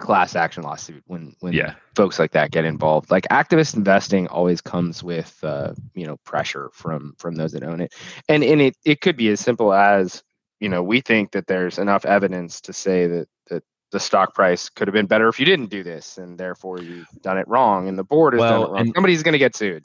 class 0.00 0.34
action 0.34 0.62
lawsuit 0.62 1.02
when 1.06 1.34
when 1.40 1.52
Yeah. 1.52 1.74
folks 1.94 2.18
like 2.18 2.32
that 2.32 2.50
get 2.50 2.64
involved. 2.64 3.10
Like 3.10 3.24
activist 3.30 3.76
investing 3.76 4.26
always 4.28 4.60
comes 4.60 5.02
with 5.04 5.38
uh, 5.44 5.74
you 5.94 6.06
know 6.06 6.16
pressure 6.24 6.70
from 6.72 7.14
from 7.18 7.36
those 7.36 7.52
that 7.52 7.62
own 7.62 7.80
it, 7.80 7.94
and 8.28 8.42
and 8.42 8.60
it 8.60 8.76
it 8.84 9.00
could 9.00 9.16
be 9.16 9.28
as 9.28 9.40
simple 9.40 9.72
as 9.72 10.22
you 10.60 10.68
know 10.68 10.82
we 10.82 11.00
think 11.00 11.30
that 11.32 11.46
there's 11.46 11.78
enough 11.78 12.04
evidence 12.04 12.60
to 12.62 12.72
say 12.72 13.06
that 13.06 13.28
that 13.50 13.62
the 13.92 14.00
stock 14.00 14.34
price 14.34 14.68
could 14.68 14.88
have 14.88 14.94
been 14.94 15.06
better 15.06 15.28
if 15.28 15.38
you 15.38 15.46
didn't 15.46 15.70
do 15.70 15.84
this, 15.84 16.18
and 16.18 16.38
therefore 16.38 16.80
you've 16.80 17.06
done 17.22 17.38
it 17.38 17.46
wrong, 17.46 17.86
and 17.88 17.96
the 17.96 18.04
board 18.04 18.34
has 18.34 18.40
done 18.40 18.62
it 18.62 18.70
wrong. 18.70 18.92
Somebody's 18.94 19.22
going 19.22 19.32
to 19.34 19.38
get 19.38 19.54
sued. 19.54 19.84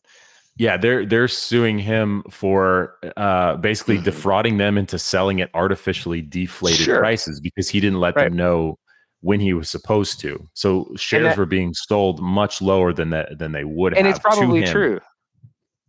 Yeah 0.60 0.78
they're 0.78 1.04
they're 1.06 1.28
suing 1.28 1.80
him 1.80 2.22
for 2.30 2.94
uh 3.18 3.56
basically 3.56 3.98
Mhm. 3.98 4.04
defrauding 4.04 4.58
them 4.58 4.78
into 4.78 5.00
selling 5.00 5.42
at 5.42 5.50
artificially 5.56 6.22
deflated 6.22 6.82
Sure. 6.82 7.00
prices 7.00 7.40
because 7.40 7.68
he 7.70 7.80
didn't 7.80 8.00
let 8.00 8.16
Right. 8.16 8.26
them 8.26 8.36
know 8.36 8.78
when 9.22 9.40
he 9.40 9.54
was 9.54 9.70
supposed 9.70 10.20
to 10.22 10.48
so 10.54 10.92
shares 10.96 11.24
that- 11.24 11.38
were 11.38 11.46
being 11.48 11.74
sold 11.74 12.22
much 12.22 12.62
lower 12.62 12.94
than 12.94 13.10
that 13.10 13.40
than 13.40 13.52
they 13.54 13.64
would 13.64 13.94
and 13.94 14.06
have 14.06 14.06
And 14.06 14.16
it's 14.16 14.20
probably 14.38 14.64
true. 14.66 15.00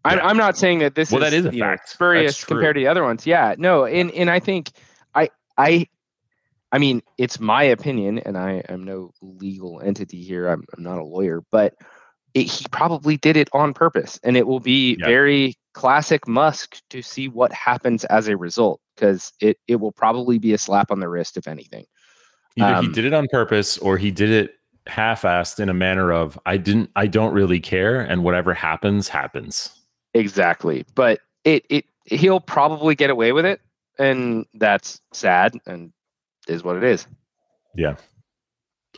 I'm, 0.04 0.16
Yeah. 0.16 0.26
I'm 0.26 0.37
not 0.38 0.56
saying 0.56 0.78
that 0.78 0.94
this 0.94 1.11
Well, 1.12 1.22
is, 1.22 1.30
that 1.30 1.37
is 1.37 1.44
a 1.44 1.52
know, 1.52 1.59
fact. 1.66 1.83
That's 1.83 1.92
spurious 1.92 2.44
compared 2.44 2.76
to 2.76 2.80
the 2.80 2.87
other 2.88 3.02
ones. 3.04 3.26
Yeah, 3.26 3.54
no, 3.59 3.85
and 3.85 4.11
and 4.12 4.30
I 4.30 4.38
think 4.40 4.70
I 5.14 5.28
I 5.59 5.87
I 6.72 6.78
mean 6.78 7.02
it's 7.18 7.38
my 7.38 7.64
opinion, 7.64 8.18
and 8.20 8.38
I 8.38 8.62
am 8.70 8.83
no 8.85 9.12
legal 9.20 9.80
entity 9.83 10.22
here. 10.22 10.46
I'm, 10.48 10.64
I'm 10.74 10.83
not 10.83 10.98
a 10.98 11.04
lawyer, 11.04 11.42
but 11.50 11.74
it, 12.34 12.42
he 12.42 12.64
probably 12.70 13.16
did 13.16 13.36
it 13.36 13.48
on 13.52 13.72
purpose, 13.74 14.18
and 14.22 14.36
it 14.36 14.46
will 14.46 14.60
be 14.60 14.96
Yeah. 14.98 15.06
very 15.06 15.54
classic 15.72 16.26
Musk 16.26 16.80
to 16.90 17.02
see 17.02 17.28
what 17.28 17.52
happens 17.52 18.04
as 18.06 18.28
a 18.28 18.36
result, 18.36 18.80
because 18.94 19.32
it 19.40 19.58
it 19.68 19.76
will 19.76 19.92
probably 19.92 20.38
be 20.38 20.52
a 20.52 20.58
slap 20.58 20.90
on 20.90 21.00
the 21.00 21.08
wrist 21.08 21.36
if 21.36 21.46
anything. 21.48 21.84
Either 22.58 22.80
he 22.82 22.86
Um, 22.88 22.92
did 22.92 23.04
it 23.04 23.12
on 23.14 23.26
purpose 23.30 23.78
or 23.78 23.96
he 23.96 24.10
did 24.10 24.30
it 24.30 24.54
half-assed 24.86 25.60
in 25.60 25.68
a 25.68 25.74
manner 25.74 26.10
of 26.12 26.38
I 26.46 26.56
didn't 26.56 26.90
I 26.96 27.06
don't 27.06 27.32
really 27.32 27.60
care 27.60 28.00
and 28.00 28.24
whatever 28.24 28.52
happens 28.54 29.08
happens. 29.08 29.70
Exactly. 30.14 30.84
But 30.94 31.20
it 31.44 31.64
it 31.70 31.84
he'll 32.06 32.40
probably 32.40 32.96
get 32.96 33.10
away 33.10 33.30
with 33.32 33.46
it 33.46 33.60
and 33.98 34.46
that's 34.54 35.00
sad 35.12 35.54
and 35.66 35.92
is 36.48 36.64
what 36.64 36.76
it 36.76 36.82
is. 36.82 37.06
Yeah. 37.76 37.96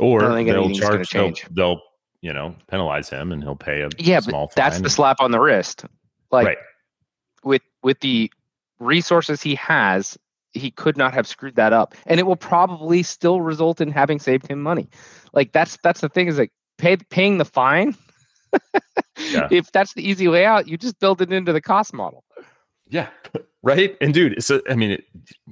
Or 0.00 0.20
they'll 0.20 0.70
charge 0.70 1.10
they'll, 1.10 1.24
change. 1.32 1.46
they'll 1.50 1.82
you 2.22 2.32
know 2.32 2.54
penalize 2.68 3.10
him 3.10 3.32
and 3.32 3.42
he'll 3.42 3.56
pay 3.56 3.82
a 3.82 3.90
Yeah, 3.98 4.20
small 4.20 4.46
but 4.46 4.56
that's 4.56 4.80
the 4.80 4.88
slap 4.88 5.20
on 5.20 5.32
the 5.32 5.40
wrist. 5.40 5.84
Like 6.30 6.46
right. 6.46 6.58
with 7.44 7.62
with 7.82 8.00
the 8.00 8.32
resources 8.78 9.42
he 9.42 9.54
has, 9.56 10.16
he 10.52 10.70
could 10.70 10.96
not 10.96 11.12
have 11.12 11.26
screwed 11.26 11.56
that 11.56 11.72
up. 11.72 11.94
And 12.06 12.18
it 12.18 12.24
will 12.24 12.36
probably 12.36 13.02
still 13.02 13.40
result 13.40 13.80
in 13.80 13.90
having 13.90 14.18
saved 14.18 14.46
him 14.46 14.62
money. 14.62 14.88
Like 15.32 15.52
that's 15.52 15.76
that's 15.82 16.00
the 16.00 16.08
thing 16.08 16.28
is 16.28 16.38
like 16.38 16.52
pay, 16.78 16.96
paying 16.96 17.38
the 17.38 17.44
fine. 17.44 17.94
Yeah. 19.30 19.48
If 19.50 19.70
that's 19.72 19.94
the 19.94 20.06
easy 20.06 20.26
way 20.26 20.44
out, 20.44 20.68
you 20.68 20.76
just 20.76 20.98
build 20.98 21.22
it 21.22 21.32
into 21.32 21.52
the 21.52 21.60
cost 21.60 21.92
model. 21.92 22.24
Yeah. 22.88 23.08
Right. 23.64 23.96
And 24.00 24.12
dude, 24.12 24.42
so 24.42 24.60
I 24.68 24.74
mean, 24.74 24.90
it, 24.90 25.04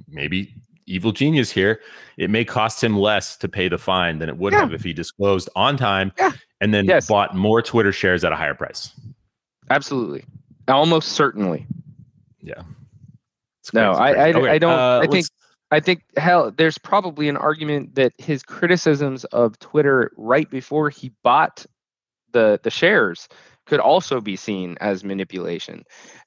maybe 0.09 0.53
evil 0.85 1.11
genius 1.11 1.51
here. 1.51 1.79
It 2.17 2.29
may 2.29 2.43
cost 2.45 2.83
him 2.83 2.97
less 2.97 3.37
to 3.37 3.47
pay 3.49 3.67
the 3.67 3.77
fine 3.77 4.19
than 4.19 4.29
it 4.29 4.37
would 4.37 4.53
Yeah. 4.53 4.61
have 4.61 4.73
if 4.73 4.83
he 4.83 4.93
disclosed 4.93 5.49
on 5.55 5.77
time 5.77 6.11
Yeah. 6.17 6.31
and 6.59 6.73
then 6.73 6.85
Yes. 6.85 7.07
bought 7.07 7.35
more 7.35 7.61
Twitter 7.61 7.91
shares 7.91 8.23
at 8.23 8.31
a 8.31 8.35
higher 8.35 8.53
price. 8.55 8.91
Absolutely. 9.69 10.25
Almost 10.67 11.09
certainly. 11.13 11.65
Yeah. 12.41 12.61
No, 13.73 13.93
crazy, 13.93 14.01
I- 14.19 14.31
crazy. 14.33 14.47
I- 14.49 14.53
I 14.53 14.57
don't- 14.57 14.79
I 14.79 15.07
think- 15.07 15.27
I 15.73 15.79
think 15.79 16.03
hell, 16.17 16.51
there's 16.51 16.77
probably 16.77 17.29
an 17.29 17.37
argument 17.37 17.95
that 17.95 18.11
his 18.17 18.43
criticisms 18.43 19.23
of 19.25 19.57
Twitter 19.59 20.11
right 20.17 20.49
before 20.49 20.89
he 20.89 21.13
bought 21.23 21.65
the 22.33 22.59
the 22.63 22.69
shares 22.69 23.29
could 23.67 23.79
also 23.79 24.19
be 24.19 24.35
seen 24.35 24.75
as 24.81 25.03
manipulation. 25.05 25.83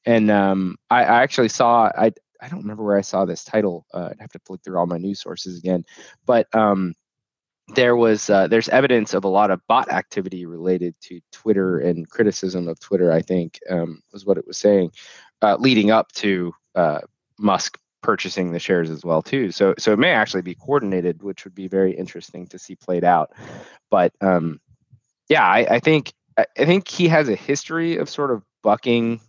And 0.06 0.30
um, 0.30 0.76
I, 0.90 1.00
I 1.04 1.22
actually 1.22 1.48
saw 1.50 1.90
I 1.96 2.12
I 2.40 2.48
don't 2.48 2.60
remember 2.60 2.84
where 2.84 2.96
I 2.96 3.02
saw 3.02 3.24
this 3.24 3.44
title. 3.44 3.86
Uh, 3.92 4.08
I'd 4.10 4.20
have 4.20 4.32
to 4.32 4.40
flick 4.46 4.62
through 4.62 4.78
all 4.78 4.86
my 4.86 4.98
news 4.98 5.20
sources 5.20 5.58
again, 5.58 5.84
but 6.26 6.52
um, 6.54 6.94
there 7.74 7.96
was 7.96 8.28
uh, 8.28 8.46
there's 8.46 8.68
evidence 8.68 9.14
of 9.14 9.24
a 9.24 9.28
lot 9.28 9.50
of 9.50 9.60
bot 9.66 9.90
activity 9.90 10.44
related 10.46 10.94
to 11.02 11.20
Twitter 11.32 11.78
and 11.78 12.08
criticism 12.10 12.68
of 12.68 12.78
Twitter. 12.80 13.12
I 13.12 13.22
think 13.22 13.58
um, 13.70 14.02
was 14.12 14.26
what 14.26 14.38
it 14.38 14.46
was 14.46 14.58
saying, 14.58 14.90
uh, 15.42 15.56
leading 15.58 15.90
up 15.90 16.12
to 16.12 16.52
uh, 16.74 17.00
Musk 17.38 17.78
purchasing 18.02 18.52
the 18.52 18.58
shares 18.58 18.90
as 18.90 19.02
well 19.02 19.22
too. 19.22 19.50
So 19.50 19.74
so 19.78 19.92
it 19.92 19.98
may 19.98 20.10
actually 20.10 20.42
be 20.42 20.54
coordinated, 20.54 21.22
which 21.22 21.44
would 21.44 21.54
be 21.54 21.68
very 21.68 21.92
interesting 21.92 22.46
to 22.48 22.58
see 22.58 22.76
played 22.76 23.04
out. 23.04 23.32
But 23.90 24.12
um, 24.20 24.60
yeah, 25.28 25.46
I, 25.46 25.66
I 25.76 25.80
think 25.80 26.12
I 26.36 26.46
I 26.58 26.66
think 26.66 26.88
he 26.88 27.08
has 27.08 27.28
a 27.28 27.36
history 27.36 27.96
of 27.96 28.10
sort 28.10 28.30
of 28.30 28.42
bucking 28.62 29.20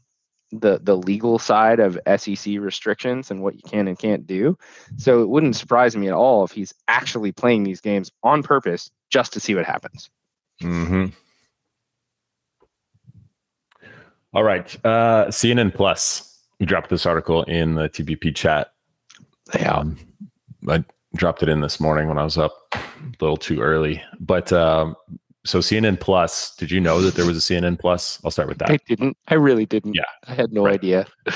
the 0.52 0.80
the 0.82 0.96
legal 0.96 1.40
side 1.40 1.80
of 1.80 2.00
SEC 2.18 2.56
restrictions 2.60 3.32
and 3.32 3.42
what 3.42 3.56
you 3.56 3.62
can 3.68 3.88
and 3.88 3.98
can't 3.98 4.26
do. 4.28 4.58
So 4.98 5.22
it 5.22 5.30
wouldn't 5.30 5.56
surprise 5.56 5.96
me 5.96 6.08
at 6.08 6.14
all 6.14 6.44
if 6.44 6.52
he's 6.52 6.74
actually 6.88 7.32
playing 7.32 7.64
these 7.64 7.82
games 7.82 8.12
on 8.24 8.44
purpose 8.44 8.92
just 9.10 9.34
to 9.34 9.40
see 9.40 9.56
what 9.56 9.66
happens. 9.66 10.10
Mm-hmm. 10.62 11.08
All 14.34 14.44
right. 14.44 14.76
Uh, 14.86 15.28
CNN 15.28 15.74
Plus. 15.74 16.32
We 16.60 16.66
dropped 16.66 16.90
this 16.90 17.06
article 17.06 17.44
in 17.44 17.76
the 17.76 17.90
TPP 17.90 18.34
chat. 18.34 18.72
Yeah. 19.54 19.74
Um, 19.74 19.98
I 20.70 20.84
dropped 21.16 21.44
it 21.44 21.50
in 21.50 21.62
this 21.62 21.80
morning 21.80 22.08
when 22.08 22.18
I 22.18 22.24
was 22.24 22.38
up 22.38 22.54
a 22.74 22.80
little 23.20 23.38
too 23.38 23.62
early. 23.62 24.02
But 24.20 24.54
um, 24.54 24.96
so 25.46 25.60
CNN 25.60 26.00
Plus, 26.00 26.56
did 26.56 26.72
you 26.72 26.82
know 26.82 27.02
that 27.02 27.16
there 27.16 27.26
was 27.26 27.38
a 27.38 27.40
CNN 27.54 27.80
Plus? 27.80 28.20
I'll 28.26 28.32
start 28.32 28.50
with 28.50 28.58
that. 28.60 28.72
I 28.72 28.78
didn't. 28.88 29.16
I 29.28 29.36
really 29.36 29.66
didn't. 29.66 29.94
Yeah. 29.94 30.04
I 30.28 30.34
had 30.34 30.52
no 30.52 30.66
Right. 30.66 30.76
idea. 30.76 31.06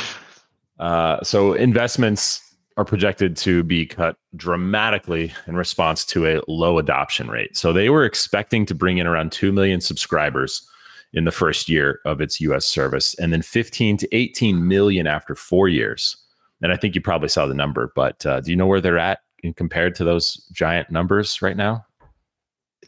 Uh, 0.80 1.22
so 1.24 1.52
investments 1.52 2.41
are 2.78 2.86
projected 2.86 3.36
to 3.36 3.63
be 3.63 3.86
cut 3.86 4.15
dramatically 4.38 5.34
in 5.45 5.58
response 5.58 6.06
to 6.06 6.26
a 6.26 6.41
low 6.48 6.78
adoption 6.80 7.28
rate. 7.28 7.58
So 7.58 7.74
they 7.74 7.89
were 7.89 8.06
expecting 8.06 8.65
to 8.67 8.74
bring 8.74 8.98
in 8.98 9.06
around 9.06 9.34
2 9.34 9.52
million 9.52 9.82
subscribers 9.82 10.65
in 11.12 11.26
the 11.26 11.32
first 11.32 11.67
year 11.67 12.00
of 12.06 12.22
its 12.22 12.39
US 12.39 12.65
service 12.65 13.13
and 13.15 13.34
then 13.34 13.41
15 13.41 13.98
to 13.98 14.15
18 14.15 14.65
million 14.67 15.06
after 15.06 15.36
4 15.36 15.67
years. 15.67 16.15
And 16.62 16.72
I 16.72 16.78
think 16.78 16.95
you 16.95 17.02
probably 17.02 17.28
saw 17.28 17.45
the 17.45 17.54
number, 17.54 17.91
but 17.93 18.26
uh, 18.26 18.39
do 18.39 18.50
you 18.50 18.56
know 18.56 18.67
where 18.67 18.80
they're 18.80 18.98
at 18.98 19.19
in 19.43 19.54
compared 19.54 19.95
to 19.95 20.06
those 20.06 20.36
giant 20.54 20.89
numbers 20.91 21.41
right 21.41 21.58
now? 21.58 21.86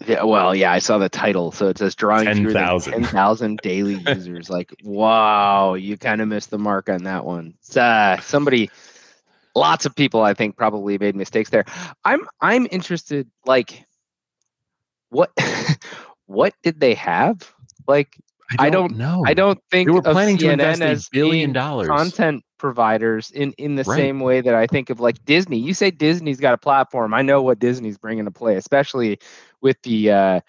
Yeah, 0.08 0.24
well, 0.24 0.56
yeah, 0.56 0.72
I 0.72 0.80
saw 0.80 0.98
the 0.98 1.10
title. 1.10 1.52
So 1.52 1.68
it 1.70 1.78
says 1.78 1.96
drawing 1.96 2.26
fewer 2.34 2.52
than 2.54 2.62
10,000. 2.64 2.94
10,000 2.94 3.60
daily 3.62 3.96
users. 4.08 4.50
like, 4.50 4.74
wow, 4.84 5.74
you 5.76 5.98
kind 5.98 6.22
of 6.22 6.28
missed 6.28 6.50
the 6.50 6.58
mark 6.58 6.90
on 6.90 7.04
that 7.04 7.26
one. 7.26 7.54
Uh, 7.76 8.20
somebody, 8.22 8.70
lots 9.56 9.86
of 9.86 9.96
people, 9.96 10.22
I 10.22 10.34
think, 10.34 10.58
probably 10.58 10.98
made 10.98 11.16
mistakes 11.16 11.50
there. 11.50 11.66
I'm, 12.04 12.22
I'm 12.40 12.68
interested. 12.72 13.30
Like, 13.46 13.86
what, 15.10 15.32
what 16.26 16.54
did 16.64 16.80
they 16.80 16.94
have? 16.96 17.54
Like, 17.88 18.18
I 18.60 18.70
don't- 18.70 18.98
know. 18.98 19.24
I 19.26 19.34
don't 19.34 19.60
think 19.72 19.88
They 19.88 19.94
were 19.94 20.00
of 20.00 20.06
planning 20.06 20.38
to 20.40 20.46
CNN 20.48 20.74
invest 20.74 21.08
a 21.08 21.10
billion 21.12 21.54
dollars. 21.54 21.88
content 21.88 22.44
providers 22.62 23.32
in 23.32 23.52
in 23.58 23.76
the 23.76 23.84
Right. 23.84 23.98
same 23.98 24.20
way 24.22 24.40
that 24.42 24.56
I 24.56 24.68
think 24.68 24.90
of 24.90 25.02
like 25.02 25.26
Disney. 25.26 25.58
You 25.58 25.74
say 25.74 25.92
Disney's 25.92 26.40
got 26.40 26.54
a 26.54 26.58
platform. 26.58 27.14
I 27.14 27.24
know 27.24 27.42
what 27.42 27.60
Disney's 27.60 27.98
bringing 27.98 28.26
to 28.26 28.32
play, 28.32 28.56
especially 28.56 29.20
with 29.62 29.82
the 29.82 30.12
uh, 30.12 30.40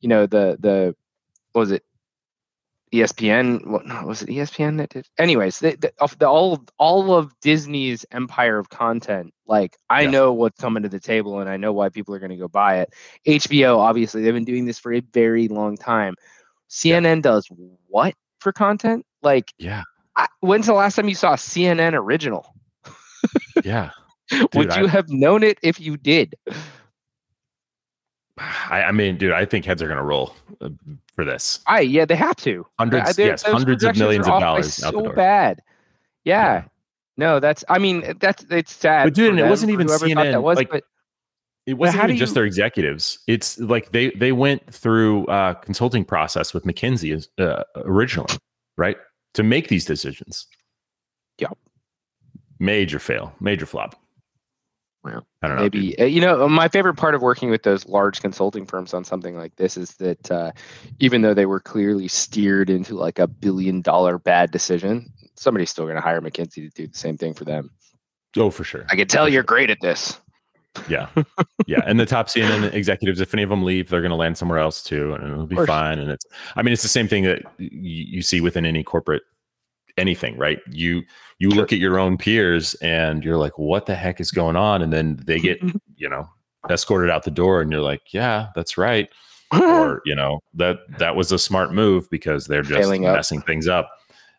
you 0.00 0.08
know 0.08 0.26
the 0.26 0.56
the 0.58 0.96
what 1.52 1.60
was 1.60 1.70
it 1.72 1.84
ESPN? 2.92 3.66
What 3.66 3.86
no, 3.86 4.02
was 4.06 4.22
it 4.22 4.30
ESPN 4.30 4.78
that 4.78 4.90
did? 4.90 5.06
Anyways, 5.18 5.58
the, 5.60 5.76
the, 5.76 5.92
of 6.00 6.18
the, 6.18 6.26
all 6.26 6.54
of, 6.54 6.60
all 6.78 7.14
of 7.14 7.38
Disney's 7.40 8.06
empire 8.12 8.58
of 8.58 8.70
content. 8.70 9.34
Like 9.46 9.76
I 9.90 10.02
Yeah. 10.02 10.10
know 10.10 10.32
what's 10.32 10.60
coming 10.60 10.82
to 10.84 10.88
the 10.88 11.00
table, 11.00 11.40
and 11.40 11.50
I 11.50 11.56
know 11.58 11.72
why 11.72 11.90
people 11.90 12.14
are 12.14 12.18
going 12.18 12.30
to 12.30 12.36
go 12.36 12.48
buy 12.48 12.78
it. 12.80 12.94
HBO, 13.26 13.78
obviously, 13.78 14.22
they've 14.22 14.34
been 14.34 14.44
doing 14.44 14.64
this 14.64 14.78
for 14.78 14.92
a 14.94 15.00
very 15.12 15.48
long 15.48 15.76
time. 15.76 16.14
CNN 16.70 17.22
does 17.22 17.46
what 17.88 18.14
for 18.40 18.52
content? 18.52 19.04
Like, 19.22 19.52
Yeah. 19.58 19.82
When's 20.40 20.66
the 20.66 20.72
last 20.74 20.96
time 20.96 21.08
you 21.08 21.14
saw 21.14 21.32
a 21.32 21.36
CNN 21.36 21.94
original? 21.94 22.54
Yeah. 23.64 23.90
Would 24.54 24.74
you 24.76 24.84
I- 24.84 24.88
have 24.88 25.08
known 25.08 25.42
it 25.42 25.58
if 25.62 25.80
you 25.80 25.96
did? 25.96 26.36
I, 28.38 28.82
I 28.84 28.92
mean, 28.92 29.16
dude, 29.16 29.32
I 29.32 29.44
think 29.44 29.64
heads 29.64 29.82
are 29.82 29.88
gonna 29.88 30.04
roll 30.04 30.34
uh, 30.60 30.68
for 31.12 31.24
this. 31.24 31.58
I 31.66 31.80
yeah, 31.80 32.04
they 32.04 32.14
have 32.14 32.36
to. 32.36 32.64
Hundreds, 32.78 33.18
yes, 33.18 33.42
hundreds 33.42 33.82
of 33.82 33.96
millions 33.96 34.28
of 34.28 34.40
dollars 34.40 34.74
So 34.74 35.10
bad. 35.12 35.60
Yeah. 36.24 36.54
Yeah. 36.54 36.64
No, 37.16 37.40
that's. 37.40 37.64
I 37.68 37.78
mean, 37.78 38.16
that's 38.20 38.46
it's 38.48 38.72
sad. 38.72 39.04
But 39.04 39.14
dude, 39.14 39.30
and 39.30 39.40
it 39.40 39.48
wasn't 39.48 39.72
even 39.72 39.88
CNN, 39.88 40.30
That 40.30 40.42
was, 40.42 40.56
like, 40.56 40.70
but 40.70 40.84
It 41.66 41.74
wasn't 41.74 42.04
even 42.04 42.16
just 42.16 42.30
you- 42.30 42.34
their 42.34 42.44
executives. 42.44 43.18
It's 43.26 43.58
like 43.58 43.90
they 43.90 44.10
they 44.10 44.30
went 44.30 44.72
through 44.72 45.26
uh 45.26 45.54
consulting 45.54 46.04
process 46.04 46.54
with 46.54 46.64
McKinsey 46.64 47.26
uh, 47.38 47.64
originally, 47.74 48.36
right, 48.76 48.96
to 49.38 49.44
make 49.44 49.68
these 49.68 49.84
decisions. 49.84 50.48
Yep. 51.38 51.56
Major 52.58 52.98
fail, 52.98 53.32
major 53.40 53.66
flop. 53.66 53.94
Well, 55.04 55.24
I 55.42 55.46
don't 55.46 55.56
know. 55.58 55.62
maybe 55.62 55.96
uh, 56.00 56.04
you 56.06 56.20
know 56.20 56.48
my 56.48 56.66
favorite 56.66 56.96
part 56.96 57.14
of 57.14 57.22
working 57.22 57.50
with 57.50 57.62
those 57.62 57.86
large 57.86 58.20
consulting 58.20 58.66
firms 58.66 58.92
on 58.92 59.04
something 59.04 59.36
like 59.36 59.54
this 59.54 59.76
is 59.76 59.94
that 59.98 60.28
uh, 60.28 60.50
even 60.98 61.22
though 61.22 61.34
they 61.34 61.46
were 61.46 61.60
clearly 61.60 62.08
steered 62.08 62.68
into 62.68 62.96
like 62.96 63.20
a 63.20 63.28
billion 63.28 63.80
dollar 63.80 64.18
bad 64.18 64.50
decision 64.50 65.06
somebody's 65.36 65.70
still 65.70 65.84
going 65.84 65.94
to 65.94 66.00
hire 66.02 66.20
mckinsey 66.20 66.54
to 66.54 66.68
do 66.70 66.88
the 66.88 66.98
same 66.98 67.16
thing 67.16 67.32
for 67.32 67.44
them 67.44 67.70
Oh, 68.36 68.50
for 68.50 68.64
sure. 68.64 68.86
i 68.90 68.96
can 68.96 69.06
tell 69.06 69.26
For 69.26 69.30
you're 69.30 69.42
sure. 69.42 69.46
great 69.46 69.70
at 69.70 69.80
this 69.80 70.20
Yeah, 70.88 71.08
yeah. 71.66 71.80
And 71.86 71.98
the 72.00 72.06
top 72.06 72.28
CNN 72.28 72.72
executives, 72.72 73.20
if 73.20 73.32
any 73.34 73.42
of 73.42 73.50
them 73.50 73.62
leave, 73.64 73.88
they're 73.88 74.00
going 74.00 74.10
to 74.10 74.16
land 74.16 74.36
somewhere 74.38 74.58
else 74.58 74.82
too, 74.82 75.14
and 75.14 75.24
it'll 75.32 75.46
be 75.46 75.56
fine. 75.66 75.98
And 75.98 76.10
it's, 76.10 76.24
I 76.56 76.62
mean, 76.62 76.72
it's 76.72 76.82
the 76.82 76.88
same 76.88 77.08
thing 77.08 77.24
that 77.24 77.42
you, 77.58 77.68
you 77.70 78.22
see 78.22 78.40
within 78.40 78.64
any 78.66 78.82
corporate 78.82 79.22
anything, 79.96 80.36
right? 80.36 80.60
You 80.70 81.02
you 81.38 81.50
look 81.50 81.72
at 81.72 81.78
your 81.78 81.98
own 81.98 82.16
peers, 82.18 82.74
and 82.74 83.24
you're 83.24 83.36
like, 83.38 83.58
what 83.58 83.86
the 83.86 83.94
heck 83.94 84.20
is 84.20 84.30
going 84.30 84.56
on? 84.56 84.82
And 84.82 84.92
then 84.92 85.20
they 85.24 85.38
get, 85.38 85.60
you 85.96 86.08
know, 86.08 86.28
escorted 86.70 87.10
out 87.10 87.24
the 87.24 87.30
door, 87.30 87.60
and 87.60 87.70
you're 87.70 87.80
like, 87.80 88.12
yeah, 88.12 88.48
that's 88.54 88.76
right. 88.78 89.08
or 89.52 90.02
you 90.06 90.14
know 90.14 90.40
that 90.54 90.78
that 90.98 91.16
was 91.16 91.32
a 91.32 91.38
smart 91.38 91.72
move 91.72 92.08
because 92.10 92.46
they're 92.46 92.62
just 92.62 92.74
Failing 92.80 93.06
up. 93.06 93.16
messing 93.16 93.40
things 93.40 93.66
up 93.66 93.88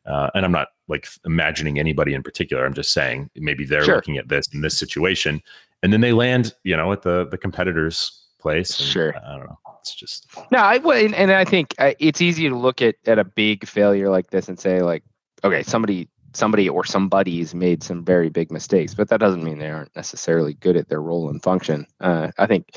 uh, 0.06 0.30
and 0.36 0.46
i'm 0.46 0.52
not 0.52 0.68
like 0.88 1.08
imagining 1.26 1.80
anybody 1.80 2.14
in 2.14 2.22
particular 2.22 2.64
i'm 2.64 2.76
just 2.76 2.94
saying 2.94 3.28
maybe 3.36 3.66
they're 3.66 3.84
Sure. 3.84 3.96
looking 3.96 4.20
at 4.20 4.28
this 4.28 4.46
in 4.54 4.62
this 4.62 4.78
situation 4.78 5.42
and 5.84 5.92
then 5.94 6.02
they 6.02 6.12
land 6.14 6.54
you 6.64 6.76
know 6.76 6.92
at 6.92 7.02
the 7.04 7.26
the 7.30 7.38
competitor's 7.38 8.26
place 8.40 8.80
and 8.80 8.88
Sure. 8.90 9.16
i 9.18 9.38
don't 9.38 9.46
know 9.46 9.58
it's 9.82 9.96
just 9.96 10.28
No, 10.52 10.60
I 10.60 10.78
well, 10.78 10.98
and, 11.04 11.16
and 11.16 11.32
I 11.32 11.46
think 11.46 11.74
uh, 11.80 11.94
it's 12.00 12.22
easy 12.22 12.50
to 12.50 12.56
look 12.56 12.82
at 12.82 12.96
at 13.06 13.18
a 13.18 13.24
big 13.24 13.66
failure 13.68 14.10
like 14.10 14.30
this 14.30 14.50
and 14.50 14.60
say 14.60 14.82
like, 14.82 15.04
okay, 15.44 15.64
somebody 15.64 16.10
somebody 16.34 16.68
or 16.68 16.84
somebody's 16.84 17.56
made 17.56 17.82
some 17.82 18.04
very 18.04 18.30
big 18.30 18.52
mistakes, 18.52 18.94
but 18.94 19.08
that 19.10 19.20
doesn't 19.22 19.42
mean 19.44 19.58
they 19.58 19.70
aren't 19.70 19.96
necessarily 19.96 20.54
good 20.56 20.76
at 20.76 20.90
their 20.90 21.02
role 21.02 21.30
and 21.30 21.42
function. 21.42 21.88
Uh, 22.02 22.30
I 22.38 22.46
think 22.46 22.76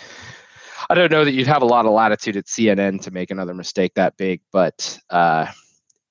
I 0.88 0.94
don't 0.94 1.10
know 1.10 1.24
that 1.24 1.32
you'd 1.32 1.48
have 1.48 1.62
a 1.62 1.66
lot 1.66 1.86
of 1.86 1.92
latitude 1.92 2.36
at 2.36 2.46
CNN 2.46 3.00
to 3.02 3.10
make 3.10 3.30
another 3.32 3.52
mistake 3.52 3.94
that 3.94 4.16
big, 4.16 4.40
but 4.52 4.96
uh, 5.10 5.46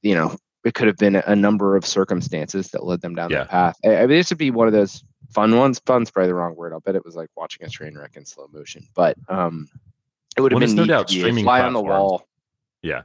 you 0.01 0.13
know, 0.13 0.35
it 0.65 0.73
could 0.73 0.87
have 0.87 0.97
been 0.97 1.15
a 1.15 1.35
number 1.37 1.77
of 1.77 1.85
circumstances 1.85 2.69
that 2.71 2.83
led 2.83 2.99
them 3.01 3.15
down 3.15 3.29
Yeah. 3.31 3.39
that 3.39 3.49
path. 3.49 3.75
I, 3.85 3.95
I 3.95 3.99
mean, 4.01 4.09
this 4.09 4.29
would 4.29 4.37
be 4.37 4.51
one 4.51 4.67
of 4.67 4.73
those 4.73 5.03
fun 5.33 5.57
ones. 5.57 5.79
Fun's 5.85 6.11
probably 6.11 6.27
the 6.29 6.35
wrong 6.35 6.55
word. 6.55 6.73
I'll 6.73 6.79
bet 6.79 6.95
it 6.95 7.03
was 7.05 7.15
like 7.15 7.29
watching 7.35 7.65
a 7.65 7.69
train 7.69 7.97
wreck 7.97 8.15
in 8.15 8.25
slow 8.25 8.47
motion, 8.51 8.85
but 8.95 9.17
um, 9.29 9.67
it 10.37 10.41
would 10.41 10.51
have 10.51 10.61
Well, 10.61 10.67
been 10.67 10.75
no 10.75 10.85
doubt 10.85 11.09
streaming 11.09 11.43
fly 11.43 11.61
on 11.61 11.73
the 11.73 11.81
wall. 11.81 12.27
Yeah. 12.81 13.01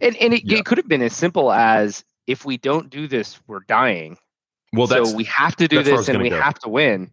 And 0.00 0.16
and 0.16 0.34
it, 0.34 0.44
Yeah. 0.44 0.58
it 0.58 0.64
could 0.64 0.78
have 0.78 0.88
been 0.88 1.02
as 1.02 1.14
simple 1.14 1.52
as 1.52 2.04
if 2.26 2.44
we 2.44 2.56
don't 2.56 2.88
do 2.90 3.08
this, 3.08 3.40
we're 3.48 3.60
dying. 3.68 4.16
well 4.72 4.86
that's 4.86 5.10
so 5.10 5.16
we 5.16 5.24
have 5.24 5.54
to 5.56 5.68
do 5.68 5.76
that's 5.76 5.86
where 5.88 5.94
I 5.94 5.98
was 5.98 6.06
this 6.06 6.14
and 6.14 6.22
we 6.22 6.30
go. 6.30 6.40
have 6.40 6.58
to 6.60 6.68
win. 6.68 7.10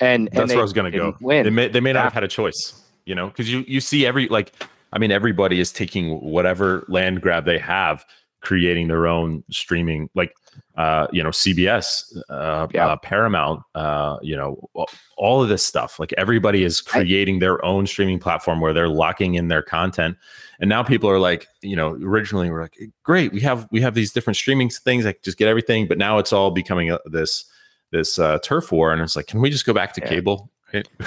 And 0.00 0.28
and 0.28 0.28
that's 0.32 0.48
they 0.48 0.54
where 0.54 0.62
i 0.62 0.62
was 0.62 0.72
going 0.72 0.90
to 0.90 0.96
go 0.96 1.16
win. 1.20 1.42
they 1.44 1.50
may 1.50 1.66
they 1.68 1.80
may 1.80 1.92
not 1.92 2.00
Yeah. 2.00 2.04
have 2.04 2.12
had 2.14 2.22
a 2.24 2.28
choice 2.28 2.80
you 3.04 3.14
know 3.16 3.26
because 3.28 3.50
you 3.52 3.64
you 3.66 3.80
see 3.80 4.06
every 4.06 4.28
like 4.28 4.52
i 4.92 4.98
mean 4.98 5.10
everybody 5.10 5.58
is 5.58 5.72
taking 5.72 6.20
whatever 6.20 6.84
land 6.88 7.20
grab 7.20 7.44
they 7.44 7.58
have 7.58 8.04
creating 8.40 8.86
their 8.88 9.08
own 9.08 9.42
streaming 9.50 10.08
like 10.14 10.32
uh 10.76 11.06
you 11.12 11.22
know 11.22 11.30
cbs 11.30 12.04
uh, 12.30 12.66
Yeah. 12.72 12.88
uh 12.88 12.96
paramount 12.96 13.62
uh 13.74 14.18
you 14.22 14.36
know 14.36 14.68
all- 15.16 15.42
of 15.42 15.48
this 15.48 15.64
stuff. 15.64 15.98
Like 15.98 16.12
everybody 16.16 16.62
is 16.64 16.80
creating 16.80 17.40
their 17.40 17.64
own 17.64 17.86
streaming 17.86 18.18
platform 18.18 18.60
where 18.60 18.72
they're 18.72 18.88
locking 18.88 19.34
in 19.34 19.48
their 19.48 19.62
content. 19.62 20.16
And 20.60 20.68
now 20.68 20.82
people 20.82 21.10
are 21.10 21.18
like 21.18 21.46
you 21.62 21.74
know 21.76 21.94
originally 22.02 22.50
we're 22.50 22.62
like 22.62 22.76
great 23.02 23.32
we 23.32 23.40
have 23.40 23.66
we 23.72 23.80
have 23.80 23.94
these 23.94 24.12
different 24.12 24.36
streaming 24.36 24.70
things 24.70 25.06
i 25.06 25.12
can 25.12 25.20
just 25.24 25.38
get 25.38 25.48
everything. 25.48 25.86
But 25.88 25.98
now 25.98 26.18
it's 26.18 26.32
all 26.32 26.50
becoming 26.50 26.90
a, 26.90 26.98
this 27.06 27.44
this 27.90 28.18
uh 28.18 28.38
turf 28.44 28.70
war 28.70 28.92
and 28.92 29.00
it's 29.02 29.16
like 29.16 29.26
can 29.26 29.40
we 29.40 29.50
just 29.50 29.66
go 29.66 29.72
back 29.72 29.92
to 29.94 30.00
Yeah. 30.02 30.08
cable? 30.08 30.50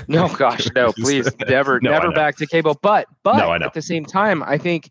No, 0.08 0.28
gosh, 0.28 0.68
no, 0.74 0.92
please, 0.98 1.30
never, 1.48 1.80
No, 1.82 1.92
never 1.92 2.12
back 2.12 2.36
to 2.38 2.48
cable. 2.48 2.80
But, 2.82 3.06
but 3.22 3.38
No, 3.38 3.54
at 3.54 3.76
the 3.76 3.82
same 3.84 4.04
time, 4.06 4.42
I 4.42 4.58
think, 4.58 4.90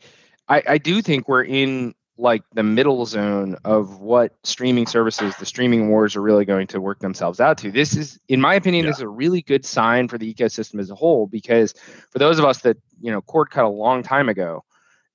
I, 0.49 0.63
I 0.65 0.79
do 0.79 1.03
think 1.03 1.29
we're 1.29 1.43
in 1.43 1.93
like 2.21 2.43
the 2.55 2.63
middle 2.63 3.07
zone 3.07 3.57
of 3.65 4.01
what 4.01 4.35
streaming 4.45 4.87
services, 4.87 5.35
the 5.37 5.47
streaming 5.47 5.89
wars, 5.89 6.17
are 6.17 6.23
really 6.23 6.45
going 6.45 6.67
to 6.69 6.81
work 6.81 6.99
themselves 7.01 7.41
out 7.41 7.59
to. 7.59 7.71
This 7.71 7.97
is, 7.97 8.19
in 8.29 8.41
my 8.41 8.55
opinion, 8.55 8.85
Yeah. 8.85 8.91
this 8.91 8.99
is 8.99 9.03
a 9.03 9.09
really 9.09 9.43
good 9.43 9.65
sign 9.65 10.09
for 10.09 10.19
the 10.19 10.33
ecosystem 10.33 10.79
as 10.81 10.91
a 10.91 10.95
whole 10.95 11.27
because 11.27 11.73
for 12.11 12.19
those 12.19 12.39
of 12.39 12.45
us 12.45 12.59
that 12.61 12.77
you 13.01 13.11
know 13.11 13.21
cord 13.23 13.51
cut 13.51 13.65
a 13.65 13.69
long 13.69 14.03
time 14.03 14.29
ago. 14.29 14.65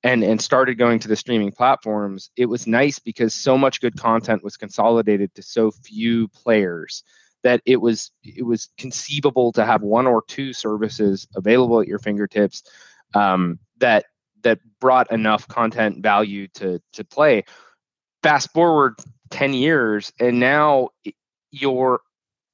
And, 0.03 0.23
and 0.23 0.39
started 0.39 0.75
going 0.75 0.99
to 0.99 1.07
the 1.07 1.15
streaming 1.15 1.51
platforms 1.51 2.29
it 2.35 2.45
was 2.45 2.67
nice 2.67 2.99
because 2.99 3.33
so 3.33 3.57
much 3.57 3.81
good 3.81 3.97
content 3.97 4.43
was 4.43 4.55
consolidated 4.55 5.33
to 5.33 5.41
so 5.41 5.71
few 5.71 6.27
players 6.27 7.03
that 7.41 7.61
it 7.65 7.77
was 7.77 8.11
it 8.23 8.45
was 8.45 8.69
conceivable 8.77 9.51
to 9.53 9.65
have 9.65 9.81
one 9.81 10.05
or 10.05 10.23
two 10.27 10.53
services 10.53 11.27
available 11.35 11.79
at 11.81 11.87
your 11.87 11.97
fingertips 11.97 12.61
um, 13.15 13.57
that 13.79 14.05
that 14.45 14.59
brought 14.79 15.11
enough 15.11 15.47
content 15.47 16.01
value 16.01 16.47
to 16.53 16.81
to 16.93 17.03
play. 17.03 17.43
Fast 18.23 18.53
forward 18.53 18.95
ten 19.29 19.53
years, 19.53 20.13
and 20.19 20.39
now 20.39 20.89
you're 21.51 21.99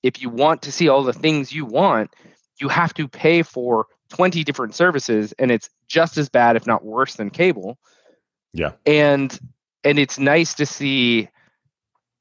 if 0.01 0.21
you 0.21 0.29
want 0.29 0.63
to 0.63 0.71
see 0.71 0.89
all 0.89 1.03
the 1.03 1.13
things 1.13 1.53
you 1.53 1.65
want, 1.65 2.09
you 2.59 2.69
have 2.69 2.93
to 2.95 3.07
pay 3.07 3.43
for 3.43 3.85
twenty 4.09 4.43
different 4.43 4.73
services, 4.73 5.33
and 5.37 5.51
it's 5.51 5.69
just 5.87 6.17
as 6.17 6.29
bad, 6.29 6.55
if 6.55 6.65
not 6.65 6.83
worse, 6.83 7.15
than 7.15 7.29
cable. 7.29 7.77
Yeah. 8.53 8.71
and 8.85 9.37
and 9.83 9.99
it's 9.99 10.17
nice 10.17 10.55
to 10.55 10.65
see. 10.65 11.29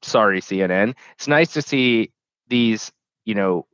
Sorry, 0.03 0.41
CNN. 0.41 0.95
It's 1.15 1.27
nice 1.27 1.53
to 1.53 1.61
see 1.61 2.11
these, 2.47 2.91
you 3.23 3.35
know, 3.35 3.67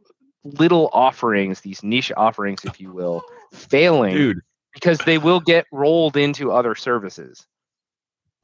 little 0.44 0.90
offerings, 0.92 1.62
these 1.62 1.84
niche 1.84 2.12
offerings, 2.18 2.66
if 2.66 2.82
you 2.82 2.92
will, 2.92 3.24
failing 3.54 4.14
dude 4.14 4.42
because 4.80 5.00
they 5.00 5.18
will 5.18 5.40
get 5.40 5.66
rolled 5.72 6.16
into 6.16 6.52
other 6.52 6.76
services. 6.76 7.48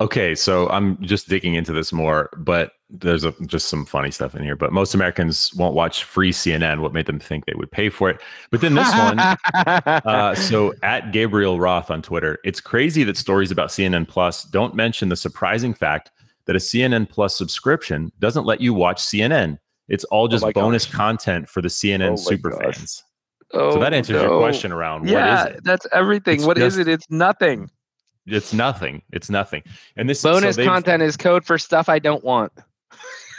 Okay, 0.02 0.34
so 0.34 0.68
I'm 0.70 1.02
just 1.02 1.30
digging 1.30 1.54
into 1.54 1.72
this 1.72 1.94
more, 1.94 2.30
but 2.36 2.72
there's 2.90 3.24
a, 3.24 3.32
just 3.46 3.70
some 3.70 3.86
funny 3.86 4.10
stuff 4.10 4.36
in 4.36 4.44
here. 4.44 4.56
But 4.56 4.74
most 4.74 4.96
Americans 4.96 5.54
won't 5.54 5.76
watch 5.76 6.04
free 6.04 6.32
CNN. 6.32 6.82
What 6.82 6.94
made 6.94 7.06
them 7.06 7.20
think 7.20 7.46
they 7.46 7.54
would 7.56 7.72
pay 7.72 7.90
for 7.90 8.10
it? 8.10 8.20
But 8.50 8.62
then 8.62 8.74
this 8.74 8.92
one, 8.96 9.20
uh, 9.54 10.34
so 10.36 10.74
at 10.82 11.12
Gabriel 11.12 11.60
Roth 11.60 11.92
on 11.92 12.02
Twitter, 12.02 12.40
it's 12.44 12.60
crazy 12.60 13.04
that 13.04 13.18
stories 13.18 13.52
about 13.52 13.70
CNN 13.70 14.08
Plus 14.08 14.44
don't 14.44 14.76
mention 14.76 15.10
the 15.10 15.16
surprising 15.16 15.74
fact 15.74 16.10
that 16.46 16.56
a 16.56 16.60
CNN 16.60 17.08
Plus 17.08 17.38
subscription 17.38 18.12
doesn't 18.20 18.46
let 18.46 18.62
you 18.62 18.74
watch 18.74 18.98
CNN. 18.98 19.60
It's 19.88 20.04
all 20.06 20.28
just 20.28 20.44
my 20.44 20.52
bonus 20.52 20.86
gosh. 20.86 20.96
content 20.96 21.50
for 21.50 21.62
the 21.62 21.70
CNN 21.70 22.08
Oh 22.08 22.12
my 22.12 22.16
super 22.16 22.50
gosh. 22.50 22.78
fans. 22.78 23.04
Oh, 23.54 23.72
So 23.74 23.80
that 23.80 23.94
answers 23.94 24.22
your 24.22 24.40
question 24.40 24.72
around 24.72 25.08
Yeah, 25.08 25.44
what 25.44 25.52
is 25.52 25.58
it? 25.58 25.64
that's 25.64 25.88
everything. 25.92 26.36
It's 26.36 26.46
What 26.46 26.58
is 26.58 26.76
just- 26.76 26.88
it? 26.88 26.92
It's 26.92 27.10
nothing. 27.10 27.70
It's 28.26 28.54
nothing. 28.54 29.02
It's 29.12 29.30
nothing. 29.30 29.64
And 29.98 30.10
this 30.10 30.22
Bonus 30.24 30.56
so 30.56 30.64
content 30.66 31.04
is 31.04 31.18
code 31.18 31.46
for 31.46 31.58
stuff 31.58 31.90
I 31.90 32.00
don't 32.00 32.24
want. 32.24 32.52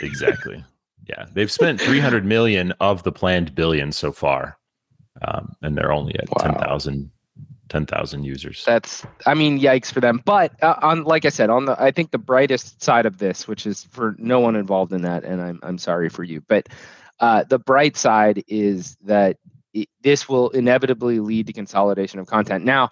Exactly. 0.01 0.65
Yeah, 1.07 1.27
they've 1.35 1.53
spent 1.53 1.83
300 1.83 2.25
million 2.25 2.73
of 2.81 3.03
the 3.03 3.13
planned 3.13 3.55
billion 3.55 3.93
so 3.93 4.11
far, 4.11 4.57
um, 5.21 5.55
and 5.61 5.77
they're 5.77 5.93
only 5.93 6.19
at 6.19 6.31
Wow. 6.31 6.53
10,000 6.53 7.11
10,000 7.69 8.25
users. 8.25 8.65
That's, 8.65 9.05
I 9.27 9.35
mean, 9.35 9.61
yikes 9.61 9.93
for 9.93 10.01
them. 10.01 10.23
But 10.25 10.53
uh, 10.63 10.77
on, 10.81 11.05
like 11.05 11.27
I 11.27 11.29
said, 11.29 11.51
on 11.51 11.67
the, 11.67 11.77
I 11.79 11.91
think 11.91 12.11
the 12.11 12.17
brightest 12.17 12.83
side 12.83 13.05
of 13.05 13.19
this, 13.19 13.47
which 13.47 13.67
is 13.67 13.85
for 13.91 14.15
no 14.19 14.41
one 14.41 14.57
involved 14.57 14.95
in 14.95 15.03
that, 15.03 15.25
and 15.25 15.43
I'm, 15.43 15.61
I'm 15.63 15.77
sorry 15.77 16.09
for 16.09 16.25
you, 16.25 16.41
but 16.49 16.71
uh, 17.21 17.45
the 17.45 17.59
bright 17.59 17.99
side 17.99 18.43
is 18.49 18.97
that 19.05 19.33
it, 19.33 19.39
this 20.03 20.29
will 20.29 20.51
inevitably 20.51 21.21
lead 21.21 21.47
to 21.47 21.53
consolidation 21.53 22.21
of 22.21 22.27
content. 22.27 22.65
Now, 22.65 22.91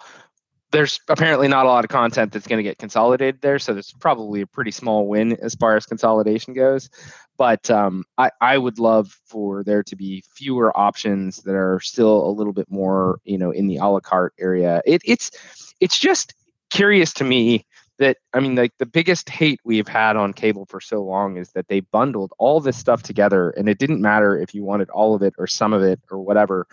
there's 0.71 0.99
apparently 1.07 1.47
not 1.47 1.65
a 1.65 1.69
lot 1.69 1.85
of 1.85 1.89
content 1.89 2.33
that's 2.33 2.47
going 2.47 2.57
to 2.57 2.63
get 2.63 2.79
consolidated 2.79 3.41
there, 3.41 3.59
so 3.59 3.73
there's 3.73 3.93
probably 3.99 4.41
a 4.41 4.47
pretty 4.47 4.71
small 4.71 5.07
win 5.07 5.37
as 5.41 5.53
far 5.53 5.77
as 5.77 5.85
consolidation 5.85 6.53
goes. 6.53 6.89
But 7.37 7.69
um, 7.69 8.03
I, 8.17 8.31
I 8.41 8.57
would 8.57 8.79
love 8.79 9.15
for 9.25 9.63
there 9.63 9.83
to 9.83 9.95
be 9.95 10.23
fewer 10.35 10.75
options 10.77 11.37
that 11.43 11.55
are 11.55 11.79
still 11.79 12.27
a 12.27 12.31
little 12.31 12.53
bit 12.53 12.69
more, 12.69 13.19
you 13.23 13.37
know, 13.37 13.51
in 13.51 13.67
the 13.67 13.77
a 13.77 13.85
la 13.85 13.99
carte 13.99 14.33
area. 14.39 14.81
It, 14.85 15.01
it's 15.05 15.31
it's 15.79 15.99
just 15.99 16.33
curious 16.71 17.13
to 17.13 17.23
me 17.23 17.65
that 18.03 18.17
I 18.33 18.39
mean, 18.41 18.55
like 18.55 18.73
the 18.79 18.85
biggest 18.85 19.29
hate 19.29 19.59
we've 19.65 19.87
had 19.87 20.15
on 20.17 20.33
cable 20.33 20.65
for 20.67 20.81
so 20.81 21.01
long 21.03 21.37
is 21.37 21.51
that 21.53 21.67
they 21.69 21.81
bundled 21.81 22.33
all 22.39 22.59
this 22.61 22.77
stuff 22.77 23.03
together, 23.03 23.51
and 23.57 23.69
it 23.69 23.79
didn't 23.79 24.01
matter 24.01 24.37
if 24.39 24.53
you 24.55 24.63
wanted 24.63 24.89
all 24.91 25.15
of 25.15 25.23
it 25.23 25.33
or 25.39 25.47
some 25.47 25.73
of 25.73 25.81
it 25.83 25.99
or 26.11 26.19
whatever. 26.19 26.67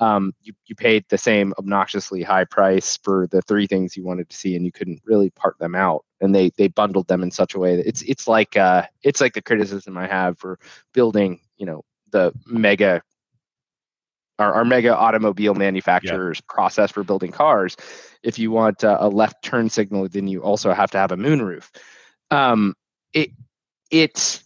um, 0.00 0.32
you, 0.42 0.52
you 0.66 0.74
paid 0.74 1.04
the 1.08 1.18
same 1.18 1.54
obnoxiously 1.58 2.22
high 2.22 2.44
price 2.44 2.98
for 3.04 3.28
the 3.28 3.42
three 3.42 3.66
things 3.66 3.96
you 3.96 4.04
wanted 4.04 4.28
to 4.28 4.36
see 4.36 4.56
and 4.56 4.64
you 4.64 4.72
couldn't 4.72 5.00
really 5.04 5.30
part 5.30 5.58
them 5.58 5.74
out 5.74 6.04
and 6.20 6.34
they 6.34 6.50
they 6.58 6.68
bundled 6.68 7.06
them 7.08 7.22
in 7.22 7.30
such 7.30 7.54
a 7.54 7.58
way 7.58 7.76
that 7.76 7.86
it's 7.86 8.02
it's 8.02 8.26
like 8.26 8.56
uh 8.56 8.82
it's 9.04 9.20
like 9.20 9.34
the 9.34 9.42
criticism 9.42 9.96
i 9.96 10.06
have 10.06 10.38
for 10.38 10.58
building 10.92 11.38
you 11.58 11.66
know 11.66 11.84
the 12.10 12.32
mega 12.46 13.02
our, 14.38 14.52
our 14.54 14.64
mega 14.64 14.96
automobile 14.96 15.54
manufacturers 15.54 16.38
yeah. 16.38 16.54
process 16.54 16.90
for 16.90 17.04
building 17.04 17.30
cars 17.30 17.76
if 18.22 18.38
you 18.38 18.50
want 18.50 18.84
uh, 18.84 18.96
a 19.00 19.08
left 19.08 19.42
turn 19.42 19.68
signal 19.68 20.08
then 20.08 20.26
you 20.26 20.42
also 20.42 20.72
have 20.72 20.90
to 20.90 20.98
have 20.98 21.12
a 21.12 21.16
moonroof 21.16 21.70
um 22.30 22.74
it 23.12 23.30
it's 23.90 24.44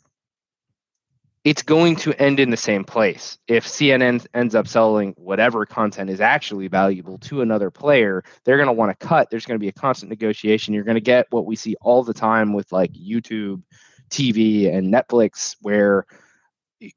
it's 1.47 1.63
going 1.63 1.95
to 1.95 2.13
end 2.21 2.41
in 2.41 2.51
the 2.51 2.57
same 2.57 2.83
place. 2.83 3.39
If 3.47 3.65
CNN 3.65 4.27
ends 4.35 4.57
up 4.57 4.67
selling 4.67 5.15
whatever 5.17 5.65
content 5.65 6.11
is 6.11 6.21
actually 6.21 6.67
valuable 6.67 7.19
to 7.19 7.41
another 7.41 7.71
player, 7.71 8.25
they're 8.45 8.57
going 8.57 8.67
to 8.67 8.73
want 8.73 8.99
to 8.99 9.07
cut. 9.07 9.31
There's 9.31 9.47
going 9.47 9.55
to 9.55 9.63
be 9.63 9.69
a 9.69 9.73
constant 9.73 10.11
negotiation. 10.11 10.75
You're 10.75 10.83
going 10.83 10.97
to 10.97 11.01
get 11.01 11.27
what 11.31 11.47
we 11.47 11.55
see 11.55 11.77
all 11.81 12.03
the 12.03 12.13
time 12.13 12.53
with 12.53 12.73
like 12.73 12.93
YouTube, 12.95 13.63
TV, 14.11 14.75
and 14.75 14.93
Netflix, 14.93 15.55
where 15.63 16.05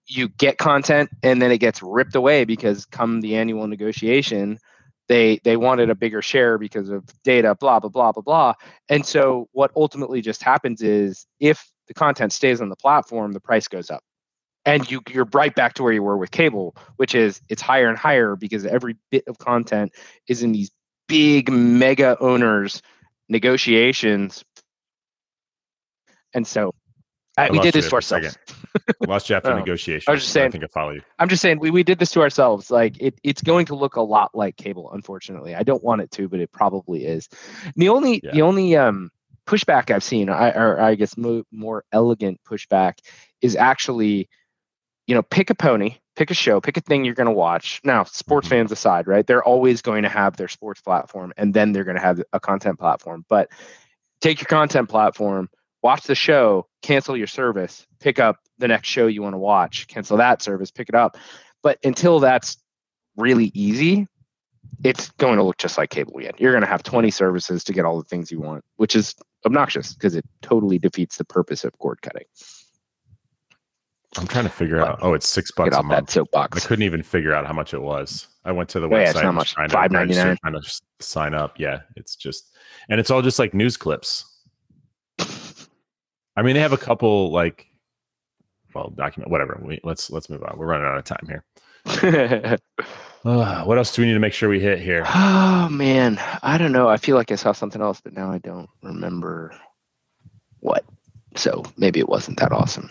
you 0.08 0.30
get 0.30 0.58
content 0.58 1.10
and 1.24 1.42
then 1.42 1.52
it 1.52 1.60
gets 1.60 1.82
ripped 1.82 2.16
away 2.16 2.46
because 2.46 2.86
come 2.86 3.22
the 3.22 3.36
annual 3.36 3.68
negotiation, 3.68 4.60
they 5.08 5.40
they 5.44 5.58
wanted 5.58 5.90
a 5.90 5.96
bigger 5.96 6.22
share 6.22 6.58
because 6.58 6.90
of 6.90 7.04
data, 7.24 7.56
blah 7.56 7.80
blah 7.80 7.90
blah 7.90 8.12
blah 8.12 8.22
blah. 8.22 8.54
And 8.90 9.06
so 9.06 9.48
what 9.52 9.72
ultimately 9.76 10.22
just 10.22 10.44
happens 10.44 10.82
is 10.82 11.26
if 11.40 11.72
the 11.88 11.94
content 11.94 12.34
stays 12.34 12.62
on 12.62 12.70
the 12.70 12.76
platform, 12.76 13.32
the 13.32 13.40
price 13.40 13.68
goes 13.68 13.90
up 13.90 14.04
and 14.66 14.90
you 14.92 15.02
you're 15.10 15.28
right 15.34 15.56
back 15.56 15.74
to 15.74 15.84
where 15.84 15.94
you 15.94 16.04
were 16.04 16.18
with 16.18 16.32
cable 16.32 16.76
which 16.98 17.16
is 17.16 17.42
it's 17.50 17.62
higher 17.62 17.88
and 17.88 17.98
higher 17.98 18.36
because 18.36 18.66
every 18.66 18.96
bit 19.10 19.24
of 19.28 19.38
content 19.38 19.92
is 20.28 20.44
in 20.44 20.52
these 20.52 20.70
big 21.08 21.52
mega 21.52 22.18
owners 22.20 22.82
negotiations 23.30 24.44
and 26.34 26.46
so 26.46 26.74
I, 27.40 27.52
we 27.52 27.60
did 27.60 27.74
this 27.74 27.90
to 27.90 27.96
ourselves 27.96 28.38
lost 29.08 29.30
you 29.30 29.36
after 29.36 29.52
oh, 29.52 29.58
negotiation 29.58 30.06
i 30.08 30.12
was 30.14 30.22
just 30.22 30.34
saying 30.34 30.48
i 30.48 30.52
think 30.52 30.64
i 30.64 30.68
follow 30.68 30.92
you 30.92 31.02
i'm 31.20 31.30
just 31.30 31.42
saying 31.42 31.60
we, 31.60 31.72
we 31.72 31.84
did 31.84 32.00
this 32.00 32.12
to 32.12 32.22
ourselves 32.22 32.70
like 32.70 32.96
it, 33.00 33.20
it's 33.24 33.42
going 33.42 33.66
to 33.66 33.76
look 33.76 33.96
a 33.96 34.02
lot 34.02 34.34
like 34.34 34.58
cable 34.58 34.92
unfortunately 34.94 35.56
i 35.56 35.64
don't 35.64 35.84
want 35.84 36.02
it 36.02 36.12
to 36.12 36.28
but 36.28 36.40
it 36.40 36.52
probably 36.52 37.06
is 37.06 37.30
the 37.76 37.90
only 37.90 38.22
yeah. 38.24 38.32
the 38.32 38.42
only 38.42 38.76
um 38.76 39.10
pushback 39.48 39.90
i've 39.90 40.04
seen 40.04 40.30
I, 40.30 40.52
or 40.52 40.80
i 40.80 40.96
guess 40.96 41.18
mo- 41.18 41.46
more 41.52 41.84
elegant 41.92 42.40
pushback 42.44 43.00
is 43.42 43.56
actually 43.56 44.30
you 45.10 45.16
know, 45.16 45.24
pick 45.24 45.50
a 45.50 45.56
pony, 45.56 45.96
pick 46.16 46.30
a 46.30 46.36
show, 46.36 46.62
pick 46.62 46.78
a 46.78 46.82
thing 46.82 47.04
you're 47.04 47.16
going 47.16 47.26
to 47.26 47.32
watch. 47.32 47.82
Now, 47.84 48.04
sports 48.04 48.46
mm-hmm. 48.46 48.58
fans 48.58 48.72
aside, 48.72 49.08
right? 49.08 49.26
They're 49.26 49.44
always 49.44 49.82
going 49.82 50.04
to 50.04 50.10
have 50.10 50.38
their 50.38 50.48
sports 50.48 50.82
platform 50.82 51.34
and 51.36 51.52
then 51.52 51.72
they're 51.72 51.84
going 51.84 51.98
to 51.98 52.02
have 52.02 52.22
a 52.32 52.40
content 52.40 52.78
platform. 52.78 53.26
But 53.28 53.50
take 54.22 54.40
your 54.40 54.46
content 54.46 54.88
platform, 54.88 55.50
watch 55.82 56.04
the 56.04 56.16
show, 56.16 56.68
cancel 56.82 57.16
your 57.16 57.28
service, 57.28 57.86
pick 58.00 58.20
up 58.20 58.38
the 58.58 58.68
next 58.68 58.88
show 58.88 59.08
you 59.08 59.22
want 59.22 59.34
to 59.34 59.40
watch, 59.40 59.88
cancel 59.88 60.18
that 60.18 60.42
service, 60.42 60.72
pick 60.72 60.90
it 60.90 60.96
up. 60.96 61.18
But 61.62 61.80
until 61.84 62.20
that's 62.20 62.58
really 63.16 63.52
easy, 63.54 64.08
it's 64.84 65.10
going 65.12 65.38
to 65.38 65.44
look 65.44 65.58
just 65.58 65.78
like 65.78 65.90
cable 65.90 66.18
again. 66.18 66.34
You're 66.38 66.52
going 66.52 66.64
to 66.64 66.68
have 66.68 66.84
20 66.84 67.12
services 67.12 67.64
to 67.66 67.74
get 67.74 67.86
all 67.86 67.98
the 67.98 68.08
things 68.08 68.32
you 68.32 68.40
want, 68.40 68.64
which 68.78 68.96
is 68.96 69.16
obnoxious 69.46 69.94
because 69.94 70.16
it 70.16 70.26
totally 70.42 70.80
defeats 70.80 71.18
the 71.18 71.26
purpose 71.26 71.64
of 71.64 71.78
cord 71.80 72.02
cutting. 72.02 72.26
I'm 74.18 74.28
trying 74.28 74.46
to 74.46 74.50
figure 74.50 74.82
out. 74.82 75.00
Oh, 75.02 75.14
it's 75.14 75.28
six 75.28 75.52
bucks 75.52 75.76
a 75.76 75.84
month. 75.84 76.08
That 76.08 76.12
soapbox. 76.12 76.66
I 76.66 76.68
couldn't 76.68 76.84
even 76.84 77.04
figure 77.04 77.34
out 77.34 77.46
how 77.46 77.54
much 77.54 77.74
it 77.74 77.82
was. 77.82 78.28
I 78.44 78.52
went 78.52 78.68
to 78.70 78.80
the 78.80 78.88
oh, 78.88 78.90
website. 78.90 79.04
Yeah, 79.04 79.10
it's 79.12 79.22
not 79.22 79.34
much. 79.36 79.56
Ninety 79.92 80.16
nine. 80.16 80.38
Trying 80.42 80.60
to 80.60 80.82
sign 81.00 81.36
up. 81.36 81.60
Yeah, 81.60 81.82
it's 81.96 82.16
just, 82.16 82.56
and 82.90 83.00
it's 83.00 83.12
all 83.12 83.22
just 83.22 83.38
like 83.38 83.54
news 83.54 83.78
clips. 83.78 84.26
I 86.40 86.42
mean, 86.42 86.54
they 86.54 86.62
have 86.62 86.72
a 86.72 86.78
couple 86.78 87.32
like, 87.32 87.68
well, 88.74 88.94
document 88.96 89.30
whatever. 89.30 89.60
We 89.62 89.82
let's 89.84 90.10
let's 90.10 90.30
move 90.30 90.42
on. 90.42 90.58
We're 90.58 90.68
running 90.68 90.88
out 90.88 90.98
of 90.98 91.04
time 91.04 91.28
here. 91.28 91.44
uh, 93.26 93.64
what 93.66 93.78
else 93.78 93.94
do 93.94 94.02
we 94.02 94.08
need 94.08 94.14
to 94.14 94.20
make 94.20 94.32
sure 94.32 94.48
we 94.48 94.62
hit 94.62 94.80
here? 94.80 95.04
Oh 95.06 95.68
man, 95.70 96.18
I 96.42 96.58
don't 96.58 96.72
know. 96.72 96.88
I 96.88 96.96
feel 96.96 97.18
like 97.18 97.30
I 97.34 97.36
saw 97.36 97.52
something 97.52 97.82
else, 97.82 98.00
but 98.00 98.14
now 98.14 98.32
I 98.32 98.38
don't 98.38 98.70
remember 98.82 99.54
what. 100.62 100.86
So 101.36 101.66
maybe 101.76 102.00
it 102.00 102.08
wasn't 102.08 102.40
that 102.40 102.54
awesome. 102.54 102.90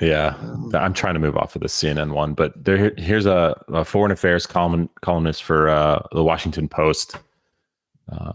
Yeah, 0.00 0.34
um, 0.40 0.72
I'm 0.74 0.94
trying 0.94 1.14
to 1.14 1.20
move 1.20 1.36
off 1.36 1.54
of 1.54 1.62
the 1.62 1.68
CNN 1.68 2.12
one, 2.12 2.34
but 2.34 2.64
there 2.64 2.92
here's 2.96 3.26
a, 3.26 3.54
a 3.68 3.84
foreign 3.84 4.10
affairs 4.10 4.48
column, 4.48 4.90
columnist 5.00 5.44
for 5.44 5.68
uh, 5.68 6.02
the 6.10 6.24
Washington 6.24 6.68
Post 6.68 7.18
uh, 8.10 8.32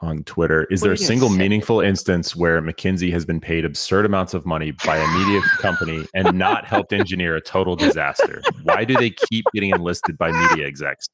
on 0.00 0.24
Twitter. 0.24 0.64
Is 0.70 0.80
there 0.80 0.92
a 0.92 0.98
single 0.98 1.28
meaningful 1.28 1.80
instance 1.80 2.34
where 2.34 2.60
McKinsey 2.60 3.12
has 3.12 3.24
been 3.24 3.40
paid 3.40 3.64
absurd 3.64 4.04
amounts 4.04 4.34
of 4.34 4.44
money 4.44 4.72
by 4.84 4.96
a 4.96 5.06
media 5.18 5.40
company 5.58 6.06
and 6.14 6.36
not 6.36 6.66
helped 6.66 6.92
engineer 6.92 7.36
a 7.36 7.40
total 7.40 7.76
disaster? 7.76 8.42
Why 8.62 8.84
do 8.84 8.94
they 8.94 9.10
keep 9.10 9.44
getting 9.54 9.70
enlisted 9.70 10.18
by 10.18 10.32
media 10.32 10.66
execs? 10.66 11.08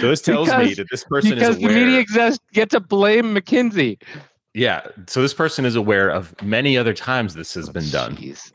So 0.00 0.08
this 0.08 0.22
tells 0.22 0.48
because, 0.48 0.68
me 0.68 0.74
that 0.74 0.86
this 0.90 1.04
person 1.04 1.30
because 1.30 1.56
is 1.56 1.62
aware. 1.62 1.74
the 1.74 1.80
media 1.80 2.00
execs 2.00 2.38
get 2.52 2.70
to 2.70 2.80
blame 2.80 3.34
McKinsey. 3.34 4.00
Yeah, 4.54 4.86
so 5.06 5.22
this 5.22 5.34
person 5.34 5.64
is 5.64 5.76
aware 5.76 6.08
of 6.08 6.40
many 6.42 6.76
other 6.76 6.94
times 6.94 7.34
this 7.34 7.54
has 7.54 7.68
oh, 7.68 7.72
been 7.72 7.88
done. 7.90 8.16
Jeez. 8.16 8.52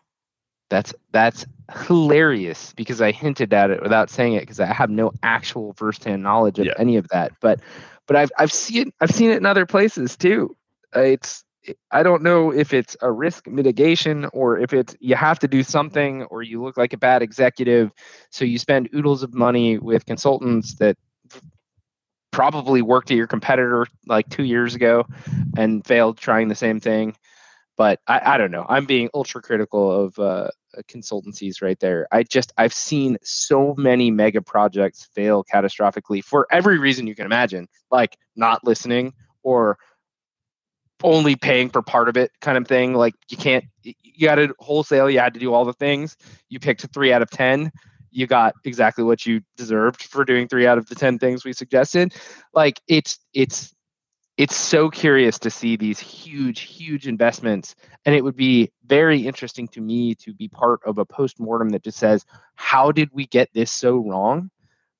That's 0.70 0.93
that's 1.12 1.46
hilarious 1.86 2.74
because 2.76 3.00
I 3.00 3.12
hinted 3.12 3.54
at 3.54 3.70
it 3.70 3.84
without 3.84 4.10
saying 4.10 4.34
it 4.34 4.41
because 4.41 4.60
I 4.60 4.66
have 4.66 4.89
no 4.89 5.12
actual 5.22 5.74
firsthand 5.74 6.24
knowledge 6.24 6.58
of 6.58 6.66
yeah. 6.66 6.74
any 6.80 6.98
of 6.98 7.08
that. 7.10 7.34
But 7.39 7.60
but 8.08 8.16
I've 8.16 8.32
I've 8.38 8.51
seen 8.51 8.91
I've 9.01 9.12
seen 9.12 9.32
it 9.32 9.38
in 9.38 9.45
other 9.45 9.66
places 9.66 10.16
too. 10.16 10.56
It's 10.93 11.43
I 11.91 12.03
don't 12.03 12.22
know 12.22 12.51
if 12.51 12.74
it's 12.74 12.95
a 13.01 13.12
risk 13.12 13.47
mitigation 13.47 14.26
or 14.34 14.60
if 14.60 14.74
it's 14.74 14.95
you 14.99 15.16
have 15.16 15.39
to 15.39 15.47
do 15.47 15.64
something 15.64 16.24
or 16.24 16.43
you 16.43 16.64
look 16.64 16.78
like 16.78 16.93
a 16.93 16.97
bad 16.97 17.22
executive, 17.22 17.91
so 18.30 18.45
you 18.45 18.60
spend 18.60 18.89
oodles 18.93 19.24
of 19.24 19.34
money 19.34 19.78
with 19.80 20.06
consultants 20.06 20.76
that 20.76 20.97
probably 22.32 22.82
worked 22.82 23.12
at 23.12 23.18
your 23.18 23.28
competitor 23.28 23.88
like 24.08 24.30
two 24.30 24.43
years 24.43 24.76
ago 24.76 25.06
and 25.58 25.86
failed 25.88 26.18
trying 26.18 26.49
the 26.49 26.56
same 26.56 26.80
thing 26.80 27.16
but 27.78 27.99
I, 28.08 28.22
I 28.34 28.38
don't 28.38 28.51
know. 28.51 28.66
I'm 28.68 28.86
being 28.86 29.10
ultra 29.14 29.41
critical 29.41 29.91
of 29.91 30.18
uh, 30.20 30.49
consultancies 30.84 31.62
right 31.62 31.80
there. 31.80 32.08
I 32.12 32.24
just 32.24 32.54
I've 32.58 32.74
seen 32.74 33.18
so 33.24 33.76
many 33.78 34.12
mega 34.12 34.42
projects 34.42 35.08
fail 35.14 35.44
catastrophically 35.44 36.24
for 36.24 36.48
every 36.52 36.80
reason 36.80 37.08
you 37.08 37.16
can 37.16 37.26
imagine, 37.26 37.68
like 37.92 38.18
not 38.36 38.64
listening 38.64 39.14
or 39.44 39.78
only 41.04 41.36
paying 41.36 41.70
for 41.70 41.82
part 41.82 42.10
of 42.10 42.18
it 42.18 42.32
kind 42.42 42.58
of 42.58 42.68
thing. 42.68 42.94
Like 42.94 43.14
you 43.30 43.38
can't 43.38 43.66
you 43.84 44.28
got 44.28 44.36
to 44.36 44.54
wholesale, 44.60 45.10
you 45.10 45.20
had 45.20 45.34
to 45.34 45.40
do 45.40 45.54
all 45.54 45.66
the 45.66 45.74
things. 45.74 46.16
You 46.50 46.60
picked 46.60 46.86
three 46.94 47.12
out 47.12 47.22
of 47.22 47.30
ten. 47.30 47.72
You 48.12 48.28
got 48.28 48.56
exactly 48.64 49.04
what 49.04 49.26
you 49.26 49.42
deserved 49.58 50.02
for 50.04 50.24
doing 50.24 50.48
three 50.48 50.66
out 50.66 50.78
of 50.78 50.88
the 50.88 50.96
ten 50.96 51.20
things 51.20 51.44
we 51.44 51.54
suggested. 51.54 52.14
Like 52.54 52.80
it's 52.88 53.20
it's 53.34 53.75
it's 54.38 54.56
so 54.56 54.90
curious 54.90 55.40
to 55.40 55.50
see 55.50 55.76
these 55.76 56.00
huge, 56.00 56.62
huge 56.62 57.08
investments. 57.08 57.76
And 58.06 58.14
it 58.14 58.24
would 58.24 58.36
be 58.36 58.72
very 58.86 59.26
interesting 59.26 59.68
to 59.70 59.82
me 59.82 60.14
to 60.16 60.34
be 60.34 60.48
part 60.50 60.82
of 60.86 60.98
a 60.98 61.06
post 61.06 61.40
mortem 61.40 61.70
that 61.70 61.84
just 61.84 61.98
says, 61.98 62.26
how 62.56 62.92
did 62.92 63.10
we 63.14 63.28
get 63.28 63.50
this 63.54 63.72
so 63.72 63.98
wrong? 63.98 64.50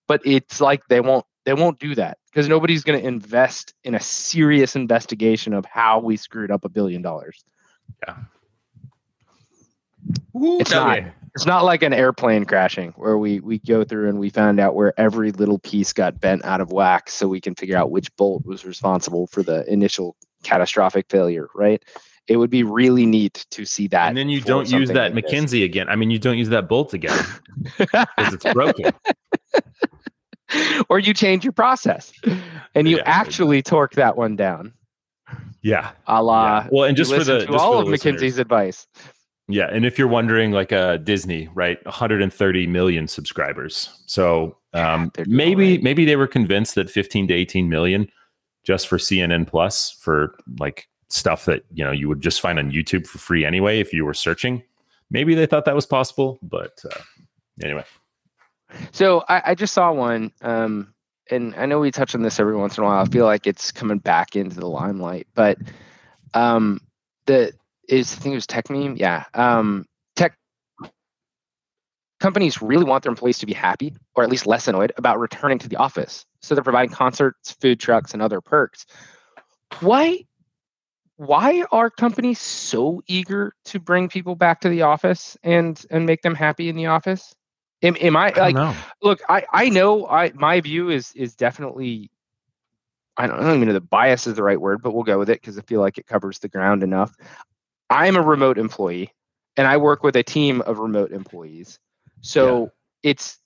But 0.08 0.22
it's 0.24 0.62
like 0.62 0.88
they 0.88 1.02
won't 1.02 1.26
they 1.46 1.54
won't 1.54 1.80
do 1.80 1.94
that 1.96 2.18
because 2.26 2.48
nobody's 2.48 2.84
going 2.84 3.00
to 3.00 3.08
invest 3.08 3.74
in 3.84 3.96
a 3.96 4.00
serious 4.00 4.76
investigation 4.76 5.54
of 5.54 5.66
how 5.66 6.00
we 6.00 6.18
screwed 6.18 6.52
up 6.52 6.66
a 6.66 6.70
billion 6.70 7.02
dollars. 7.02 7.44
Yeah. 8.08 8.16
Ooh, 10.36 10.60
it's 10.60 10.72
not. 10.72 11.04
It's 11.36 11.46
not 11.46 11.66
like 11.66 11.84
an 11.84 11.94
airplane 11.94 12.46
crashing 12.46 12.94
where 12.96 13.18
we 13.18 13.42
we 13.42 13.60
go 13.60 13.84
through 13.84 14.08
and 14.08 14.20
we 14.20 14.30
found 14.30 14.58
out 14.60 14.74
where 14.74 14.98
every 14.98 15.32
little 15.32 15.60
piece 15.60 15.92
got 15.92 16.20
bent 16.22 16.46
out 16.46 16.62
of 16.62 16.72
whack, 16.72 17.10
so 17.10 17.28
we 17.28 17.42
can 17.42 17.56
figure 17.56 17.78
out 17.78 17.92
which 17.92 18.16
bolt 18.16 18.46
was 18.46 18.64
responsible 18.64 19.28
for 19.28 19.44
the 19.44 19.70
initial 19.72 20.16
catastrophic 20.44 21.08
failure. 21.10 21.50
Right? 21.54 21.84
It 22.28 22.38
would 22.38 22.50
be 22.50 22.64
really 22.64 23.06
neat 23.06 23.46
to 23.52 23.66
see 23.66 23.88
that. 23.90 24.08
And 24.08 24.18
then 24.18 24.30
you 24.30 24.42
don't 24.42 24.70
use 24.72 24.90
that 24.90 25.14
like 25.14 25.26
McKinsey 25.26 25.60
this. 25.60 25.66
again. 25.66 25.90
I 25.90 25.96
mean, 25.96 26.10
you 26.10 26.20
don't 26.20 26.38
use 26.38 26.50
that 26.50 26.68
bolt 26.68 26.94
again 26.94 27.24
because 27.78 28.34
it's 28.34 28.52
broken. 28.54 28.92
or 30.90 31.00
you 31.00 31.14
change 31.14 31.44
your 31.44 31.54
process 31.54 32.14
and 32.74 32.88
you 32.88 32.98
yeah, 32.98 33.04
actually 33.06 33.62
torque 33.62 33.96
that 33.96 34.18
one 34.18 34.36
down. 34.36 34.74
Yeah. 35.62 35.92
A 36.08 36.24
la 36.24 36.60
yeah. 36.60 36.68
well, 36.72 36.86
and 36.86 36.96
just 36.96 37.14
for 37.14 37.24
the 37.24 37.40
just 37.40 37.52
all 37.52 37.80
of 37.80 37.88
McKinsey's 37.88 38.38
advice. 38.38 38.88
Yeah, 39.48 39.68
and 39.72 39.86
if 39.86 40.00
you're 40.00 40.08
wondering, 40.08 40.52
like 40.52 40.72
uh, 40.72 40.98
Disney, 40.98 41.50
right, 41.54 41.84
130 41.86 42.68
million 42.68 43.08
subscribers. 43.08 43.90
So 44.08 44.58
um, 44.74 45.12
maybe 45.28 45.74
right. 45.74 45.84
maybe 45.84 46.04
they 46.04 46.16
were 46.16 46.28
convinced 46.28 46.76
that 46.76 46.90
15 46.90 47.28
to 47.28 47.34
18 47.34 47.70
million 47.70 48.10
just 48.64 48.88
for 48.88 48.98
CNN 48.98 49.48
Plus 49.48 49.92
for 49.92 50.36
like 50.60 50.88
stuff 51.10 51.46
that 51.46 51.64
you 51.72 51.84
know 51.84 51.92
you 51.92 52.08
would 52.08 52.22
just 52.22 52.42
find 52.42 52.58
on 52.58 52.72
YouTube 52.72 53.06
for 53.06 53.20
free 53.20 53.46
anyway 53.46 53.80
if 53.80 53.94
you 53.94 54.04
were 54.04 54.16
searching. 54.16 54.64
Maybe 55.12 55.36
they 55.36 55.46
thought 55.46 55.66
that 55.66 55.76
was 55.76 55.86
possible, 55.86 56.40
but 56.42 56.80
uh, 56.84 57.02
anyway. 57.64 57.84
So 58.92 59.24
I, 59.30 59.52
I 59.52 59.56
just 59.56 59.74
saw 59.74 59.94
one, 59.94 60.32
um, 60.42 60.94
and 61.30 61.54
I 61.56 61.68
know 61.68 61.80
we 61.80 61.92
touch 61.92 62.16
on 62.16 62.24
this 62.24 62.40
every 62.40 62.56
once 62.56 62.78
in 62.78 62.84
a 62.84 62.88
while. 62.88 63.04
I 63.04 63.06
feel 63.06 63.26
like 63.26 63.46
it's 63.46 63.72
coming 63.72 64.00
back 64.00 64.36
into 64.36 64.60
the 64.60 64.68
limelight, 64.68 65.28
but 65.36 65.60
um, 66.34 66.82
the 67.28 67.54
is 67.88 68.14
I 68.14 68.20
think 68.20 68.34
it 68.34 68.36
was 68.36 68.48
Techmeme. 68.48 68.98
yeah. 68.98 69.26
Um, 69.34 69.86
tech 70.16 70.38
companies 72.20 72.62
really 72.62 72.86
want 72.86 73.04
their 73.04 73.12
employees 73.12 73.40
to 73.40 73.46
be 73.46 73.54
happy, 73.54 73.96
or 74.16 74.24
at 74.24 74.30
least 74.30 74.48
less 74.48 74.68
annoyed 74.68 74.92
about 74.98 75.20
returning 75.20 75.60
to 75.60 75.70
the 75.70 75.76
office. 75.76 76.26
So 76.42 76.56
they're 76.56 76.64
providing 76.64 76.92
concerts, 76.92 77.52
food 77.62 77.80
trucks, 77.80 78.14
and 78.14 78.22
other 78.22 78.42
perks. 78.42 78.86
Why? 79.80 80.26
Why 81.18 81.64
are 81.72 81.90
companies 81.90 82.40
so 82.40 83.02
eager 83.08 83.54
to 83.66 83.80
bring 83.80 84.10
people 84.10 84.36
back 84.36 84.60
to 84.62 84.70
the 84.70 84.82
office 84.82 85.38
and 85.44 85.84
and 85.90 86.06
make 86.06 86.22
them 86.22 86.36
happy 86.36 86.68
in 86.68 86.76
the 86.76 86.88
office? 86.88 87.34
Am, 87.82 87.96
am 88.02 88.18
I, 88.18 88.34
I 88.36 88.40
like? 88.40 88.56
know. 88.56 88.76
Look, 89.02 89.22
I 89.30 89.46
I 89.52 89.70
know 89.70 90.08
I 90.08 90.32
my 90.34 90.60
view 90.62 90.90
is 90.90 91.12
is 91.16 91.36
definitely. 91.36 92.12
I 93.18 93.28
don't, 93.28 93.40
I 93.40 93.44
don't 93.44 93.56
even 93.56 93.70
know 93.70 93.74
the 93.74 93.80
bias 93.80 94.28
is 94.28 94.36
the 94.36 94.44
right 94.44 94.60
word, 94.60 94.82
but 94.82 94.94
we'll 94.94 95.04
go 95.04 95.18
with 95.18 95.30
it 95.30 95.40
because 95.40 95.58
I 95.58 95.62
feel 95.62 95.80
like 95.80 95.98
it 95.98 96.06
covers 96.06 96.40
the 96.40 96.50
ground 96.50 96.84
enough. 96.84 97.16
I'm 97.90 98.16
a 98.16 98.22
remote 98.22 98.58
employee, 98.58 99.12
and 99.58 99.68
I 99.68 99.78
work 99.78 100.04
with 100.04 100.16
a 100.16 100.24
team 100.24 100.62
of 100.62 100.80
remote 100.80 101.12
employees. 101.12 101.80
So 102.22 102.72
it's 103.04 103.38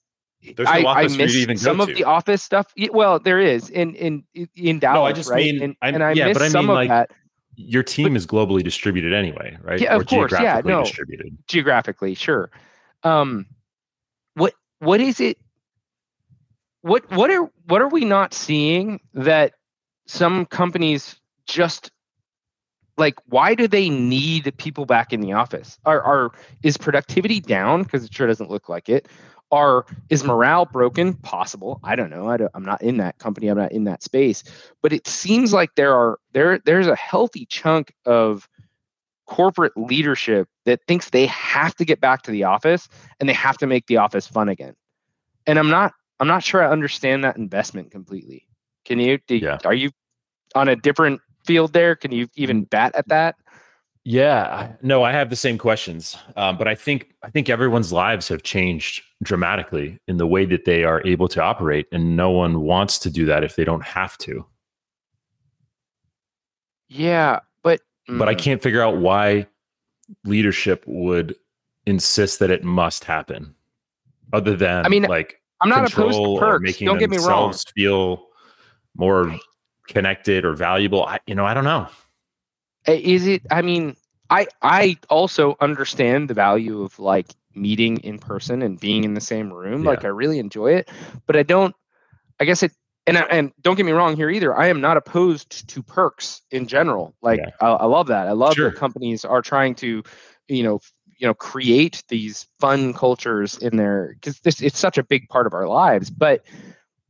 There's 0.41 0.67
no 0.67 0.71
I, 0.71 0.77
I 0.79 0.83
office 1.03 1.15
for 1.15 1.19
you 1.21 1.25
miss 1.25 1.33
to 1.33 1.39
even 1.39 1.57
some 1.57 1.81
of 1.81 1.87
to. 1.89 1.93
the 1.93 2.03
office 2.05 2.41
stuff. 2.43 2.71
Well, 2.91 3.19
there 3.19 3.39
is 3.39 3.69
in 3.69 3.95
in 3.95 4.23
in 4.55 4.79
Dallas, 4.79 4.97
No, 4.97 5.05
I 5.05 5.11
just 5.13 5.29
right? 5.29 5.45
mean- 5.53 5.61
and, 5.63 5.75
and 5.81 6.03
I 6.03 6.13
yeah, 6.13 6.27
miss 6.27 6.37
but 6.37 6.43
I 6.43 6.47
some 6.49 6.65
mean, 6.67 6.69
of 6.71 6.75
like, 6.75 6.89
that 6.89 7.11
Your 7.55 7.83
team 7.83 8.15
is 8.15 8.25
globally 8.25 8.63
distributed 8.63 9.13
anyway, 9.13 9.57
right? 9.61 9.81
Yeah, 9.81 9.95
of 9.95 10.01
or 10.01 10.05
course, 10.05 10.31
yeah, 10.31 10.39
geographically 10.61 10.71
no. 10.71 10.83
distributed. 10.83 11.37
geographically, 11.47 12.15
sure. 12.15 12.49
Um, 13.03 13.45
what 14.35 14.53
what 14.79 15.01
is 15.01 15.19
it? 15.19 15.37
What 16.81 17.09
what 17.11 17.29
are 17.29 17.49
what 17.65 17.81
are 17.81 17.89
we 17.89 18.05
not 18.05 18.33
seeing 18.33 19.01
that 19.13 19.55
some 20.07 20.45
companies 20.45 21.17
just 21.45 21.91
like? 22.99 23.15
Why 23.27 23.55
do 23.55 23.67
they 23.67 23.89
need 23.89 24.53
people 24.57 24.85
back 24.85 25.11
in 25.13 25.21
the 25.21 25.33
office? 25.33 25.79
Are 25.85 26.01
are 26.01 26.31
is 26.63 26.77
productivity 26.77 27.39
down 27.39 27.83
because 27.83 28.03
it 28.03 28.13
sure 28.13 28.27
doesn't 28.27 28.49
look 28.51 28.69
like 28.69 28.89
it? 28.89 29.07
Are 29.51 29.85
is 30.09 30.23
morale 30.23 30.65
broken? 30.65 31.15
Possible. 31.15 31.79
I 31.83 31.95
don't 31.95 32.11
know. 32.11 32.29
I 32.29 32.37
don't, 32.37 32.51
I'm 32.53 32.63
not 32.63 32.81
in 32.83 32.97
that 32.97 33.17
company. 33.17 33.47
I'm 33.47 33.57
not 33.57 33.71
in 33.71 33.85
that 33.85 34.03
space. 34.03 34.43
But 34.83 34.93
it 34.93 35.07
seems 35.07 35.53
like 35.53 35.73
there 35.75 35.95
are 35.95 36.19
there 36.33 36.59
there's 36.59 36.85
a 36.87 36.95
healthy 36.95 37.47
chunk 37.47 37.93
of 38.05 38.47
corporate 39.25 39.73
leadership 39.75 40.47
that 40.65 40.81
thinks 40.87 41.09
they 41.09 41.27
have 41.27 41.75
to 41.75 41.85
get 41.85 41.99
back 42.01 42.23
to 42.23 42.31
the 42.31 42.43
office 42.43 42.89
and 43.19 43.29
they 43.29 43.33
have 43.33 43.57
to 43.57 43.67
make 43.67 43.87
the 43.87 43.97
office 43.97 44.27
fun 44.27 44.49
again. 44.49 44.75
And 45.47 45.57
I'm 45.57 45.69
not 45.69 45.93
I'm 46.19 46.27
not 46.27 46.43
sure 46.43 46.63
I 46.63 46.69
understand 46.69 47.23
that 47.23 47.37
investment 47.37 47.91
completely. 47.91 48.45
Can 48.85 48.99
you 48.99 49.19
do, 49.27 49.37
Yeah. 49.37 49.57
are 49.65 49.73
you 49.73 49.91
on 50.55 50.67
a 50.67 50.75
different 50.75 51.21
field 51.49 51.73
there? 51.73 51.95
Can 51.95 52.11
you 52.11 52.27
even 52.35 52.65
bat 52.65 52.93
at 52.95 53.07
that? 53.09 53.35
Yeah, 54.05 54.73
no, 54.81 55.03
I 55.03 55.11
have 55.11 55.29
the 55.29 55.35
same 55.35 55.57
questions, 55.57 56.17
um, 56.37 56.57
but 56.57 56.67
I 56.67 56.73
think 56.75 57.13
I 57.23 57.29
think 57.29 57.49
everyone's 57.49 57.91
lives 57.91 58.27
have 58.29 58.43
changed 58.43 59.03
dramatically 59.23 59.99
in 60.07 60.17
the 60.17 60.25
way 60.27 60.45
that 60.45 60.65
they 60.65 60.83
are 60.83 61.05
able 61.05 61.27
to 61.29 61.41
operate, 61.43 61.87
and 61.91 62.15
no 62.15 62.31
one 62.31 62.61
wants 62.61 62.97
to 62.99 63.09
do 63.09 63.25
that 63.25 63.43
if 63.43 63.55
they 63.55 63.65
don't 63.65 63.83
have 63.83 64.17
to. 64.19 64.45
Yeah, 66.87 67.39
but 67.63 67.81
But 68.17 68.29
I 68.29 68.35
mm, 68.35 68.35
can't 68.35 68.61
figure 68.61 68.81
out 68.81 68.97
why 68.97 69.47
leadership 70.25 70.83
would 70.87 71.35
insist 71.85 72.39
that 72.39 72.51
it 72.51 72.63
must 72.63 73.03
happen, 73.03 73.55
other 74.33 74.55
than 74.55 74.85
I 74.85 74.89
mean, 74.89 75.07
like 75.07 75.41
I'm 75.61 75.69
not 75.69 75.85
opposed 75.85 76.25
to 76.39 76.45
or 76.45 76.59
making 76.59 76.85
Don't 76.85 76.97
get 76.97 77.09
me 77.09 77.17
wrong. 77.17 77.25
themselves 77.27 77.65
feel 77.75 78.27
more 78.95 79.39
connected 79.89 80.45
or 80.45 80.53
valuable. 80.53 81.03
I, 81.05 81.19
you 81.27 81.35
know, 81.35 81.45
I 81.45 81.53
don't 81.53 81.65
know. 81.65 81.87
Uh, 82.87 82.93
Is 82.93 83.27
it 83.27 83.41
I 83.51 83.61
mean, 83.61 83.95
I 84.29 84.47
I 84.61 84.97
also 85.09 85.57
understand 85.59 86.29
the 86.29 86.33
value 86.33 86.81
of 86.81 86.97
like 86.99 87.27
meeting 87.55 87.97
in 87.97 88.19
person 88.19 88.61
and 88.61 88.79
being 88.79 89.03
in 89.03 89.15
the 89.15 89.21
same 89.21 89.51
room. 89.51 89.83
Like 89.83 90.05
I 90.05 90.07
really 90.07 90.39
enjoy 90.39 90.73
it, 90.73 90.89
but 91.25 91.35
I 91.35 91.43
don't 91.43 91.75
I 92.39 92.45
guess 92.45 92.63
it 92.63 92.71
and 93.07 93.17
I- 93.17 93.27
and 93.29 93.51
don't 93.61 93.75
get 93.75 93.85
me 93.85 93.91
wrong 93.91 94.15
here 94.15 94.29
either. 94.29 94.55
I 94.57 94.67
am 94.67 94.79
not 94.81 94.95
opposed 94.97 95.67
to 95.67 95.83
perks 95.83 96.41
in 96.51 96.67
general. 96.67 97.15
Like 97.21 97.39
Yeah. 97.39 97.49
I, 97.59 97.67
I 97.69 97.85
love 97.85 98.07
that. 98.07 98.27
I 98.27 98.31
love 98.33 98.53
Sure. 98.55 98.69
that 98.69 98.77
companies 98.77 99.25
are 99.25 99.41
trying 99.41 99.75
to, 99.75 100.03
you 100.47 100.63
know, 100.63 100.79
you 101.17 101.27
know, 101.27 101.33
create 101.33 102.03
these 102.07 102.47
fun 102.59 102.93
cultures 102.93 103.57
in 103.57 103.75
there 103.75 104.13
because 104.13 104.39
this 104.41 104.61
it's 104.61 104.79
such 104.79 104.97
a 104.97 105.03
big 105.03 105.27
part 105.27 105.47
of 105.47 105.53
our 105.53 105.67
lives. 105.67 106.09
But 106.09 106.45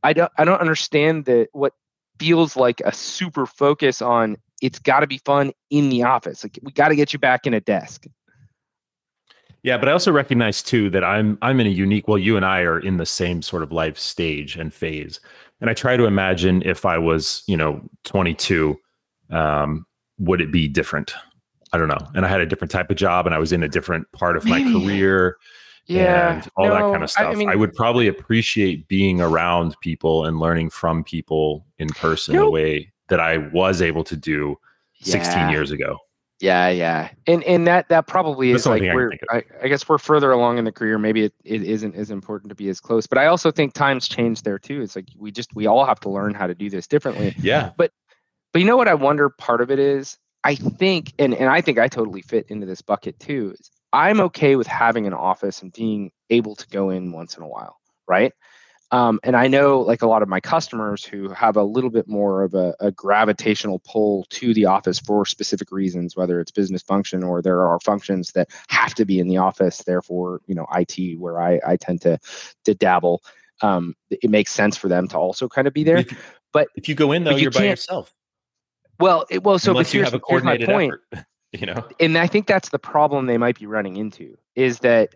I 0.02 0.14
don't 0.14 0.32
I 0.38 0.44
don't 0.44 0.60
understand 0.60 1.26
that 1.26 1.48
what 1.52 1.74
feels 2.20 2.56
like 2.56 2.80
a 2.84 2.92
super 2.92 3.46
focus 3.46 4.00
on 4.02 4.36
it's 4.60 4.78
got 4.78 5.00
to 5.00 5.06
be 5.06 5.18
fun 5.18 5.52
in 5.70 5.88
the 5.88 6.02
office. 6.02 6.44
Like 6.44 6.58
we 6.62 6.70
got 6.70 6.88
to 6.88 6.94
get 6.94 7.12
you 7.12 7.18
back 7.18 7.46
in 7.46 7.54
a 7.54 7.60
desk. 7.60 8.06
Yeah, 9.62 9.78
but 9.78 9.88
I 9.88 9.92
also 9.92 10.12
recognize 10.12 10.62
too 10.62 10.90
that 10.90 11.02
I'm 11.02 11.38
I'm 11.42 11.60
in 11.60 11.66
a 11.66 11.70
unique. 11.70 12.08
Well, 12.08 12.18
you 12.18 12.36
and 12.36 12.46
I 12.46 12.60
are 12.60 12.78
in 12.78 12.98
the 12.98 13.06
same 13.06 13.42
sort 13.42 13.62
of 13.62 13.72
life 13.72 13.98
stage 13.98 14.56
and 14.56 14.72
phase, 14.72 15.20
and 15.60 15.68
I 15.68 15.74
try 15.74 15.96
to 15.96 16.04
imagine 16.04 16.62
if 16.62 16.86
I 16.86 16.96
was, 16.96 17.42
you 17.46 17.56
know, 17.56 17.82
22, 18.04 18.78
um, 19.30 19.86
would 20.18 20.40
it 20.40 20.50
be 20.50 20.66
different? 20.66 21.12
I 21.72 21.78
don't 21.78 21.88
know. 21.88 22.06
And 22.14 22.24
I 22.24 22.28
had 22.28 22.40
a 22.40 22.46
different 22.46 22.70
type 22.70 22.90
of 22.90 22.96
job, 22.96 23.26
and 23.26 23.34
I 23.34 23.38
was 23.38 23.52
in 23.52 23.62
a 23.62 23.68
different 23.68 24.10
part 24.12 24.36
of 24.36 24.44
my 24.44 24.58
Maybe. 24.58 24.72
Career 25.90 26.28
and 26.28 26.48
all 26.56 26.68
that 26.68 26.80
kind 26.80 27.02
of 27.02 27.10
stuff. 27.10 27.26
I, 27.26 27.34
mean, 27.34 27.58
would 27.58 27.74
probably 27.74 28.08
appreciate 28.08 28.88
being 28.88 29.20
around 29.20 29.76
people 29.80 30.24
and 30.24 30.40
learning 30.40 30.70
from 30.70 31.04
people 31.04 31.66
in 31.78 31.88
person 31.88 32.36
the 32.36 32.50
way 32.50 32.92
that 33.08 33.20
I 33.20 33.38
was 33.38 33.82
able 33.82 34.04
to 34.04 34.16
do 34.16 34.56
16 35.02 35.50
years 35.50 35.70
ago. 35.70 35.98
Yeah, 36.40 36.70
yeah, 36.70 37.10
and 37.26 37.44
and 37.44 37.66
that 37.66 37.90
that 37.90 38.06
probably 38.06 38.50
That's 38.52 38.62
is 38.62 38.66
like 38.66 38.82
I 38.82 38.94
we're. 38.94 39.10
think 39.10 39.20
I, 39.30 39.44
I 39.62 39.68
guess 39.68 39.86
we're 39.86 39.98
further 39.98 40.30
along 40.30 40.56
in 40.56 40.64
the 40.64 40.72
career. 40.72 40.98
Maybe 40.98 41.24
it, 41.24 41.34
it 41.44 41.62
isn't 41.62 41.94
as 41.94 42.10
important 42.10 42.48
to 42.48 42.54
be 42.54 42.70
as 42.70 42.80
close, 42.80 43.06
but 43.06 43.18
I 43.18 43.26
also 43.26 43.50
think 43.50 43.74
times 43.74 44.08
change 44.08 44.40
there 44.40 44.58
too. 44.58 44.80
It's 44.80 44.96
like 44.96 45.04
we 45.18 45.30
just 45.30 45.54
we 45.54 45.66
all 45.66 45.84
have 45.84 46.00
to 46.00 46.08
learn 46.08 46.32
how 46.32 46.46
to 46.46 46.54
do 46.54 46.70
this 46.70 46.86
differently. 46.86 47.34
Yeah. 47.38 47.72
But 47.76 47.92
but 48.52 48.60
you 48.60 48.66
know 48.66 48.78
what 48.78 48.88
I 48.88 48.94
wonder 48.94 49.28
part 49.28 49.60
of 49.60 49.70
it 49.70 49.78
is 49.78 50.16
I 50.42 50.54
think 50.54 51.12
and, 51.18 51.34
and 51.34 51.50
I 51.50 51.60
think 51.60 51.78
I 51.78 51.88
totally 51.88 52.22
fit 52.22 52.46
into 52.48 52.64
this 52.64 52.80
bucket 52.80 53.20
too, 53.20 53.54
is 53.60 53.70
I'm 53.92 54.20
okay 54.20 54.56
with 54.56 54.66
having 54.66 55.06
an 55.06 55.14
office 55.14 55.62
and 55.62 55.72
being 55.72 56.12
able 56.30 56.54
to 56.56 56.66
go 56.68 56.90
in 56.90 57.12
once 57.12 57.36
in 57.36 57.42
a 57.42 57.48
while, 57.48 57.78
right? 58.06 58.32
Um, 58.92 59.20
and 59.22 59.36
I 59.36 59.46
know 59.46 59.80
like 59.80 60.02
a 60.02 60.06
lot 60.06 60.22
of 60.22 60.28
my 60.28 60.40
customers 60.40 61.04
who 61.04 61.28
have 61.28 61.56
a 61.56 61.62
little 61.62 61.90
bit 61.90 62.08
more 62.08 62.42
of 62.42 62.54
a, 62.54 62.74
a 62.80 62.90
gravitational 62.90 63.80
pull 63.86 64.26
to 64.30 64.52
the 64.52 64.64
office 64.64 64.98
for 64.98 65.24
specific 65.24 65.70
reasons, 65.70 66.16
whether 66.16 66.40
it's 66.40 66.50
business 66.50 66.82
function 66.82 67.22
or 67.22 67.40
there 67.40 67.64
are 67.64 67.78
functions 67.80 68.32
that 68.32 68.48
have 68.68 68.94
to 68.94 69.04
be 69.04 69.20
in 69.20 69.28
the 69.28 69.36
office, 69.36 69.78
therefore, 69.84 70.40
you 70.46 70.56
know, 70.56 70.66
IT 70.74 71.18
where 71.20 71.40
I, 71.40 71.60
I 71.64 71.76
tend 71.76 72.00
to 72.02 72.18
to 72.64 72.74
dabble. 72.74 73.22
Um, 73.62 73.94
it 74.10 74.30
makes 74.30 74.50
sense 74.52 74.76
for 74.76 74.88
them 74.88 75.06
to 75.08 75.18
also 75.18 75.48
kind 75.48 75.68
of 75.68 75.74
be 75.74 75.84
there. 75.84 75.98
If, 75.98 76.36
but- 76.52 76.68
if 76.74 76.88
you 76.88 76.96
go 76.96 77.12
in 77.12 77.22
though, 77.22 77.32
you 77.36 77.42
you're 77.42 77.50
by 77.52 77.64
yourself. 77.64 78.12
Well, 78.98 79.24
it, 79.30 79.44
well, 79.44 79.58
so 79.58 79.72
but 79.72 79.78
unless 79.78 79.94
you 79.94 80.00
here's, 80.00 80.12
have 80.12 80.20
a 80.20 80.24
here's 80.28 80.42
my 80.42 80.58
point, 80.58 80.94
effort. 81.12 81.26
You 81.58 81.66
know? 81.66 81.84
and 81.98 82.16
I 82.16 82.28
think 82.28 82.46
that's 82.46 82.68
the 82.68 82.78
problem 82.78 83.26
they 83.26 83.36
might 83.38 83.58
be 83.58 83.66
running 83.66 83.96
into 83.96 84.36
is 84.54 84.78
that 84.80 85.14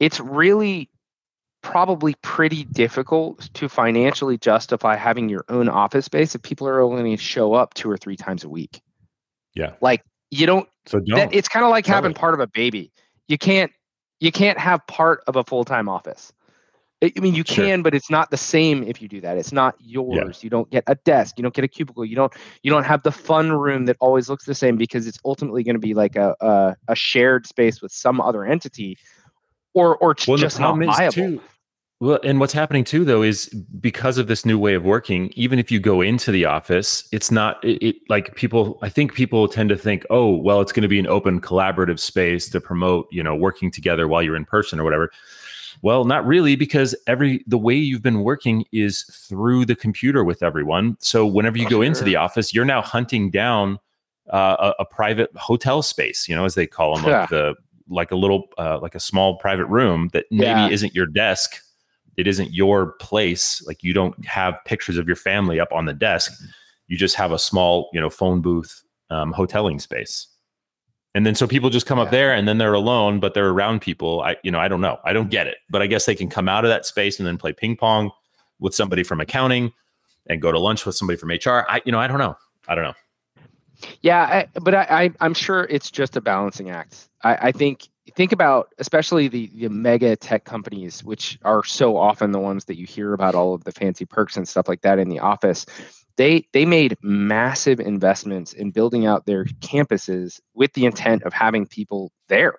it's 0.00 0.18
really 0.18 0.90
probably 1.62 2.14
pretty 2.20 2.64
difficult 2.64 3.48
to 3.54 3.68
financially 3.68 4.36
justify 4.36 4.96
having 4.96 5.28
your 5.28 5.44
own 5.48 5.68
office 5.68 6.04
space 6.06 6.34
if 6.34 6.42
people 6.42 6.66
are 6.66 6.80
only 6.80 7.02
going 7.02 7.16
to 7.16 7.22
show 7.22 7.54
up 7.54 7.74
two 7.74 7.88
or 7.90 7.96
three 7.96 8.16
times 8.16 8.42
a 8.44 8.48
week. 8.48 8.82
Yeah. 9.54 9.74
Like 9.80 10.02
you 10.30 10.46
don't 10.46 10.68
So 10.86 10.98
don't. 10.98 11.16
that, 11.16 11.34
it's 11.34 11.48
kind 11.48 11.64
of 11.64 11.70
like 11.70 11.86
having 11.86 12.10
Totally. 12.10 12.20
part 12.20 12.34
of 12.34 12.40
a 12.40 12.48
baby. 12.48 12.92
You 13.28 13.38
can't 13.38 13.70
you 14.20 14.32
can't 14.32 14.58
have 14.58 14.86
part 14.86 15.22
of 15.26 15.36
a 15.36 15.44
full-time 15.44 15.88
office. 15.88 16.32
I 17.16 17.20
mean, 17.20 17.34
you 17.34 17.44
Sure. 17.46 17.64
can, 17.64 17.82
but 17.82 17.94
it's 17.94 18.10
not 18.10 18.30
the 18.30 18.36
same 18.36 18.82
if 18.84 19.00
you 19.02 19.08
do 19.08 19.20
that. 19.20 19.36
It's 19.38 19.52
not 19.52 19.74
yours. 19.80 20.42
You 20.42 20.50
don't 20.50 20.70
get 20.70 20.84
a 20.86 20.94
desk. 20.94 21.38
You 21.38 21.42
don't 21.42 21.54
get 21.54 21.64
a 21.64 21.68
cubicle. 21.68 22.04
You 22.04 22.16
don't. 22.16 22.32
You 22.62 22.70
don't 22.70 22.84
have 22.84 23.02
the 23.02 23.12
fun 23.12 23.52
room 23.52 23.86
that 23.86 23.96
always 24.00 24.28
looks 24.28 24.44
the 24.44 24.54
same 24.54 24.76
because 24.76 25.06
it's 25.06 25.18
ultimately 25.24 25.62
going 25.62 25.74
to 25.74 25.80
be 25.80 25.94
like 25.94 26.16
a, 26.16 26.34
a 26.40 26.76
a 26.88 26.94
shared 26.94 27.46
space 27.46 27.82
with 27.82 27.92
some 27.92 28.20
other 28.20 28.44
entity, 28.44 28.98
or 29.74 29.96
or 29.98 30.14
well, 30.26 30.36
just 30.36 30.60
not 30.60 30.78
viable. 30.78 31.12
too. 31.12 31.40
Well, 32.00 32.18
and 32.24 32.40
what's 32.40 32.52
happening 32.52 32.84
too, 32.84 33.04
though, 33.04 33.22
is 33.22 33.46
because 33.80 34.18
of 34.18 34.26
this 34.26 34.44
new 34.44 34.58
way 34.58 34.74
of 34.74 34.84
working. 34.84 35.30
Even 35.36 35.58
if 35.58 35.70
you 35.70 35.78
go 35.78 36.00
into 36.00 36.32
the 36.32 36.44
office, 36.44 37.08
it's 37.12 37.30
not 37.30 37.64
it, 37.64 37.82
it 37.82 37.96
like 38.08 38.34
people. 38.34 38.78
I 38.82 38.88
think 38.88 39.14
people 39.14 39.46
tend 39.48 39.68
to 39.70 39.76
think, 39.76 40.04
oh, 40.10 40.34
well, 40.34 40.60
it's 40.60 40.72
going 40.72 40.82
to 40.82 40.88
be 40.88 40.98
an 40.98 41.06
open, 41.06 41.40
collaborative 41.40 42.00
space 42.00 42.48
to 42.50 42.60
promote, 42.60 43.06
you 43.10 43.22
know, 43.22 43.34
working 43.34 43.70
together 43.70 44.08
while 44.08 44.22
you're 44.22 44.36
in 44.36 44.44
person 44.44 44.80
or 44.80 44.84
whatever. 44.84 45.10
Well, 45.82 46.04
not 46.04 46.26
really, 46.26 46.56
because 46.56 46.94
every 47.06 47.44
the 47.46 47.58
way 47.58 47.74
you've 47.74 48.02
been 48.02 48.22
working 48.22 48.64
is 48.72 49.02
through 49.12 49.66
the 49.66 49.76
computer 49.76 50.24
with 50.24 50.42
everyone. 50.42 50.96
So 51.00 51.26
whenever 51.26 51.58
you 51.58 51.66
Oh, 51.66 51.70
go 51.70 51.82
into 51.82 52.04
the 52.04 52.16
office, 52.16 52.54
you're 52.54 52.64
now 52.64 52.80
hunting 52.82 53.30
down 53.30 53.78
uh, 54.32 54.72
a, 54.78 54.82
a 54.82 54.84
private 54.86 55.30
hotel 55.36 55.82
space, 55.82 56.28
you 56.28 56.34
know, 56.34 56.44
as 56.44 56.54
they 56.54 56.66
call 56.66 56.96
them, 56.96 57.04
Yeah. 57.04 57.20
like 57.20 57.28
the 57.30 57.54
like 57.88 58.10
a 58.10 58.16
little 58.16 58.48
uh, 58.56 58.78
like 58.80 58.94
a 58.94 59.00
small 59.00 59.36
private 59.36 59.66
room 59.66 60.08
that 60.14 60.24
maybe 60.30 60.60
Yeah. 60.60 60.68
isn't 60.68 60.94
your 60.94 61.06
desk 61.06 61.60
it 62.16 62.28
isn't 62.28 62.52
your 62.54 62.92
place. 63.00 63.60
Like 63.66 63.82
you 63.82 63.92
don't 63.92 64.24
have 64.24 64.54
pictures 64.64 64.98
of 64.98 65.08
your 65.08 65.16
family 65.16 65.58
up 65.58 65.72
on 65.72 65.86
the 65.86 65.92
desk. 65.92 66.32
You 66.86 66.96
just 66.96 67.16
have 67.16 67.32
a 67.32 67.40
small, 67.40 67.90
you 67.92 68.00
know, 68.00 68.08
phone 68.08 68.40
booth, 68.40 68.84
um, 69.10 69.34
hoteling 69.34 69.80
space. 69.80 70.28
And 71.14 71.24
then 71.24 71.36
so 71.36 71.46
people 71.46 71.70
just 71.70 71.86
come 71.86 72.00
up 72.00 72.10
there 72.10 72.32
and 72.32 72.48
then 72.48 72.58
they're 72.58 72.74
alone, 72.74 73.20
but 73.20 73.34
they're 73.34 73.50
around 73.50 73.80
people. 73.80 74.22
I, 74.22 74.36
you 74.42 74.50
know, 74.50 74.58
I 74.58 74.66
don't 74.66 74.80
know. 74.80 74.98
I 75.04 75.12
don't 75.12 75.30
get 75.30 75.46
it. 75.46 75.58
But 75.70 75.80
I 75.80 75.86
guess 75.86 76.06
they 76.06 76.16
can 76.16 76.28
come 76.28 76.48
out 76.48 76.64
of 76.64 76.70
that 76.70 76.86
space 76.86 77.18
and 77.18 77.26
then 77.26 77.38
play 77.38 77.52
ping 77.52 77.76
pong 77.76 78.10
with 78.58 78.74
somebody 78.74 79.04
from 79.04 79.20
accounting 79.20 79.72
and 80.28 80.42
go 80.42 80.50
to 80.50 80.58
lunch 80.58 80.84
with 80.84 80.96
somebody 80.96 81.16
from 81.16 81.30
HR. 81.30 81.66
I, 81.68 81.82
you 81.84 81.92
know, 81.92 82.00
I 82.00 82.08
don't 82.08 82.18
know. 82.18 82.36
I 82.66 82.74
don't 82.74 82.84
know. 82.84 82.94
Yeah, 84.00 84.22
I, 84.22 84.60
but 84.60 84.74
I, 84.74 85.12
I, 85.20 85.26
am 85.26 85.34
sure 85.34 85.64
it's 85.64 85.90
just 85.90 86.16
a 86.16 86.20
balancing 86.20 86.70
act. 86.70 87.08
I, 87.22 87.48
I 87.48 87.52
think 87.52 87.88
think 88.14 88.32
about 88.32 88.68
especially 88.78 89.28
the, 89.28 89.50
the 89.54 89.68
mega 89.68 90.16
tech 90.16 90.44
companies, 90.44 91.02
which 91.02 91.38
are 91.42 91.64
so 91.64 91.96
often 91.96 92.32
the 92.32 92.40
ones 92.40 92.64
that 92.66 92.78
you 92.78 92.86
hear 92.86 93.12
about 93.12 93.34
all 93.34 93.54
of 93.54 93.64
the 93.64 93.72
fancy 93.72 94.04
perks 94.04 94.36
and 94.36 94.48
stuff 94.48 94.68
like 94.68 94.82
that 94.82 94.98
in 94.98 95.08
the 95.08 95.18
office. 95.18 95.66
They 96.16 96.46
they 96.52 96.64
made 96.64 96.96
massive 97.02 97.80
investments 97.80 98.52
in 98.52 98.70
building 98.70 99.06
out 99.06 99.26
their 99.26 99.46
campuses 99.60 100.40
with 100.54 100.72
the 100.74 100.86
intent 100.86 101.24
of 101.24 101.32
having 101.32 101.66
people 101.66 102.12
there, 102.28 102.56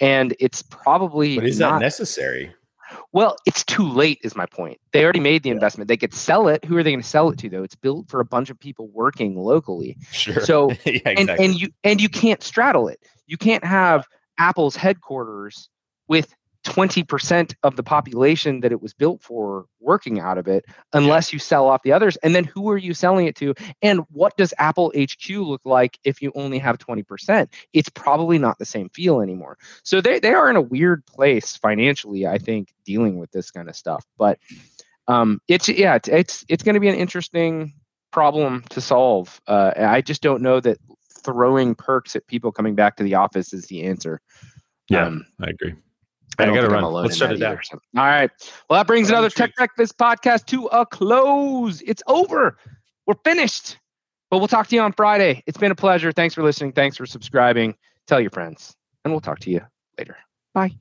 and 0.00 0.34
it's 0.40 0.62
probably 0.62 1.36
but 1.36 1.44
is 1.44 1.58
not, 1.58 1.74
that 1.74 1.80
necessary? 1.80 2.54
Well, 3.12 3.36
it's 3.46 3.64
too 3.64 3.88
late, 3.88 4.20
is 4.22 4.36
my 4.36 4.46
point. 4.46 4.78
They 4.92 5.04
already 5.04 5.20
made 5.20 5.42
the 5.42 5.48
yeah. 5.48 5.54
investment. 5.54 5.88
They 5.88 5.96
could 5.96 6.14
sell 6.14 6.48
it. 6.48 6.64
Who 6.64 6.76
are 6.76 6.82
they 6.82 6.90
going 6.90 7.02
to 7.02 7.08
sell 7.08 7.30
it 7.30 7.38
to, 7.38 7.48
though? 7.48 7.62
It's 7.62 7.74
built 7.74 8.08
for 8.08 8.20
a 8.20 8.24
bunch 8.24 8.50
of 8.50 8.58
people 8.58 8.88
working 8.88 9.36
locally. 9.36 9.96
Sure. 10.12 10.40
So 10.40 10.70
yeah, 10.84 10.92
exactly. 10.94 11.14
and, 11.16 11.30
and 11.30 11.60
you 11.60 11.68
and 11.82 12.00
you 12.00 12.08
can't 12.08 12.42
straddle 12.42 12.88
it. 12.88 13.00
You 13.26 13.36
can't 13.36 13.64
have 13.64 14.06
Apple's 14.38 14.76
headquarters 14.76 15.68
with 16.08 16.34
20% 16.64 17.54
of 17.62 17.76
the 17.76 17.82
population 17.82 18.60
that 18.60 18.72
it 18.72 18.82
was 18.82 18.94
built 18.94 19.22
for 19.22 19.66
working 19.80 20.18
out 20.18 20.38
of 20.38 20.48
it 20.48 20.64
unless 20.94 21.32
you 21.32 21.38
sell 21.38 21.68
off 21.68 21.82
the 21.82 21.92
others. 21.92 22.16
And 22.18 22.34
then 22.34 22.44
who 22.44 22.70
are 22.70 22.78
you 22.78 22.94
selling 22.94 23.26
it 23.26 23.36
to? 23.36 23.54
And 23.82 24.00
what 24.10 24.36
does 24.36 24.54
apple 24.58 24.92
hq 24.96 25.28
look 25.30 25.60
like 25.64 25.98
if 26.04 26.22
you 26.22 26.32
only 26.34 26.58
have 26.58 26.78
20% 26.78 27.48
it's 27.72 27.88
probably 27.90 28.38
not 28.38 28.58
the 28.58 28.64
same 28.64 28.88
feel 28.90 29.20
anymore. 29.20 29.58
So 29.82 30.00
they, 30.00 30.18
they 30.18 30.32
are 30.32 30.48
in 30.48 30.56
a 30.56 30.60
weird 30.60 31.04
place 31.06 31.56
financially 31.56 32.26
i 32.26 32.38
think 32.38 32.72
dealing 32.84 33.18
with 33.18 33.30
this 33.32 33.50
kind 33.50 33.68
of 33.68 33.76
stuff. 33.76 34.04
But 34.18 34.38
um, 35.06 35.40
it's 35.48 35.68
yeah 35.68 35.96
it's 35.96 36.08
it's, 36.08 36.44
it's 36.48 36.62
going 36.62 36.74
to 36.74 36.80
be 36.80 36.88
an 36.88 36.94
interesting 36.94 37.72
problem 38.10 38.64
to 38.70 38.80
solve. 38.80 39.40
Uh, 39.46 39.72
i 39.76 40.00
just 40.00 40.22
don't 40.22 40.42
know 40.42 40.60
that 40.60 40.78
throwing 41.24 41.74
perks 41.74 42.16
at 42.16 42.26
people 42.26 42.52
coming 42.52 42.74
back 42.74 42.96
to 42.96 43.02
the 43.02 43.14
office 43.14 43.52
is 43.52 43.66
the 43.66 43.82
answer. 43.82 44.20
Yeah 44.88 45.06
um, 45.06 45.26
i 45.40 45.50
agree 45.50 45.74
I, 46.38 46.44
I 46.44 46.54
gotta 46.54 46.68
run. 46.68 46.84
Let's 46.84 47.16
shut 47.16 47.32
it 47.32 47.38
down. 47.38 47.58
All 47.72 48.04
right. 48.04 48.30
Well, 48.68 48.78
that 48.78 48.86
brings 48.86 49.08
another 49.10 49.30
Tech 49.30 49.54
Breakfast 49.56 49.96
podcast 49.98 50.46
to 50.46 50.66
a 50.66 50.86
close. 50.86 51.80
It's 51.82 52.02
over. 52.06 52.58
We're 53.06 53.14
finished. 53.24 53.78
But 54.30 54.38
we'll 54.38 54.48
talk 54.48 54.66
to 54.68 54.74
you 54.74 54.82
on 54.82 54.92
Friday. 54.92 55.44
It's 55.46 55.58
been 55.58 55.70
a 55.70 55.76
pleasure. 55.76 56.10
Thanks 56.10 56.34
for 56.34 56.42
listening. 56.42 56.72
Thanks 56.72 56.96
for 56.96 57.06
subscribing. 57.06 57.76
Tell 58.06 58.20
your 58.20 58.30
friends, 58.30 58.74
and 59.04 59.12
we'll 59.12 59.20
talk 59.20 59.38
to 59.40 59.50
you 59.50 59.60
later. 59.96 60.16
Bye. 60.54 60.74